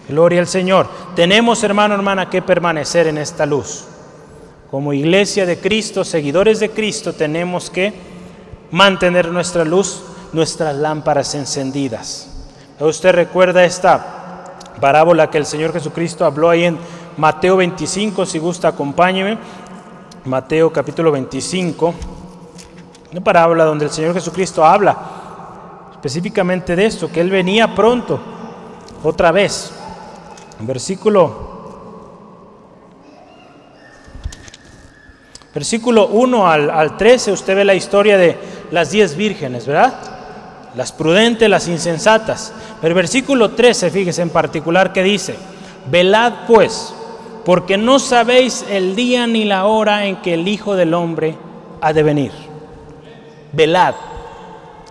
Gloria 0.07 0.39
al 0.39 0.47
Señor. 0.47 0.87
Tenemos, 1.13 1.61
hermano, 1.65 1.93
hermana, 1.93 2.29
que 2.29 2.41
permanecer 2.41 3.07
en 3.07 3.17
esta 3.17 3.45
luz. 3.45 3.83
Como 4.69 4.93
iglesia 4.93 5.45
de 5.45 5.59
Cristo, 5.59 6.05
seguidores 6.05 6.61
de 6.61 6.71
Cristo, 6.71 7.11
tenemos 7.11 7.69
que 7.69 7.93
mantener 8.71 9.27
nuestra 9.27 9.65
luz, 9.65 10.03
nuestras 10.31 10.73
lámparas 10.77 11.35
encendidas. 11.35 12.30
Usted 12.81 13.11
recuerda 13.11 13.63
esta 13.63 14.55
parábola 14.79 15.29
que 15.29 15.37
el 15.37 15.45
Señor 15.45 15.71
Jesucristo 15.71 16.25
habló 16.25 16.49
ahí 16.49 16.63
en 16.63 16.79
Mateo 17.15 17.57
25, 17.57 18.25
si 18.25 18.39
gusta, 18.39 18.69
acompáñeme. 18.69 19.37
Mateo 20.25 20.73
capítulo 20.73 21.11
25, 21.11 21.93
una 23.11 23.21
parábola 23.21 23.65
donde 23.65 23.85
el 23.85 23.91
Señor 23.91 24.15
Jesucristo 24.15 24.65
habla 24.65 24.97
específicamente 25.91 26.75
de 26.75 26.87
esto, 26.87 27.11
que 27.11 27.21
Él 27.21 27.29
venía 27.29 27.75
pronto, 27.75 28.19
otra 29.03 29.31
vez. 29.31 29.71
Versículo, 30.61 31.51
versículo 35.53 36.07
1 36.07 36.47
al, 36.47 36.69
al 36.71 36.97
13, 36.97 37.31
usted 37.31 37.55
ve 37.55 37.63
la 37.63 37.75
historia 37.75 38.17
de 38.17 38.39
las 38.71 38.89
diez 38.89 39.15
vírgenes, 39.15 39.67
¿verdad? 39.67 40.10
Las 40.75 40.91
prudentes, 40.91 41.49
las 41.49 41.67
insensatas. 41.67 42.53
Pero 42.79 42.91
el 42.91 42.95
versículo 42.95 43.51
13, 43.51 43.89
fíjese 43.89 44.21
en 44.21 44.29
particular 44.29 44.93
que 44.93 45.03
dice, 45.03 45.35
velad 45.89 46.45
pues, 46.47 46.93
porque 47.45 47.77
no 47.77 47.99
sabéis 47.99 48.65
el 48.69 48.95
día 48.95 49.27
ni 49.27 49.45
la 49.45 49.65
hora 49.65 50.05
en 50.05 50.17
que 50.17 50.35
el 50.35 50.47
Hijo 50.47 50.75
del 50.75 50.93
Hombre 50.93 51.35
ha 51.81 51.91
de 51.93 52.03
venir. 52.03 52.31
Velad, 53.51 53.95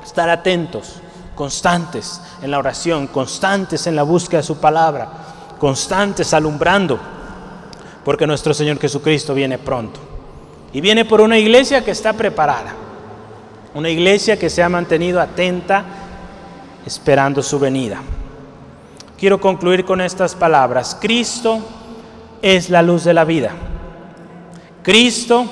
estar 0.05 0.29
atentos, 0.29 0.97
constantes 1.35 2.21
en 2.43 2.51
la 2.51 2.59
oración, 2.59 3.07
constantes 3.07 3.87
en 3.87 3.97
la 3.97 4.03
búsqueda 4.03 4.41
de 4.41 4.47
su 4.47 4.59
palabra, 4.59 5.09
constantes 5.59 6.35
alumbrando, 6.35 6.99
porque 8.05 8.27
nuestro 8.27 8.53
Señor 8.53 8.79
Jesucristo 8.79 9.33
viene 9.33 9.59
pronto. 9.59 10.01
Y 10.73 10.81
viene 10.81 11.05
por 11.05 11.21
una 11.21 11.39
iglesia 11.39 11.85
que 11.85 11.91
está 11.91 12.13
preparada, 12.13 12.75
una 13.75 13.89
iglesia 13.89 14.39
que 14.39 14.51
se 14.51 14.63
ha 14.63 14.69
mantenido 14.69 15.21
atenta 15.21 15.85
esperando 16.85 17.43
su 17.43 17.59
venida. 17.59 18.01
Quiero 19.19 19.41
concluir 19.41 19.85
con 19.85 20.01
estas 20.01 20.35
palabras. 20.35 20.97
Cristo 21.01 21.61
es 22.43 22.71
la 22.71 22.83
luz 22.83 23.05
de 23.05 23.15
la 23.15 23.25
vida. 23.25 23.53
Cristo 24.83 25.47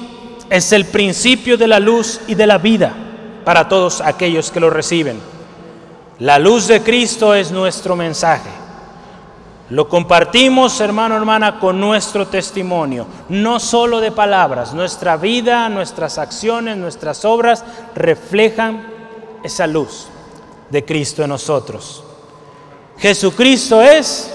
es 0.49 0.73
el 0.73 0.87
principio 0.87 1.59
de 1.59 1.69
la 1.69 1.79
luz 1.79 2.21
y 2.27 2.35
de 2.35 2.47
la 2.47 2.59
vida 2.59 2.95
para 3.45 3.69
todos 3.69 4.01
aquellos 4.01 4.51
que 4.51 4.61
lo 4.61 4.71
reciben. 4.71 5.21
La 6.19 6.39
luz 6.39 6.67
de 6.67 6.83
Cristo 6.83 7.35
es 7.35 7.53
nuestro 7.53 7.95
mensaje. 7.95 8.49
Lo 9.71 9.87
compartimos, 9.87 10.81
hermano, 10.81 11.15
hermana, 11.17 11.59
con 11.61 11.79
nuestro 11.79 12.27
testimonio, 12.27 13.07
no 13.29 13.61
solo 13.61 14.01
de 14.01 14.11
palabras. 14.11 14.73
Nuestra 14.73 15.19
vida, 15.19 15.69
nuestras 15.69 16.17
acciones, 16.17 16.79
nuestras 16.79 17.25
obras 17.27 17.65
reflejan 17.95 18.87
esa 19.43 19.67
luz 19.67 20.07
de 20.71 20.85
Cristo 20.87 21.23
en 21.23 21.29
nosotros. 21.29 22.03
Jesucristo 22.97 23.83
es 23.83 24.31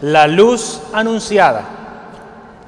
la 0.00 0.28
luz 0.28 0.80
anunciada, 0.92 1.64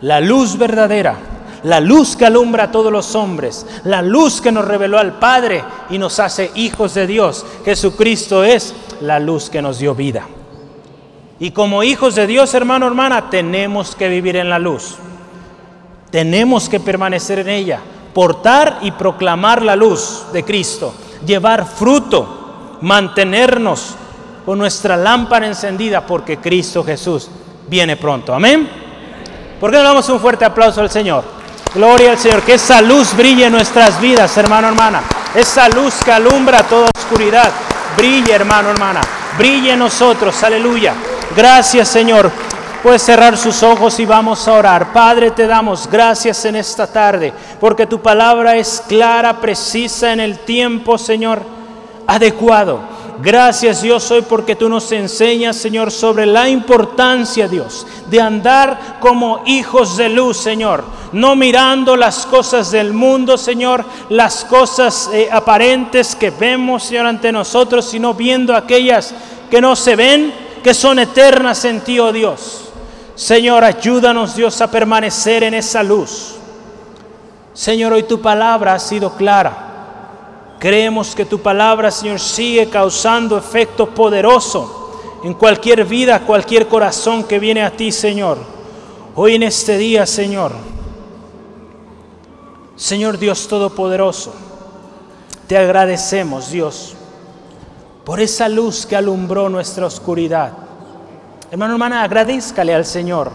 la 0.00 0.20
luz 0.20 0.58
verdadera, 0.58 1.16
la 1.62 1.78
luz 1.78 2.16
que 2.16 2.26
alumbra 2.26 2.64
a 2.64 2.70
todos 2.72 2.90
los 2.90 3.14
hombres, 3.14 3.64
la 3.84 4.02
luz 4.02 4.40
que 4.40 4.50
nos 4.50 4.64
reveló 4.64 4.98
al 4.98 5.20
Padre 5.20 5.62
y 5.90 5.98
nos 5.98 6.18
hace 6.18 6.50
hijos 6.56 6.94
de 6.94 7.06
Dios. 7.06 7.46
Jesucristo 7.64 8.42
es 8.42 8.74
la 9.00 9.20
luz 9.20 9.48
que 9.48 9.62
nos 9.62 9.78
dio 9.78 9.94
vida. 9.94 10.26
Y 11.40 11.50
como 11.50 11.82
hijos 11.82 12.14
de 12.14 12.26
Dios, 12.26 12.54
hermano, 12.54 12.86
hermana, 12.86 13.28
tenemos 13.28 13.96
que 13.96 14.08
vivir 14.08 14.36
en 14.36 14.48
la 14.48 14.58
luz. 14.58 14.96
Tenemos 16.10 16.68
que 16.68 16.78
permanecer 16.78 17.40
en 17.40 17.48
ella, 17.48 17.80
portar 18.12 18.78
y 18.82 18.92
proclamar 18.92 19.62
la 19.62 19.74
luz 19.74 20.26
de 20.32 20.44
Cristo, 20.44 20.94
llevar 21.26 21.66
fruto, 21.66 22.78
mantenernos 22.82 23.96
con 24.46 24.58
nuestra 24.58 24.96
lámpara 24.96 25.46
encendida 25.46 26.06
porque 26.06 26.36
Cristo 26.36 26.84
Jesús 26.84 27.28
viene 27.66 27.96
pronto. 27.96 28.32
Amén. 28.32 28.68
¿Por 29.58 29.70
qué 29.70 29.78
no 29.78 29.82
damos 29.82 30.08
un 30.08 30.20
fuerte 30.20 30.44
aplauso 30.44 30.80
al 30.80 30.90
Señor? 30.90 31.24
Gloria 31.74 32.12
al 32.12 32.18
Señor. 32.18 32.42
Que 32.42 32.54
esa 32.54 32.80
luz 32.80 33.16
brille 33.16 33.46
en 33.46 33.52
nuestras 33.52 34.00
vidas, 34.00 34.36
hermano, 34.36 34.68
hermana. 34.68 35.02
Esa 35.34 35.68
luz 35.68 35.94
que 36.04 36.12
alumbra 36.12 36.62
toda 36.62 36.90
oscuridad. 36.96 37.50
Brille, 37.96 38.32
hermano, 38.32 38.70
hermana. 38.70 39.00
Brille 39.36 39.72
en 39.72 39.80
nosotros. 39.80 40.40
Aleluya. 40.44 40.94
Gracias 41.36 41.88
Señor. 41.88 42.30
Puedes 42.84 43.02
cerrar 43.02 43.36
sus 43.38 43.62
ojos 43.62 43.98
y 43.98 44.04
vamos 44.04 44.46
a 44.46 44.52
orar. 44.52 44.92
Padre, 44.92 45.30
te 45.30 45.46
damos 45.46 45.88
gracias 45.90 46.44
en 46.44 46.54
esta 46.54 46.86
tarde, 46.86 47.32
porque 47.58 47.86
tu 47.86 47.98
palabra 47.98 48.56
es 48.56 48.82
clara, 48.86 49.40
precisa 49.40 50.12
en 50.12 50.20
el 50.20 50.40
tiempo, 50.40 50.98
Señor, 50.98 51.42
adecuado. 52.06 52.80
Gracias 53.22 53.80
Dios 53.80 54.10
hoy 54.10 54.22
porque 54.22 54.54
tú 54.54 54.68
nos 54.68 54.92
enseñas, 54.92 55.56
Señor, 55.56 55.90
sobre 55.90 56.26
la 56.26 56.48
importancia, 56.48 57.48
Dios, 57.48 57.86
de 58.10 58.20
andar 58.20 58.98
como 59.00 59.42
hijos 59.46 59.96
de 59.96 60.10
luz, 60.10 60.36
Señor. 60.36 60.84
No 61.12 61.34
mirando 61.36 61.96
las 61.96 62.26
cosas 62.26 62.70
del 62.70 62.92
mundo, 62.92 63.38
Señor, 63.38 63.84
las 64.10 64.44
cosas 64.44 65.08
eh, 65.12 65.28
aparentes 65.32 66.14
que 66.14 66.30
vemos, 66.30 66.84
Señor, 66.84 67.06
ante 67.06 67.32
nosotros, 67.32 67.86
sino 67.86 68.12
viendo 68.12 68.54
aquellas 68.54 69.14
que 69.50 69.60
no 69.60 69.74
se 69.74 69.96
ven 69.96 70.44
que 70.64 70.72
son 70.72 70.98
eternas 70.98 71.62
en 71.66 71.82
ti, 71.82 72.00
oh 72.00 72.10
Dios. 72.10 72.70
Señor, 73.14 73.62
ayúdanos, 73.62 74.34
Dios, 74.34 74.62
a 74.62 74.70
permanecer 74.70 75.42
en 75.42 75.52
esa 75.52 75.82
luz. 75.82 76.36
Señor, 77.52 77.92
hoy 77.92 78.04
tu 78.04 78.22
palabra 78.22 78.72
ha 78.72 78.78
sido 78.78 79.14
clara. 79.14 80.56
Creemos 80.58 81.14
que 81.14 81.26
tu 81.26 81.38
palabra, 81.38 81.90
Señor, 81.90 82.18
sigue 82.18 82.70
causando 82.70 83.36
efecto 83.36 83.90
poderoso 83.90 85.20
en 85.22 85.34
cualquier 85.34 85.84
vida, 85.84 86.20
cualquier 86.20 86.66
corazón 86.66 87.24
que 87.24 87.38
viene 87.38 87.62
a 87.62 87.70
ti, 87.70 87.92
Señor. 87.92 88.38
Hoy 89.14 89.34
en 89.34 89.42
este 89.42 89.76
día, 89.76 90.06
Señor, 90.06 90.52
Señor 92.74 93.18
Dios 93.18 93.46
Todopoderoso, 93.48 94.34
te 95.46 95.58
agradecemos, 95.58 96.50
Dios 96.50 96.96
por 98.04 98.20
esa 98.20 98.48
luz 98.48 98.84
que 98.84 98.96
alumbró 98.96 99.48
nuestra 99.48 99.86
oscuridad. 99.86 100.52
Hermano, 101.50 101.74
hermana, 101.74 102.02
agradezcale 102.02 102.74
al 102.74 102.84
Señor. 102.84 103.30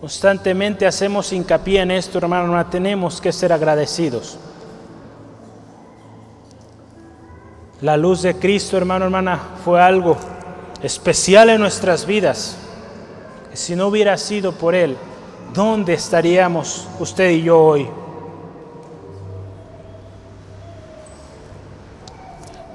Constantemente 0.00 0.86
hacemos 0.86 1.32
hincapié 1.32 1.80
en 1.82 1.90
esto, 1.90 2.18
hermano, 2.18 2.44
hermana, 2.44 2.70
tenemos 2.70 3.20
que 3.20 3.32
ser 3.32 3.52
agradecidos. 3.52 4.38
La 7.80 7.96
luz 7.96 8.22
de 8.22 8.34
Cristo, 8.36 8.76
hermano, 8.76 9.04
hermana, 9.04 9.40
fue 9.64 9.80
algo 9.80 10.16
especial 10.82 11.50
en 11.50 11.60
nuestras 11.60 12.06
vidas. 12.06 12.56
Si 13.52 13.76
no 13.76 13.88
hubiera 13.88 14.16
sido 14.16 14.52
por 14.52 14.74
Él, 14.74 14.96
¿dónde 15.52 15.94
estaríamos 15.94 16.88
usted 16.98 17.30
y 17.30 17.42
yo 17.42 17.60
hoy? 17.60 17.88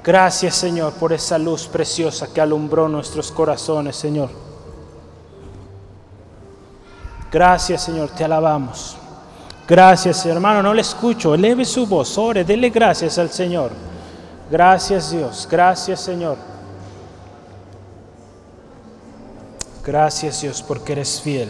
Gracias 0.04 0.56
Señor 0.56 0.92
por 0.92 1.14
esa 1.14 1.38
luz 1.38 1.66
preciosa 1.66 2.30
que 2.30 2.38
alumbró 2.38 2.90
nuestros 2.90 3.32
corazones, 3.32 3.96
Señor. 3.96 4.28
Gracias 7.32 7.84
Señor, 7.84 8.10
te 8.10 8.22
alabamos. 8.22 8.98
Gracias 9.66 10.26
hermano, 10.26 10.62
no 10.62 10.74
le 10.74 10.82
escucho, 10.82 11.34
eleve 11.34 11.64
su 11.64 11.86
voz, 11.86 12.18
ore, 12.18 12.44
dele 12.44 12.68
gracias 12.68 13.16
al 13.16 13.30
Señor. 13.30 13.70
Gracias 14.50 15.10
Dios, 15.10 15.48
gracias 15.50 16.00
Señor. 16.00 16.36
Gracias 19.82 20.42
Dios 20.42 20.62
porque 20.62 20.92
eres 20.92 21.18
fiel. 21.18 21.48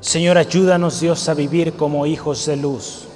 Señor, 0.00 0.38
ayúdanos 0.38 1.00
Dios 1.00 1.28
a 1.28 1.34
vivir 1.34 1.74
como 1.74 2.06
hijos 2.06 2.46
de 2.46 2.56
luz. 2.56 3.08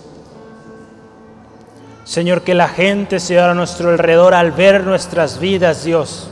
Señor, 2.07 2.43
que 2.43 2.55
la 2.55 2.69
gente, 2.69 3.19
Señor, 3.19 3.51
a 3.51 3.55
nuestro 3.55 3.91
alrededor, 3.91 4.33
al 4.33 4.53
ver 4.53 4.85
nuestras 4.85 5.41
vidas, 5.41 5.83
Dios, 5.83 6.29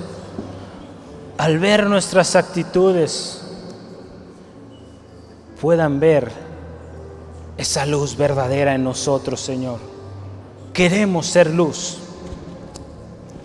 al 1.37 1.59
ver 1.59 1.87
nuestras 1.87 2.37
actitudes, 2.37 3.43
puedan 5.61 5.99
ver 5.99 6.31
esa 7.57 7.87
luz 7.87 8.17
verdadera 8.17 8.77
en 8.77 8.85
nosotros, 8.85 9.41
Señor. 9.41 9.81
Queremos 10.73 11.27
ser 11.27 11.51
luz. 11.51 11.99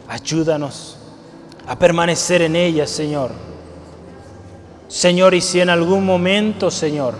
Ayúdanos 0.08 0.98
a 1.66 1.80
permanecer 1.80 2.44
en 2.44 2.56
ella, 2.56 2.86
Señor. 2.86 3.32
Señor, 4.88 5.34
y 5.34 5.42
si 5.42 5.62
en 5.62 5.72
algún 5.72 6.06
momento, 6.06 6.70
Señor, 6.70 7.16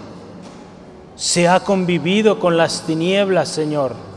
se 1.16 1.47
ha 1.47 1.62
convivido 1.62 2.39
con 2.39 2.57
las 2.57 2.84
tinieblas, 2.84 3.49
Señor, 3.49 4.09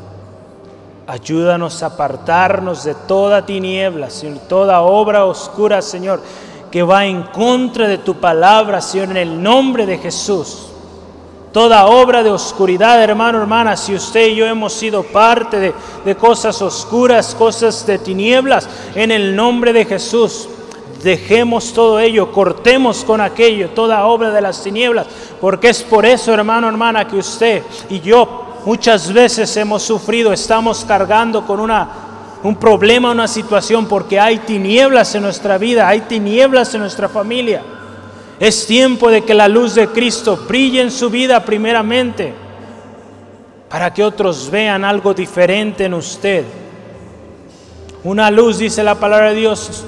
Ayúdanos 1.07 1.83
a 1.83 1.87
apartarnos 1.87 2.85
de 2.85 2.95
toda 2.95 3.45
tiniebla, 3.45 4.09
Señor, 4.09 4.39
toda 4.49 4.83
obra 4.83 5.25
oscura, 5.25 5.83
Señor, 5.83 6.23
que 6.71 6.85
va 6.85 7.05
en 7.07 7.25
contra 7.25 7.89
de 7.89 7.99
tu 7.99 8.15
palabra, 8.15 8.81
Señor, 8.81 9.11
en 9.11 9.17
el 9.17 9.43
nombre 9.43 9.85
de 9.85 9.99
Jesús. 9.99 10.69
Toda 11.53 11.87
obra 11.87 12.23
de 12.23 12.31
oscuridad, 12.31 13.03
hermano, 13.03 13.41
hermana, 13.41 13.77
si 13.77 13.95
usted 13.95 14.29
y 14.29 14.37
yo 14.37 14.47
hemos 14.47 14.73
sido 14.73 15.03
parte 15.03 15.59
de, 15.59 15.75
de 16.05 16.15
cosas 16.15 16.63
oscuras, 16.63 17.35
cosas 17.35 17.85
de 17.85 17.99
tinieblas, 17.99 18.69
en 18.95 19.11
el 19.11 19.35
nombre 19.35 19.73
de 19.73 19.85
Jesús, 19.85 20.49
dejemos 21.03 21.73
todo 21.73 21.99
ello, 21.99 22.31
cortemos 22.31 23.05
con 23.05 23.21
aquello, 23.21 23.71
toda 23.71 24.07
obra 24.07 24.31
de 24.31 24.41
las 24.41 24.63
tinieblas, 24.63 25.09
porque 25.41 25.71
es 25.71 25.83
por 25.83 26.07
eso, 26.07 26.33
hermano, 26.33 26.69
hermana, 26.69 27.07
que 27.07 27.17
usted 27.17 27.63
y 27.91 28.01
yo 28.01 28.42
muchas 28.65 29.13
veces 29.13 29.57
hemos 29.57 29.83
sufrido, 29.83 30.33
estamos 30.33 30.85
cargando 30.85 31.47
con 31.47 31.61
una, 31.61 31.89
un 32.43 32.57
problema, 32.57 33.11
una 33.11 33.29
situación, 33.29 33.87
porque 33.87 34.19
hay 34.19 34.39
tinieblas 34.39 35.15
en 35.15 35.23
nuestra 35.23 35.59
vida, 35.59 35.89
hay 35.89 36.03
tinieblas 36.03 36.75
en 36.75 36.81
nuestra 36.81 37.09
familia. 37.09 37.63
Es 38.41 38.67
tiempo 38.67 39.11
de 39.11 39.23
que 39.23 39.35
la 39.35 39.49
luz 39.49 39.75
de 39.75 39.89
Cristo 39.89 40.37
brille 40.49 40.81
en 40.81 40.91
su 40.91 41.11
vida 41.11 41.45
primeramente, 41.45 42.35
para 43.69 43.93
que 43.93 44.05
otros 44.05 44.51
vean 44.51 44.85
algo 44.85 45.15
diferente 45.15 45.85
en 45.85 45.95
usted. 45.95 46.45
Una 48.05 48.31
luz, 48.31 48.59
dice 48.59 48.83
la 48.83 48.97
palabra 48.97 49.31
de 49.31 49.37
Dios, 49.37 49.85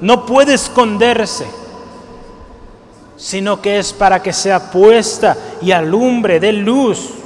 no 0.00 0.26
puede 0.26 0.54
esconderse, 0.54 1.46
sino 3.16 3.62
que 3.62 3.78
es 3.78 3.92
para 3.92 4.22
que 4.22 4.32
sea 4.32 4.70
puesta 4.70 5.36
y 5.62 5.72
alumbre 5.72 6.38
de 6.38 6.52
luz. 6.52 7.23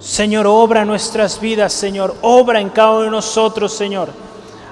Señor, 0.00 0.46
obra 0.46 0.84
nuestras 0.84 1.40
vidas, 1.40 1.72
Señor, 1.72 2.16
obra 2.22 2.60
en 2.60 2.70
cada 2.70 2.92
uno 2.92 3.02
de 3.02 3.10
nosotros, 3.10 3.72
Señor. 3.72 4.08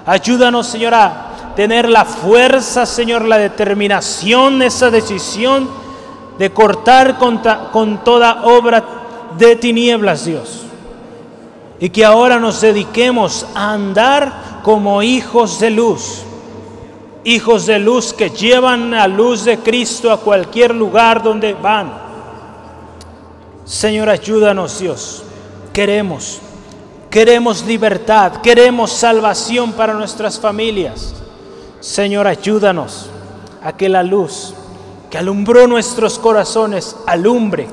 Ayúdanos, 0.05 0.67
Señor, 0.67 0.93
a 0.95 1.53
tener 1.55 1.87
la 1.87 2.03
fuerza, 2.03 2.85
Señor, 2.85 3.23
la 3.25 3.37
determinación, 3.37 4.61
esa 4.61 4.89
decisión 4.89 5.69
de 6.37 6.51
cortar 6.51 7.17
con, 7.17 7.41
con 7.71 8.03
toda 8.03 8.43
obra 8.43 8.83
de 9.37 9.55
tinieblas, 9.55 10.25
Dios. 10.25 10.63
Y 11.79 11.89
que 11.89 12.03
ahora 12.03 12.39
nos 12.39 12.59
dediquemos 12.59 13.45
a 13.53 13.71
andar 13.71 14.61
como 14.63 15.01
hijos 15.01 15.59
de 15.59 15.69
luz 15.69 16.23
hijos 17.23 17.65
de 17.65 17.79
luz 17.79 18.13
que 18.13 18.29
llevan 18.29 18.91
la 18.91 19.07
luz 19.07 19.45
de 19.45 19.59
Cristo 19.59 20.11
a 20.11 20.19
cualquier 20.19 20.73
lugar 20.73 21.21
donde 21.21 21.53
van. 21.53 22.08
Señor, 23.69 24.09
ayúdanos 24.09 24.79
Dios. 24.79 25.21
Queremos, 25.71 26.39
queremos 27.11 27.63
libertad, 27.63 28.41
queremos 28.41 28.91
salvación 28.91 29.73
para 29.73 29.93
nuestras 29.93 30.39
familias. 30.39 31.13
Señor, 31.79 32.25
ayúdanos 32.25 33.11
a 33.63 33.71
que 33.73 33.87
la 33.87 34.01
luz 34.01 34.55
que 35.11 35.19
alumbró 35.19 35.67
nuestros 35.67 36.17
corazones 36.17 36.95
alumbre 37.05 37.67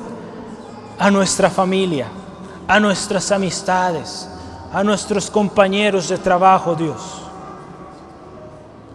a 0.99 1.09
nuestra 1.09 1.49
familia, 1.49 2.07
a 2.67 2.79
nuestras 2.79 3.31
amistades, 3.31 4.29
a 4.71 4.83
nuestros 4.83 5.31
compañeros 5.31 6.09
de 6.09 6.19
trabajo, 6.19 6.75
Dios. 6.75 7.23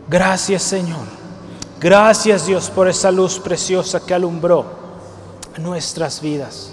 Gracias 0.08 0.62
Señor. 0.62 1.06
Gracias 1.80 2.46
Dios 2.46 2.70
por 2.70 2.86
esa 2.86 3.10
luz 3.10 3.40
preciosa 3.40 3.98
que 3.98 4.14
alumbró 4.14 4.66
nuestras 5.58 6.20
vidas. 6.20 6.72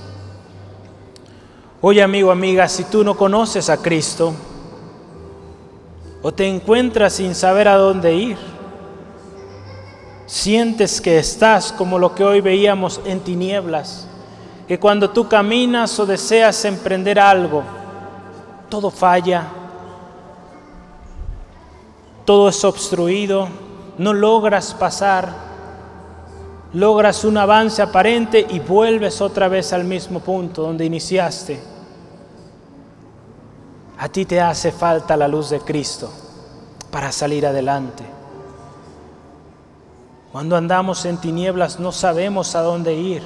Oye 1.82 2.04
amigo, 2.04 2.30
amiga, 2.30 2.68
si 2.68 2.84
tú 2.84 3.06
no 3.06 3.16
conoces 3.16 3.70
a 3.70 3.78
Cristo 3.78 4.34
o 6.22 6.34
te 6.34 6.46
encuentras 6.46 7.14
sin 7.14 7.34
saber 7.34 7.70
a 7.70 7.78
dónde 7.78 8.14
ir, 8.16 8.38
sientes 10.26 11.00
que 11.00 11.18
estás 11.18 11.72
como 11.72 11.98
lo 11.98 12.14
que 12.14 12.26
hoy 12.26 12.42
veíamos 12.42 13.00
en 13.06 13.22
tinieblas, 13.22 14.08
que 14.68 14.78
cuando 14.78 15.12
tú 15.12 15.30
caminas 15.30 15.98
o 16.02 16.06
deseas 16.06 16.66
emprender 16.66 17.18
algo, 17.18 17.64
todo 18.68 18.92
falla, 18.92 19.48
todo 22.26 22.50
es 22.50 22.62
obstruido, 22.66 23.48
no 23.98 24.12
logras 24.12 24.74
pasar, 24.74 25.49
logras 26.74 27.24
un 27.24 27.38
avance 27.38 27.82
aparente 27.82 28.46
y 28.50 28.60
vuelves 28.60 29.22
otra 29.22 29.48
vez 29.48 29.74
al 29.74 29.84
mismo 29.84 30.20
punto 30.20 30.62
donde 30.62 30.86
iniciaste. 30.86 31.60
A 33.98 34.08
ti 34.08 34.26
te 34.26 34.40
hace 34.40 34.72
falta 34.72 35.18
la 35.18 35.28
luz 35.28 35.50
de 35.50 35.60
Cristo 35.60 36.12
para 36.92 37.12
salir 37.12 37.46
adelante. 37.46 38.04
Cuando 40.32 40.56
andamos 40.56 41.06
en 41.06 41.18
tinieblas 41.18 41.80
no 41.80 41.92
sabemos 41.92 42.56
a 42.56 42.62
dónde 42.62 42.94
ir. 42.94 43.24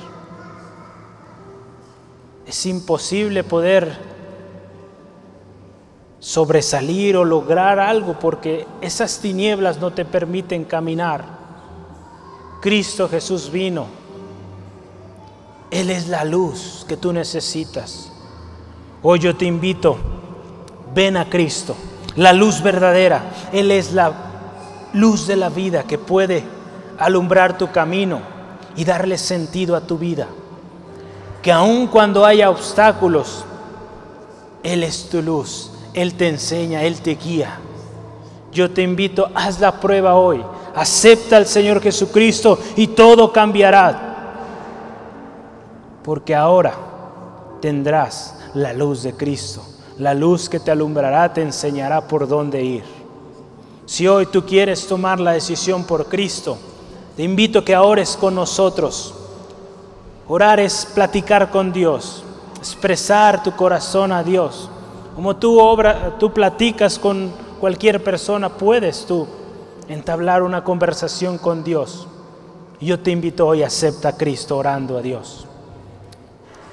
Es 2.48 2.66
imposible 2.66 3.44
poder 3.44 4.14
sobresalir 6.20 7.18
o 7.18 7.26
lograr 7.26 7.80
algo 7.80 8.18
porque 8.18 8.66
esas 8.80 9.20
tinieblas 9.20 9.80
no 9.80 9.92
te 9.92 10.06
permiten 10.06 10.64
caminar. 10.64 11.43
Cristo 12.64 13.10
Jesús 13.10 13.52
vino. 13.52 13.88
Él 15.70 15.90
es 15.90 16.08
la 16.08 16.24
luz 16.24 16.86
que 16.88 16.96
tú 16.96 17.12
necesitas. 17.12 18.10
Hoy 19.02 19.20
yo 19.20 19.36
te 19.36 19.44
invito, 19.44 19.98
ven 20.96 21.18
a 21.18 21.30
Cristo, 21.30 21.76
la 22.16 22.32
luz 22.32 22.64
verdadera. 22.64 23.24
Él 23.52 23.70
es 23.70 23.92
la 23.92 24.14
luz 24.94 25.28
de 25.28 25.36
la 25.36 25.50
vida 25.50 25.84
que 25.84 25.98
puede 25.98 26.44
alumbrar 26.98 27.58
tu 27.58 27.70
camino 27.70 28.22
y 28.78 28.86
darle 28.86 29.18
sentido 29.18 29.76
a 29.76 29.82
tu 29.82 29.98
vida. 29.98 30.28
Que 31.42 31.52
aun 31.52 31.88
cuando 31.88 32.26
haya 32.26 32.50
obstáculos, 32.50 33.44
Él 34.64 34.84
es 34.84 35.10
tu 35.10 35.22
luz 35.22 35.74
él 35.94 36.16
te 36.16 36.28
enseña, 36.28 36.84
Él 36.84 37.02
te 37.02 37.16
guía. 37.16 37.60
Yo 38.52 38.72
te 38.72 38.82
invito, 38.82 39.30
haz 39.34 39.60
la 39.60 39.80
prueba 39.80 40.16
hoy. 40.16 40.44
Acepta 40.76 41.38
al 41.38 41.46
Señor 41.46 41.82
Jesucristo 41.82 42.58
y 42.76 42.88
todo 42.88 43.32
cambiará. 43.32 44.10
Porque 46.04 46.34
ahora 46.34 46.74
tendrás 47.62 48.36
la 48.56 48.74
luz 48.74 49.04
de 49.04 49.14
Cristo. 49.14 49.64
La 50.00 50.14
luz 50.14 50.50
que 50.50 50.60
te 50.60 50.72
alumbrará 50.72 51.32
te 51.32 51.42
enseñará 51.42 52.08
por 52.08 52.28
dónde 52.28 52.64
ir. 52.64 52.84
Si 53.86 54.08
hoy 54.08 54.26
tú 54.26 54.44
quieres 54.44 54.88
tomar 54.88 55.20
la 55.20 55.34
decisión 55.34 55.84
por 55.84 56.08
Cristo, 56.08 56.58
te 57.16 57.24
invito 57.24 57.60
a 57.60 57.66
que 57.66 57.78
ores 57.78 58.18
con 58.18 58.34
nosotros. 58.34 59.14
Orar 60.28 60.60
es 60.60 60.88
platicar 60.96 61.52
con 61.52 61.72
Dios, 61.72 62.24
expresar 62.58 63.44
tu 63.44 63.52
corazón 63.56 64.12
a 64.12 64.24
Dios. 64.24 64.70
Como 65.16 65.36
tú, 65.36 65.60
obra, 65.60 66.16
tú 66.18 66.34
platicas 66.34 66.98
con 66.98 67.32
cualquier 67.60 68.04
persona, 68.04 68.50
puedes 68.50 69.06
tú 69.06 69.28
entablar 69.88 70.44
una 70.44 70.64
conversación 70.64 71.38
con 71.38 71.64
Dios. 71.64 72.08
Yo 72.80 73.00
te 73.00 73.12
invito 73.12 73.48
hoy, 73.48 73.64
acepta 73.64 74.10
a 74.10 74.18
Cristo 74.18 74.58
orando 74.58 74.98
a 74.98 75.02
Dios. 75.02 75.48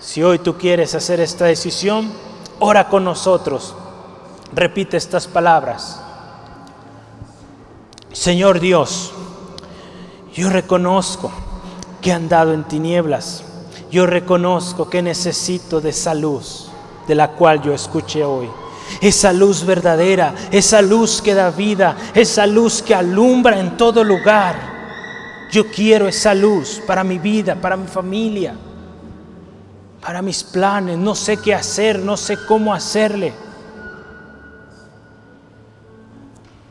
Si 0.01 0.23
hoy 0.23 0.39
tú 0.39 0.57
quieres 0.57 0.95
hacer 0.95 1.21
esta 1.21 1.45
decisión, 1.45 2.11
ora 2.59 2.89
con 2.89 3.05
nosotros. 3.05 3.75
Repite 4.53 4.97
estas 4.97 5.27
palabras. 5.27 6.01
Señor 8.13 8.59
Dios, 8.59 9.13
yo 10.35 10.51
reconozco 10.51 11.31
que 12.01 12.11
he 12.11 12.13
andado 12.13 12.53
en 12.53 12.65
tinieblas. 12.65 13.45
Yo 13.91 14.07
reconozco 14.07 14.89
que 14.89 15.03
necesito 15.03 15.81
de 15.81 15.91
esa 15.91 16.15
luz 16.15 16.71
de 17.07 17.15
la 17.15 17.33
cual 17.33 17.61
yo 17.61 17.75
escuché 17.75 18.25
hoy. 18.25 18.49
Esa 19.01 19.33
luz 19.33 19.65
verdadera, 19.65 20.35
esa 20.51 20.83
luz 20.83 21.23
que 21.23 21.35
da 21.35 21.51
vida, 21.51 21.97
esa 22.15 22.47
luz 22.47 22.83
que 22.83 22.95
alumbra 22.95 23.59
en 23.59 23.77
todo 23.77 24.05
lugar. 24.05 24.57
Yo 25.51 25.71
quiero 25.71 26.07
esa 26.07 26.35
luz 26.35 26.81
para 26.87 27.03
mi 27.03 27.19
vida, 27.19 27.55
para 27.55 27.77
mi 27.77 27.87
familia, 27.87 28.55
para 30.01 30.23
mis 30.23 30.45
planes. 30.45 30.97
No 30.97 31.15
sé 31.15 31.39
qué 31.39 31.55
hacer, 31.55 31.99
no 31.99 32.17
sé 32.17 32.39
cómo 32.47 32.73
hacerle. 32.73 33.33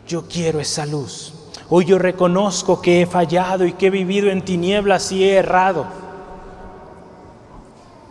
Yo 0.07 0.28
quiero 0.28 0.59
esa 0.59 0.86
luz. 0.86 1.34
Hoy 1.70 1.86
yo 1.86 1.99
reconozco 1.99 2.82
que 2.82 3.01
he 3.01 3.05
fallado 3.05 3.65
y 3.65 3.74
que 3.74 3.88
he 3.88 3.91
vivido 3.91 4.30
en 4.30 4.43
tinieblas 4.43 5.11
y 5.11 5.24
he 5.24 5.36
errado. 5.36 5.86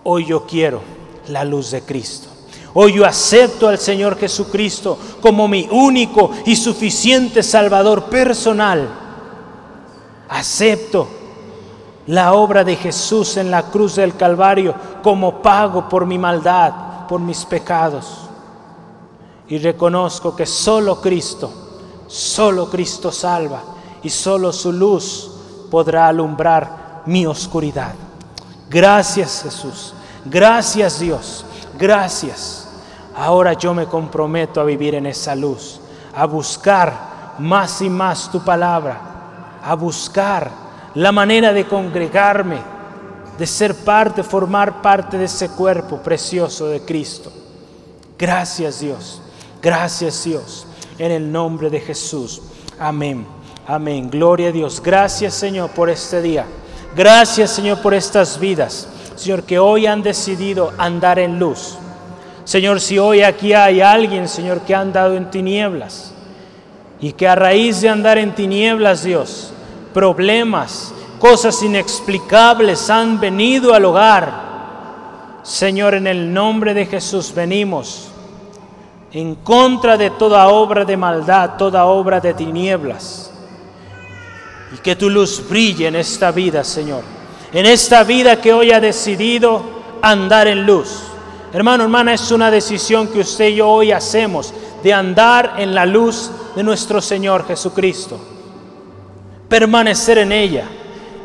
Hoy 0.05 0.27
yo 0.27 0.47
quiero 0.47 0.81
la 1.27 1.45
luz 1.45 1.73
de 1.73 1.83
Cristo. 1.83 2.29
Hoy 2.81 2.93
yo 2.93 3.05
acepto 3.05 3.67
al 3.67 3.77
Señor 3.77 4.17
Jesucristo 4.17 4.97
como 5.21 5.49
mi 5.49 5.67
único 5.69 6.31
y 6.47 6.55
suficiente 6.55 7.43
Salvador 7.43 8.05
personal. 8.05 8.89
Acepto 10.29 11.09
la 12.07 12.35
obra 12.35 12.63
de 12.63 12.77
Jesús 12.77 13.37
en 13.37 13.51
la 13.51 13.65
cruz 13.65 13.97
del 13.97 14.15
Calvario 14.15 14.77
como 15.03 15.43
pago 15.43 15.89
por 15.89 16.07
mi 16.07 16.19
maldad, 16.19 17.09
por 17.09 17.21
mis 17.21 17.45
pecados. 17.47 18.29
y 19.49 19.59
reconozco 19.59 20.37
que 20.37 20.47
solo 20.47 21.01
Cristo, 21.01 21.51
solo 22.07 22.71
Cristo 22.71 23.11
salva 23.11 23.61
y 24.05 24.09
solo 24.09 24.53
su 24.53 24.71
luz 24.71 25.33
podrá 25.69 26.07
alumbrar 26.07 27.03
mi 27.07 27.27
oscuridad. 27.27 27.97
Gracias 28.71 29.43
Jesús, 29.43 29.95
gracias 30.25 31.01
Dios, 31.01 31.45
gracias. 31.77 32.68
Ahora 33.19 33.55
yo 33.55 33.75
me 33.75 33.87
comprometo 33.87 34.61
a 34.61 34.65
vivir 34.65 34.95
en 34.95 35.05
esa 35.05 35.35
luz, 35.35 35.81
a 36.15 36.25
buscar 36.25 37.35
más 37.41 37.83
y 37.83 37.91
más 37.91 38.31
tu 38.31 38.45
palabra, 38.45 39.01
a 39.61 39.75
buscar 39.75 40.49
la 40.95 41.11
manera 41.11 41.53
de 41.53 41.67
congregarme, 41.67 42.59
de 43.37 43.45
ser 43.45 43.75
parte, 43.75 44.23
formar 44.23 44.81
parte 44.81 45.19
de 45.19 45.25
ese 45.25 45.49
cuerpo 45.49 45.99
precioso 45.99 46.69
de 46.69 46.85
Cristo. 46.85 47.33
Gracias 48.17 48.79
Dios, 48.79 49.21
gracias 49.61 50.23
Dios, 50.23 50.69
en 50.97 51.11
el 51.11 51.33
nombre 51.33 51.71
de 51.71 51.81
Jesús. 51.81 52.41
Amén, 52.79 53.27
amén. 53.67 54.11
Gloria 54.11 54.51
a 54.51 54.53
Dios. 54.53 54.81
Gracias 54.81 55.35
Señor 55.35 55.71
por 55.71 55.91
este 55.91 56.23
día. 56.23 56.47
Gracias 56.95 57.51
Señor 57.51 57.83
por 57.83 57.95
estas 57.95 58.39
vidas. 58.39 58.87
Señor, 59.17 59.43
que 59.43 59.59
hoy 59.59 59.87
han 59.87 60.05
decidido 60.05 60.73
andar 60.79 61.19
en 61.19 61.41
luz. 61.41 61.79
Señor, 62.49 62.81
si 62.81 62.99
hoy 62.99 63.21
aquí 63.21 63.53
hay 63.53 63.83
alguien, 63.83 64.27
Señor, 64.27 64.63
que 64.63 64.75
ha 64.75 64.81
andado 64.81 65.15
en 65.19 65.31
tinieblas 65.31 66.15
y 66.99 67.13
que 67.13 67.29
a 67.29 67.35
raíz 67.35 67.83
de 67.83 67.91
andar 67.91 68.17
en 68.17 68.35
tinieblas, 68.35 69.03
Dios, 69.03 69.53
problemas, 69.93 70.95
cosas 71.19 71.63
inexplicables 71.63 72.89
han 72.89 73.21
venido 73.21 73.75
al 73.75 73.85
hogar. 73.85 74.33
Señor, 75.43 75.93
en 75.93 76.07
el 76.07 76.33
nombre 76.33 76.73
de 76.73 76.87
Jesús 76.87 77.35
venimos 77.35 78.09
en 79.13 79.35
contra 79.35 79.99
de 79.99 80.09
toda 80.09 80.49
obra 80.49 80.87
de 80.87 80.97
maldad, 80.97 81.59
toda 81.59 81.85
obra 81.85 82.19
de 82.19 82.33
tinieblas. 82.33 83.31
Y 84.73 84.79
que 84.79 84.97
tu 84.97 85.11
luz 85.11 85.47
brille 85.47 85.89
en 85.89 85.97
esta 85.97 86.31
vida, 86.31 86.65
Señor. 86.65 87.03
En 87.53 87.67
esta 87.67 88.05
vida 88.05 88.41
que 88.41 88.55
hoy 88.55 88.71
ha 88.71 88.81
decidido 88.81 89.63
andar 90.01 90.49
en 90.49 90.65
luz. 90.65 91.08
Hermano, 91.53 91.85
hermana, 91.85 92.13
es 92.13 92.31
una 92.31 92.51
decisión 92.51 93.09
que 93.09 93.21
usted 93.21 93.49
y 93.49 93.57
yo 93.57 93.69
hoy 93.69 93.93
hacemos 93.93 94.53
de 94.83 94.93
andar 94.93 95.55
en 95.59 95.75
la 95.75 95.87
luz 95.87 96.31
de 96.55 96.63
nuestro 96.63 97.01
Señor 97.01 97.47
Jesucristo. 97.47 98.19
Permanecer 99.49 100.19
en 100.19 100.33
ella 100.33 100.69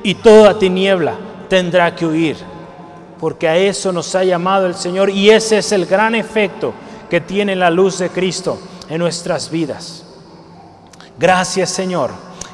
y 0.02 0.16
toda 0.16 0.58
tiniebla 0.58 1.16
tendrá 1.50 1.94
que 1.94 2.06
huir, 2.06 2.38
porque 3.20 3.50
a 3.50 3.58
eso 3.58 3.92
nos 3.92 4.16
ha 4.16 4.24
llamado 4.24 4.66
el 4.66 4.76
Señor 4.76 5.10
y 5.10 5.30
ese 5.30 5.58
es 5.58 5.72
el 5.74 5.86
gran 5.86 6.16
efecto 6.16 6.74
que 7.10 7.20
tiene 7.20 7.56
la 7.56 7.70
luz 7.70 8.00
de 8.00 8.10
Cristo 8.10 8.58
en 8.90 9.00
nuestras 9.00 9.50
vidas. 9.50 10.06
Gracias 11.20 11.70
Señor, 11.70 12.12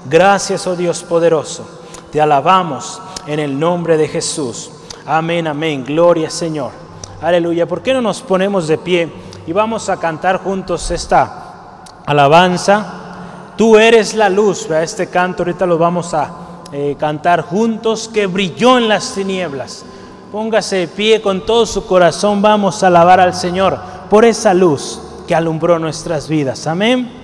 gracias 0.09 0.65
oh 0.65 0.76
Dios 0.76 1.03
poderoso, 1.03 1.70
te 2.11 2.20
alabamos 2.20 2.99
en 3.28 3.39
el 3.39 3.59
nombre 3.59 3.95
de 3.95 4.07
Jesús. 4.07 4.72
Amén, 5.05 5.47
amén, 5.47 5.86
gloria 5.86 6.30
Señor. 6.32 6.88
Aleluya, 7.22 7.67
¿por 7.67 7.82
qué 7.82 7.93
no 7.93 8.01
nos 8.01 8.22
ponemos 8.22 8.70
de 8.70 8.78
pie 8.78 9.11
y 9.45 9.51
vamos 9.51 9.89
a 9.89 9.97
cantar 9.97 10.41
juntos 10.41 10.89
esta 10.89 11.84
alabanza? 12.05 13.53
Tú 13.57 13.78
eres 13.78 14.15
la 14.15 14.30
luz, 14.30 14.70
este 14.72 15.07
canto 15.07 15.43
ahorita 15.43 15.65
lo 15.65 15.78
vamos 15.78 16.13
a 16.13 16.32
eh, 16.72 16.95
cantar 16.97 17.41
juntos, 17.41 18.07
que 18.07 18.26
brilló 18.26 18.78
en 18.78 18.88
las 18.88 19.15
tinieblas. 19.15 19.84
Póngase 20.32 20.78
de 20.78 20.88
pie 20.88 21.22
con 21.22 21.45
todo 21.45 21.65
su 21.65 21.86
corazón, 21.86 22.41
vamos 22.41 22.84
a 22.84 22.88
alabar 22.88 23.20
al 23.20 23.34
Señor 23.34 23.78
por 24.09 24.24
esa 24.24 24.53
luz 24.53 25.01
que 25.28 25.36
alumbró 25.36 25.78
nuestras 25.78 26.30
vidas. 26.30 26.67
Amén. 26.67 27.18